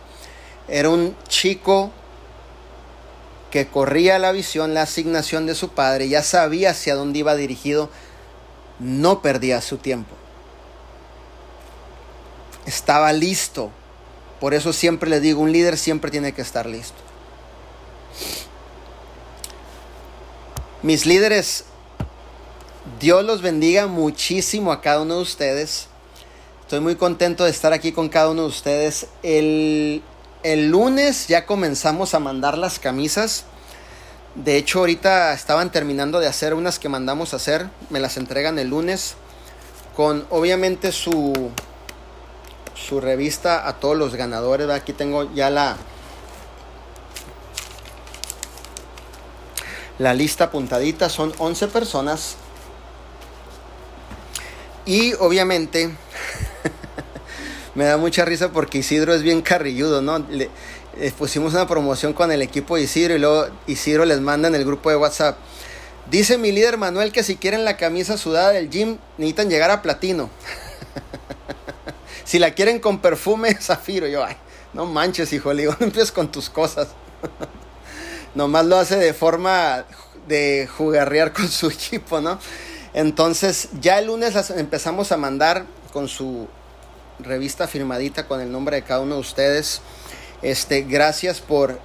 Era 0.69 0.89
un 0.89 1.17
chico 1.27 1.91
que 3.53 3.67
corría 3.67 4.17
la 4.17 4.31
visión, 4.31 4.73
la 4.73 4.81
asignación 4.81 5.45
de 5.45 5.53
su 5.53 5.69
padre, 5.69 6.09
ya 6.09 6.23
sabía 6.23 6.71
hacia 6.71 6.95
dónde 6.95 7.19
iba 7.19 7.35
dirigido, 7.35 7.91
no 8.79 9.21
perdía 9.21 9.61
su 9.61 9.77
tiempo. 9.77 10.15
Estaba 12.65 13.13
listo 13.13 13.69
Por 14.39 14.55
eso 14.55 14.73
siempre 14.73 15.07
les 15.07 15.21
digo, 15.21 15.39
un 15.39 15.51
líder 15.51 15.77
siempre 15.77 16.09
tiene 16.09 16.33
que 16.33 16.41
estar 16.41 16.65
listo. 16.65 16.97
Mis 20.81 21.05
líderes, 21.05 21.65
Dios 22.99 23.23
los 23.23 23.43
bendiga 23.43 23.85
muchísimo 23.85 24.71
a 24.71 24.81
cada 24.81 25.01
uno 25.01 25.17
de 25.17 25.21
ustedes. 25.21 25.89
Estoy 26.61 26.79
muy 26.79 26.95
contento 26.95 27.43
de 27.43 27.51
estar 27.51 27.71
aquí 27.71 27.91
con 27.91 28.09
cada 28.09 28.31
uno 28.31 28.41
de 28.41 28.47
ustedes. 28.47 29.05
El, 29.21 30.01
el 30.43 30.69
lunes 30.69 31.27
ya 31.27 31.45
comenzamos 31.45 32.13
a 32.13 32.19
mandar 32.19 32.57
las 32.57 32.77
camisas. 32.77 33.45
De 34.35 34.57
hecho, 34.57 34.79
ahorita 34.79 35.33
estaban 35.33 35.71
terminando 35.71 36.19
de 36.19 36.27
hacer 36.27 36.53
unas 36.53 36.79
que 36.79 36.89
mandamos 36.89 37.33
a 37.33 37.37
hacer. 37.37 37.69
Me 37.89 37.99
las 37.99 38.17
entregan 38.17 38.59
el 38.59 38.69
lunes. 38.69 39.15
Con 39.95 40.25
obviamente 40.29 40.91
su, 40.91 41.51
su 42.75 42.99
revista 42.99 43.67
a 43.67 43.79
todos 43.79 43.95
los 43.95 44.15
ganadores. 44.15 44.69
Aquí 44.69 44.91
tengo 44.91 45.33
ya 45.33 45.49
la, 45.49 45.77
la 49.97 50.13
lista 50.13 50.45
apuntadita. 50.45 51.09
Son 51.09 51.33
11 51.37 51.67
personas. 51.69 52.35
Y 54.85 55.13
obviamente 55.13 55.95
me 57.75 57.85
da 57.85 57.97
mucha 57.97 58.25
risa 58.25 58.51
porque 58.51 58.79
Isidro 58.79 59.13
es 59.13 59.23
bien 59.23 59.41
carrilludo, 59.41 60.01
¿no? 60.01 60.19
Le, 60.19 60.49
pusimos 61.17 61.53
una 61.53 61.67
promoción 61.67 62.13
con 62.13 62.31
el 62.31 62.41
equipo 62.41 62.75
de 62.75 62.83
Isidro 62.83 63.15
y 63.15 63.19
luego 63.19 63.47
Isidro 63.65 64.05
les 64.05 64.19
manda 64.19 64.47
en 64.47 64.55
el 64.55 64.63
grupo 64.63 64.89
de 64.89 64.95
WhatsApp. 64.95 65.37
Dice 66.11 66.37
mi 66.37 66.51
líder 66.51 66.77
Manuel 66.77 67.11
que 67.11 67.23
si 67.23 67.37
quieren 67.37 67.65
la 67.65 67.77
camisa 67.77 68.17
sudada 68.17 68.51
del 68.51 68.69
gym 68.69 68.97
necesitan 69.17 69.49
llegar 69.49 69.71
a 69.71 69.81
platino. 69.81 70.29
si 72.25 72.39
la 72.39 72.51
quieren 72.51 72.79
con 72.79 72.99
perfume, 72.99 73.55
zafiro. 73.59 74.07
Yo, 74.07 74.23
ay, 74.23 74.35
no 74.73 74.85
manches, 74.85 75.33
hijo, 75.33 75.53
le 75.53 75.63
digo, 75.63 75.75
no 75.79 75.87
empieces 75.87 76.11
con 76.11 76.31
tus 76.31 76.49
cosas. 76.49 76.89
Nomás 78.35 78.65
lo 78.65 78.77
hace 78.77 78.97
de 78.97 79.13
forma 79.13 79.85
de 80.27 80.67
jugarrear 80.77 81.33
con 81.33 81.47
su 81.47 81.67
equipo, 81.67 82.21
¿no? 82.21 82.39
Entonces, 82.93 83.69
ya 83.81 83.97
el 83.97 84.07
lunes 84.07 84.35
empezamos 84.51 85.11
a 85.11 85.17
mandar 85.17 85.65
con 85.91 86.07
su 86.07 86.47
revista 87.23 87.67
firmadita 87.67 88.27
con 88.27 88.41
el 88.41 88.51
nombre 88.51 88.77
de 88.77 88.83
cada 88.83 89.01
uno 89.01 89.15
de 89.15 89.21
ustedes. 89.21 89.81
Este, 90.41 90.81
gracias 90.81 91.39
por 91.39 91.79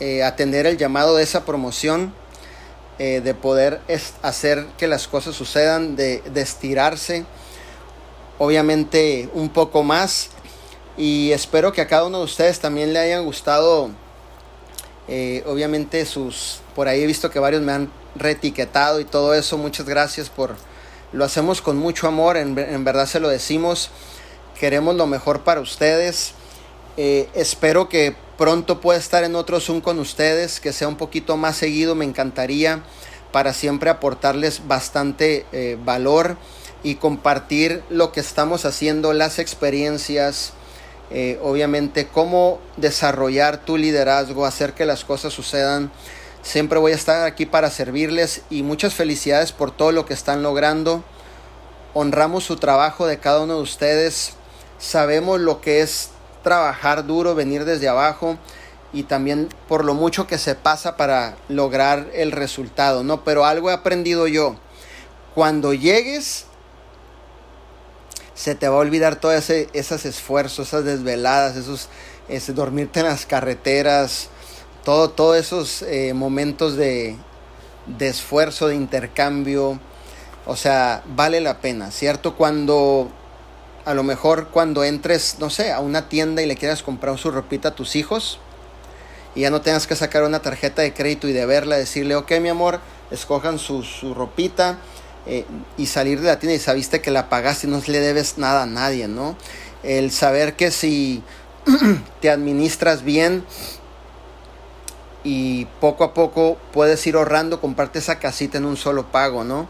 eh, 0.00 0.22
atender 0.22 0.64
el 0.64 0.78
llamado 0.78 1.16
de 1.16 1.24
esa 1.24 1.44
promoción, 1.44 2.14
eh, 2.98 3.20
de 3.20 3.34
poder 3.34 3.80
hacer 4.22 4.64
que 4.78 4.86
las 4.86 5.08
cosas 5.08 5.34
sucedan, 5.34 5.94
de, 5.94 6.22
estirarse, 6.36 7.26
obviamente 8.38 9.28
un 9.34 9.50
poco 9.50 9.82
más. 9.82 10.30
Y 10.96 11.32
espero 11.32 11.72
que 11.72 11.80
a 11.80 11.86
cada 11.86 12.06
uno 12.06 12.18
de 12.18 12.24
ustedes 12.24 12.60
también 12.60 12.92
le 12.92 12.98
hayan 12.98 13.24
gustado, 13.24 13.90
eh, 15.06 15.42
obviamente 15.46 16.06
sus, 16.06 16.60
por 16.74 16.88
ahí 16.88 17.02
he 17.02 17.06
visto 17.06 17.30
que 17.30 17.38
varios 17.38 17.62
me 17.62 17.72
han 17.72 17.90
reetiquetado 18.14 19.00
y 19.00 19.04
todo 19.04 19.34
eso. 19.34 19.58
Muchas 19.58 19.86
gracias 19.86 20.30
por, 20.30 20.54
lo 21.12 21.24
hacemos 21.24 21.60
con 21.60 21.76
mucho 21.76 22.08
amor, 22.08 22.36
en 22.36 22.84
verdad 22.84 23.06
se 23.06 23.20
lo 23.20 23.28
decimos. 23.28 23.90
Queremos 24.58 24.96
lo 24.96 25.06
mejor 25.06 25.40
para 25.40 25.60
ustedes. 25.60 26.32
Eh, 26.96 27.28
espero 27.34 27.88
que 27.88 28.16
pronto 28.36 28.80
pueda 28.80 28.98
estar 28.98 29.22
en 29.22 29.36
otro 29.36 29.60
Zoom 29.60 29.80
con 29.80 30.00
ustedes, 30.00 30.58
que 30.58 30.72
sea 30.72 30.88
un 30.88 30.96
poquito 30.96 31.36
más 31.36 31.56
seguido, 31.56 31.94
me 31.94 32.04
encantaría, 32.04 32.82
para 33.30 33.52
siempre 33.52 33.88
aportarles 33.88 34.66
bastante 34.66 35.46
eh, 35.52 35.78
valor 35.84 36.36
y 36.82 36.96
compartir 36.96 37.84
lo 37.88 38.10
que 38.10 38.18
estamos 38.18 38.64
haciendo, 38.64 39.12
las 39.12 39.38
experiencias, 39.38 40.54
eh, 41.10 41.38
obviamente 41.40 42.08
cómo 42.08 42.58
desarrollar 42.76 43.64
tu 43.64 43.76
liderazgo, 43.76 44.44
hacer 44.44 44.72
que 44.74 44.86
las 44.86 45.04
cosas 45.04 45.32
sucedan. 45.32 45.92
Siempre 46.42 46.78
voy 46.80 46.92
a 46.92 46.96
estar 46.96 47.24
aquí 47.24 47.46
para 47.46 47.70
servirles 47.70 48.42
y 48.50 48.64
muchas 48.64 48.94
felicidades 48.94 49.52
por 49.52 49.70
todo 49.70 49.92
lo 49.92 50.04
que 50.04 50.14
están 50.14 50.42
logrando. 50.42 51.04
Honramos 51.94 52.42
su 52.44 52.56
trabajo 52.56 53.06
de 53.06 53.18
cada 53.18 53.42
uno 53.42 53.56
de 53.56 53.62
ustedes. 53.62 54.37
Sabemos 54.78 55.40
lo 55.40 55.60
que 55.60 55.82
es 55.82 56.10
trabajar 56.42 57.06
duro, 57.06 57.34
venir 57.34 57.64
desde 57.64 57.88
abajo 57.88 58.38
y 58.92 59.02
también 59.02 59.48
por 59.68 59.84
lo 59.84 59.94
mucho 59.94 60.26
que 60.26 60.38
se 60.38 60.54
pasa 60.54 60.96
para 60.96 61.36
lograr 61.48 62.08
el 62.14 62.32
resultado, 62.32 63.04
¿no? 63.04 63.24
Pero 63.24 63.44
algo 63.44 63.70
he 63.70 63.74
aprendido 63.74 64.26
yo. 64.26 64.56
Cuando 65.34 65.74
llegues, 65.74 66.46
se 68.34 68.54
te 68.54 68.68
va 68.68 68.76
a 68.76 68.78
olvidar 68.78 69.16
todos 69.16 69.50
esos 69.50 70.04
esfuerzos, 70.04 70.68
esas 70.68 70.84
desveladas, 70.84 71.56
esos 71.56 71.88
ese, 72.28 72.52
dormirte 72.52 73.00
en 73.00 73.06
las 73.06 73.26
carreteras, 73.26 74.28
todo, 74.84 75.10
todos 75.10 75.36
esos 75.36 75.82
eh, 75.82 76.12
momentos 76.14 76.76
de, 76.76 77.16
de 77.86 78.08
esfuerzo, 78.08 78.68
de 78.68 78.76
intercambio. 78.76 79.80
O 80.46 80.56
sea, 80.56 81.02
vale 81.08 81.40
la 81.40 81.60
pena, 81.60 81.90
¿cierto? 81.90 82.36
Cuando 82.36 83.10
a 83.88 83.94
lo 83.94 84.02
mejor 84.02 84.48
cuando 84.48 84.84
entres, 84.84 85.36
no 85.38 85.48
sé, 85.48 85.72
a 85.72 85.80
una 85.80 86.10
tienda 86.10 86.42
y 86.42 86.46
le 86.46 86.56
quieras 86.56 86.82
comprar 86.82 87.16
su 87.16 87.30
ropita 87.30 87.70
a 87.70 87.74
tus 87.74 87.96
hijos 87.96 88.38
y 89.34 89.40
ya 89.40 89.50
no 89.50 89.62
tengas 89.62 89.86
que 89.86 89.96
sacar 89.96 90.24
una 90.24 90.42
tarjeta 90.42 90.82
de 90.82 90.92
crédito 90.92 91.26
y 91.26 91.32
de 91.32 91.46
verla, 91.46 91.78
decirle, 91.78 92.14
ok 92.14 92.32
mi 92.42 92.50
amor, 92.50 92.80
escojan 93.10 93.58
su, 93.58 93.82
ropita 94.14 94.76
eh, 95.26 95.46
y 95.78 95.86
salir 95.86 96.20
de 96.20 96.26
la 96.26 96.38
tienda 96.38 96.54
y 96.54 96.58
sabiste 96.58 97.00
que 97.00 97.10
la 97.10 97.30
pagaste 97.30 97.66
y 97.66 97.70
no 97.70 97.80
le 97.86 98.00
debes 98.00 98.36
nada 98.36 98.64
a 98.64 98.66
nadie, 98.66 99.08
¿no? 99.08 99.38
El 99.82 100.10
saber 100.10 100.54
que 100.54 100.70
si 100.70 101.22
te 102.20 102.28
administras 102.28 103.04
bien 103.04 103.42
y 105.24 105.64
poco 105.80 106.04
a 106.04 106.12
poco 106.12 106.58
puedes 106.74 107.06
ir 107.06 107.16
ahorrando, 107.16 107.58
comparte 107.62 108.00
esa 108.00 108.18
casita 108.18 108.58
en 108.58 108.66
un 108.66 108.76
solo 108.76 109.06
pago, 109.06 109.44
¿no? 109.44 109.66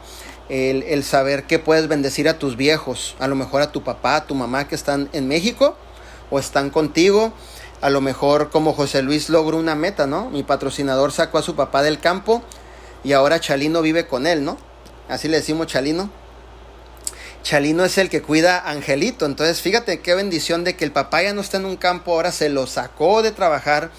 El, 0.49 1.05
saber 1.05 1.45
que 1.45 1.59
puedes 1.59 1.89
bendecir 1.89 2.29
a 2.29 2.39
tus 2.39 2.57
viejos, 2.57 3.17
a 3.19 3.29
lo 3.29 3.35
mejor 3.35 3.63
a 3.63 3.73
tu 3.73 3.83
papá, 3.83 4.17
a 4.17 4.27
tu 4.27 4.35
mamá 4.35 4.67
que 4.67 4.75
están 4.75 5.09
en 5.13 5.29
México 5.29 5.77
o 6.31 6.39
están 6.39 6.71
contigo, 6.71 7.33
a 7.81 7.91
lo 7.91 8.01
mejor 8.01 8.51
como 8.51 8.73
José 8.73 9.03
Luis 9.03 9.29
logró 9.29 9.59
una 9.59 9.75
meta, 9.75 10.07
¿no? 10.07 10.31
Mi 10.31 10.43
patrocinador 10.43 11.13
sacó 11.13 11.39
a 11.39 11.43
su 11.43 11.55
papá 11.55 11.83
del 11.83 12.01
campo 12.01 12.43
y 13.05 13.13
ahora 13.13 13.41
Chalino 13.41 13.83
vive 13.83 14.07
con 14.07 14.27
él, 14.27 14.45
¿no? 14.45 14.59
Así 15.09 15.29
le 15.29 15.39
decimos 15.39 15.69
Chalino. 15.69 16.11
Chalino 17.43 17.85
es 17.85 17.97
el 17.99 18.11
que 18.11 18.21
cuida 18.21 18.59
a 18.59 18.71
Angelito, 18.71 19.25
entonces 19.25 19.63
fíjate 19.63 20.01
qué 20.01 20.15
bendición 20.15 20.65
de 20.65 20.77
que 20.77 20.85
el 20.85 20.93
papá 20.93 21.23
ya 21.23 21.33
no 21.33 21.41
está 21.41 21.59
en 21.59 21.67
un 21.67 21.77
campo, 21.77 22.13
ahora 22.13 22.33
se 22.33 22.49
lo 22.49 22.67
sacó 22.67 23.23
de 23.23 23.31
trabajar 23.31 23.91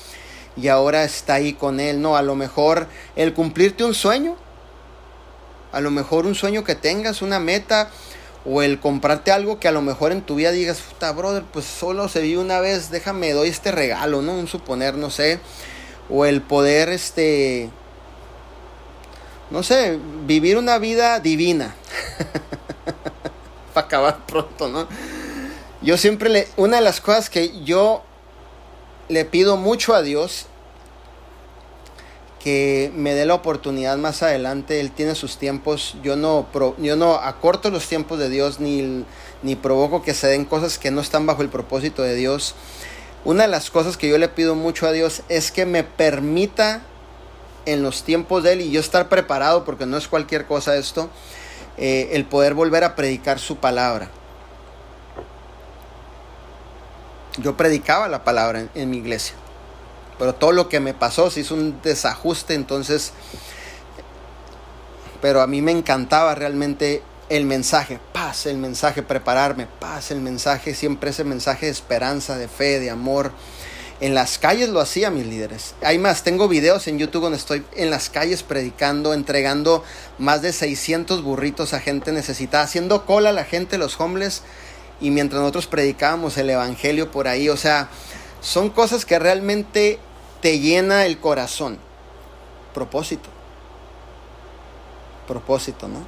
y 0.57 0.67
ahora 0.67 1.03
está 1.03 1.35
ahí 1.35 1.53
con 1.53 1.79
él, 1.79 2.01
¿no? 2.01 2.17
A 2.17 2.21
lo 2.21 2.35
mejor 2.35 2.87
el 3.15 3.33
cumplirte 3.33 3.85
un 3.85 3.93
sueño, 3.93 4.35
a 5.71 5.81
lo 5.81 5.91
mejor 5.91 6.25
un 6.25 6.35
sueño 6.35 6.63
que 6.63 6.75
tengas, 6.75 7.21
una 7.21 7.39
meta, 7.39 7.89
o 8.45 8.61
el 8.61 8.79
comprarte 8.79 9.31
algo 9.31 9.59
que 9.59 9.67
a 9.67 9.71
lo 9.71 9.81
mejor 9.81 10.11
en 10.11 10.21
tu 10.21 10.35
vida 10.35 10.51
digas, 10.51 10.79
puta, 10.81 11.11
brother, 11.11 11.43
pues 11.43 11.65
solo 11.65 12.07
se 12.07 12.21
vive 12.21 12.39
una 12.39 12.59
vez, 12.59 12.89
déjame, 12.89 13.33
doy 13.33 13.49
este 13.49 13.71
regalo, 13.71 14.21
¿no? 14.21 14.33
Un 14.33 14.47
suponer, 14.47 14.95
no 14.95 15.09
sé. 15.09 15.39
O 16.09 16.25
el 16.25 16.41
poder, 16.41 16.89
este, 16.89 17.69
no 19.51 19.63
sé, 19.63 19.99
vivir 20.25 20.57
una 20.57 20.77
vida 20.77 21.19
divina. 21.19 21.75
Para 23.73 23.87
acabar 23.87 24.25
pronto, 24.25 24.69
¿no? 24.69 24.87
Yo 25.81 25.97
siempre 25.97 26.29
le, 26.29 26.47
una 26.57 26.77
de 26.77 26.83
las 26.83 27.01
cosas 27.01 27.29
que 27.29 27.63
yo 27.63 28.03
le 29.07 29.25
pido 29.25 29.57
mucho 29.57 29.93
a 29.93 30.01
Dios 30.01 30.47
que 32.39 32.91
me 32.95 33.13
dé 33.13 33.25
la 33.25 33.35
oportunidad 33.35 33.97
más 33.97 34.23
adelante. 34.23 34.79
Él 34.79 34.91
tiene 34.91 35.13
sus 35.13 35.37
tiempos. 35.37 35.97
Yo 36.01 36.15
no, 36.15 36.47
yo 36.77 36.95
no 36.95 37.15
acorto 37.15 37.69
los 37.69 37.87
tiempos 37.87 38.17
de 38.17 38.29
Dios 38.29 38.59
ni, 38.59 39.05
ni 39.43 39.55
provoco 39.55 40.01
que 40.01 40.13
se 40.13 40.27
den 40.27 40.45
cosas 40.45 40.79
que 40.79 40.89
no 40.89 41.01
están 41.01 41.25
bajo 41.25 41.41
el 41.41 41.49
propósito 41.49 42.01
de 42.01 42.15
Dios. 42.15 42.55
Una 43.25 43.43
de 43.43 43.49
las 43.49 43.69
cosas 43.69 43.97
que 43.97 44.07
yo 44.07 44.17
le 44.17 44.29
pido 44.29 44.55
mucho 44.55 44.87
a 44.87 44.93
Dios 44.93 45.23
es 45.27 45.51
que 45.51 45.65
me 45.65 45.83
permita 45.83 46.81
en 47.65 47.83
los 47.83 48.03
tiempos 48.03 48.43
de 48.43 48.53
Él 48.53 48.61
y 48.61 48.71
yo 48.71 48.79
estar 48.79 49.09
preparado, 49.09 49.65
porque 49.65 49.85
no 49.85 49.97
es 49.97 50.07
cualquier 50.07 50.45
cosa 50.45 50.77
esto, 50.77 51.09
eh, 51.77 52.09
el 52.13 52.25
poder 52.25 52.53
volver 52.53 52.85
a 52.85 52.95
predicar 52.95 53.37
su 53.37 53.57
palabra. 53.57 54.09
Yo 57.37 57.57
predicaba 57.57 58.07
la 58.07 58.23
palabra 58.23 58.67
en 58.73 58.89
mi 58.89 58.97
iglesia 58.97 59.35
pero 60.19 60.35
todo 60.35 60.51
lo 60.51 60.67
que 60.67 60.81
me 60.81 60.93
pasó 60.93 61.31
se 61.31 61.39
hizo 61.39 61.55
un 61.55 61.81
desajuste, 61.81 62.53
entonces, 62.53 63.13
pero 65.21 65.41
a 65.41 65.47
mí 65.47 65.61
me 65.61 65.71
encantaba 65.71 66.35
realmente 66.35 67.01
el 67.29 67.45
mensaje, 67.45 67.99
paz, 68.11 68.45
el 68.45 68.57
mensaje, 68.57 69.01
prepararme, 69.01 69.65
paz, 69.65 70.11
el 70.11 70.19
mensaje, 70.19 70.75
siempre 70.75 71.11
ese 71.11 71.23
mensaje 71.23 71.67
de 71.67 71.71
esperanza, 71.71 72.37
de 72.37 72.47
fe, 72.47 72.79
de 72.79 72.89
amor. 72.89 73.31
En 74.01 74.15
las 74.15 74.37
calles 74.37 74.69
lo 74.69 74.79
hacía 74.79 75.11
mis 75.11 75.25
líderes. 75.25 75.75
Hay 75.83 75.99
más, 75.99 76.23
tengo 76.23 76.47
videos 76.47 76.87
en 76.87 76.97
YouTube 76.99 77.23
donde 77.23 77.37
estoy 77.37 77.63
en 77.75 77.89
las 77.89 78.09
calles 78.09 78.43
predicando, 78.43 79.13
entregando 79.13 79.83
más 80.17 80.41
de 80.41 80.53
600 80.53 81.21
burritos 81.21 81.73
a 81.73 81.79
gente 81.79 82.11
necesitada, 82.11 82.63
haciendo 82.63 83.05
cola 83.05 83.29
a 83.29 83.33
la 83.33 83.43
gente, 83.43 83.77
los 83.77 83.99
homeless, 83.99 84.41
y 85.01 85.11
mientras 85.11 85.41
nosotros 85.41 85.67
predicábamos 85.67 86.37
el 86.37 86.49
evangelio 86.49 87.11
por 87.11 87.27
ahí, 87.27 87.49
o 87.49 87.57
sea, 87.57 87.89
son 88.41 88.69
cosas 88.69 89.05
que 89.05 89.19
realmente 89.19 89.99
te 90.41 90.59
llena 90.59 91.05
el 91.05 91.19
corazón. 91.19 91.77
Propósito. 92.73 93.29
Propósito, 95.27 95.87
¿no? 95.87 95.99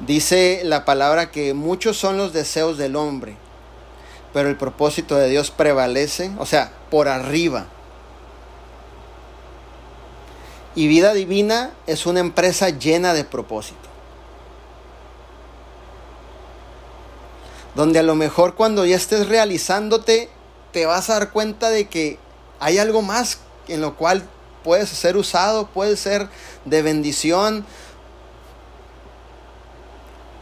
Dice 0.00 0.62
la 0.64 0.84
palabra 0.84 1.30
que 1.30 1.54
muchos 1.54 1.96
son 1.96 2.16
los 2.16 2.32
deseos 2.32 2.78
del 2.78 2.94
hombre, 2.94 3.36
pero 4.32 4.48
el 4.48 4.56
propósito 4.56 5.16
de 5.16 5.28
Dios 5.28 5.50
prevalece, 5.50 6.30
o 6.38 6.46
sea, 6.46 6.72
por 6.90 7.08
arriba. 7.08 7.66
Y 10.76 10.86
vida 10.86 11.12
divina 11.14 11.72
es 11.88 12.06
una 12.06 12.20
empresa 12.20 12.70
llena 12.70 13.12
de 13.14 13.24
propósito. 13.24 13.76
Donde 17.74 17.98
a 17.98 18.04
lo 18.04 18.14
mejor 18.14 18.54
cuando 18.54 18.86
ya 18.86 18.94
estés 18.94 19.28
realizándote, 19.28 20.30
te 20.72 20.86
vas 20.86 21.10
a 21.10 21.14
dar 21.14 21.32
cuenta 21.32 21.70
de 21.70 21.88
que 21.88 22.18
hay 22.60 22.78
algo 22.78 23.02
más 23.02 23.38
en 23.68 23.80
lo 23.80 23.96
cual 23.96 24.22
puedes 24.64 24.88
ser 24.88 25.16
usado, 25.16 25.66
puede 25.68 25.96
ser 25.96 26.28
de 26.64 26.82
bendición. 26.82 27.64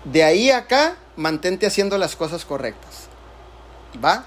De 0.04 0.24
ahí 0.24 0.50
a 0.50 0.58
acá, 0.58 0.96
mantente 1.16 1.66
haciendo 1.66 1.98
las 1.98 2.16
cosas 2.16 2.44
correctas. 2.44 3.08
¿Va? 4.02 4.24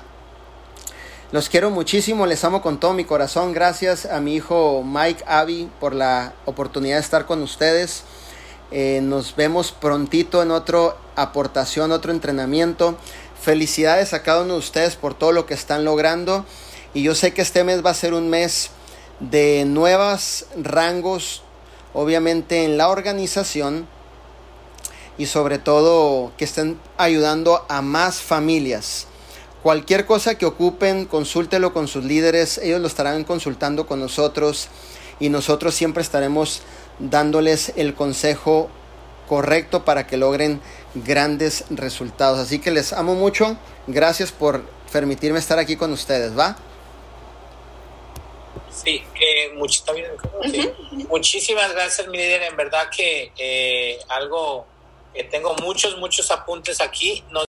Los 1.31 1.47
quiero 1.47 1.69
muchísimo, 1.69 2.25
les 2.25 2.43
amo 2.43 2.61
con 2.61 2.79
todo 2.79 2.93
mi 2.93 3.05
corazón. 3.05 3.53
Gracias 3.53 4.05
a 4.05 4.19
mi 4.19 4.35
hijo 4.35 4.83
Mike 4.83 5.23
Avi 5.27 5.69
por 5.79 5.93
la 5.93 6.33
oportunidad 6.45 6.95
de 6.95 7.01
estar 7.01 7.25
con 7.25 7.43
ustedes. 7.43 8.03
Eh, 8.71 8.99
nos 9.03 9.35
vemos 9.35 9.71
prontito 9.71 10.41
en 10.41 10.51
otra 10.51 10.95
aportación, 11.15 11.91
otro 11.91 12.11
entrenamiento. 12.11 12.97
Felicidades 13.39 14.13
a 14.13 14.23
cada 14.23 14.41
uno 14.41 14.53
de 14.53 14.59
ustedes 14.59 14.95
por 14.95 15.13
todo 15.13 15.31
lo 15.31 15.45
que 15.45 15.53
están 15.53 15.85
logrando. 15.85 16.45
Y 16.93 17.03
yo 17.03 17.13
sé 17.13 17.33
que 17.33 17.41
este 17.41 17.63
mes 17.63 17.85
va 17.85 17.91
a 17.91 17.95
ser 17.95 18.13
un 18.13 18.29
mes 18.29 18.71
de 19.19 19.65
nuevos 19.65 20.45
rangos, 20.55 21.43
obviamente 21.93 22.65
en 22.65 22.77
la 22.77 22.89
organización. 22.89 23.87
Y 25.17 25.25
sobre 25.25 25.59
todo 25.59 26.31
que 26.37 26.45
estén 26.45 26.79
ayudando 26.97 27.65
a 27.67 27.81
más 27.81 28.21
familias. 28.21 29.05
Cualquier 29.61 30.05
cosa 30.05 30.35
que 30.35 30.45
ocupen, 30.45 31.05
consúltelo 31.05 31.73
con 31.73 31.89
sus 31.89 32.05
líderes. 32.05 32.57
Ellos 32.57 32.79
lo 32.79 32.87
estarán 32.87 33.25
consultando 33.25 33.85
con 33.85 33.99
nosotros. 33.99 34.69
Y 35.19 35.29
nosotros 35.29 35.75
siempre 35.75 36.01
estaremos 36.01 36.61
dándoles 36.99 37.73
el 37.75 37.93
consejo 37.93 38.69
correcto 39.27 39.83
para 39.83 40.07
que 40.07 40.15
logren 40.15 40.61
grandes 40.95 41.65
resultados. 41.69 42.39
Así 42.39 42.59
que 42.59 42.71
les 42.71 42.93
amo 42.93 43.15
mucho. 43.15 43.57
Gracias 43.87 44.31
por 44.31 44.63
permitirme 44.91 45.39
estar 45.39 45.59
aquí 45.59 45.75
con 45.75 45.91
ustedes, 45.91 46.37
¿va? 46.37 46.55
Sí, 48.83 49.03
eh, 49.19 49.51
muchísimas 51.09 51.73
gracias, 51.73 52.07
mi 52.07 52.17
líder. 52.17 52.43
En 52.43 52.55
verdad 52.55 52.89
que 52.89 53.31
eh, 53.37 53.99
algo, 54.07 54.65
que 55.13 55.25
tengo 55.25 55.53
muchos, 55.55 55.97
muchos 55.97 56.31
apuntes 56.31 56.79
aquí. 56.79 57.23
No 57.29 57.37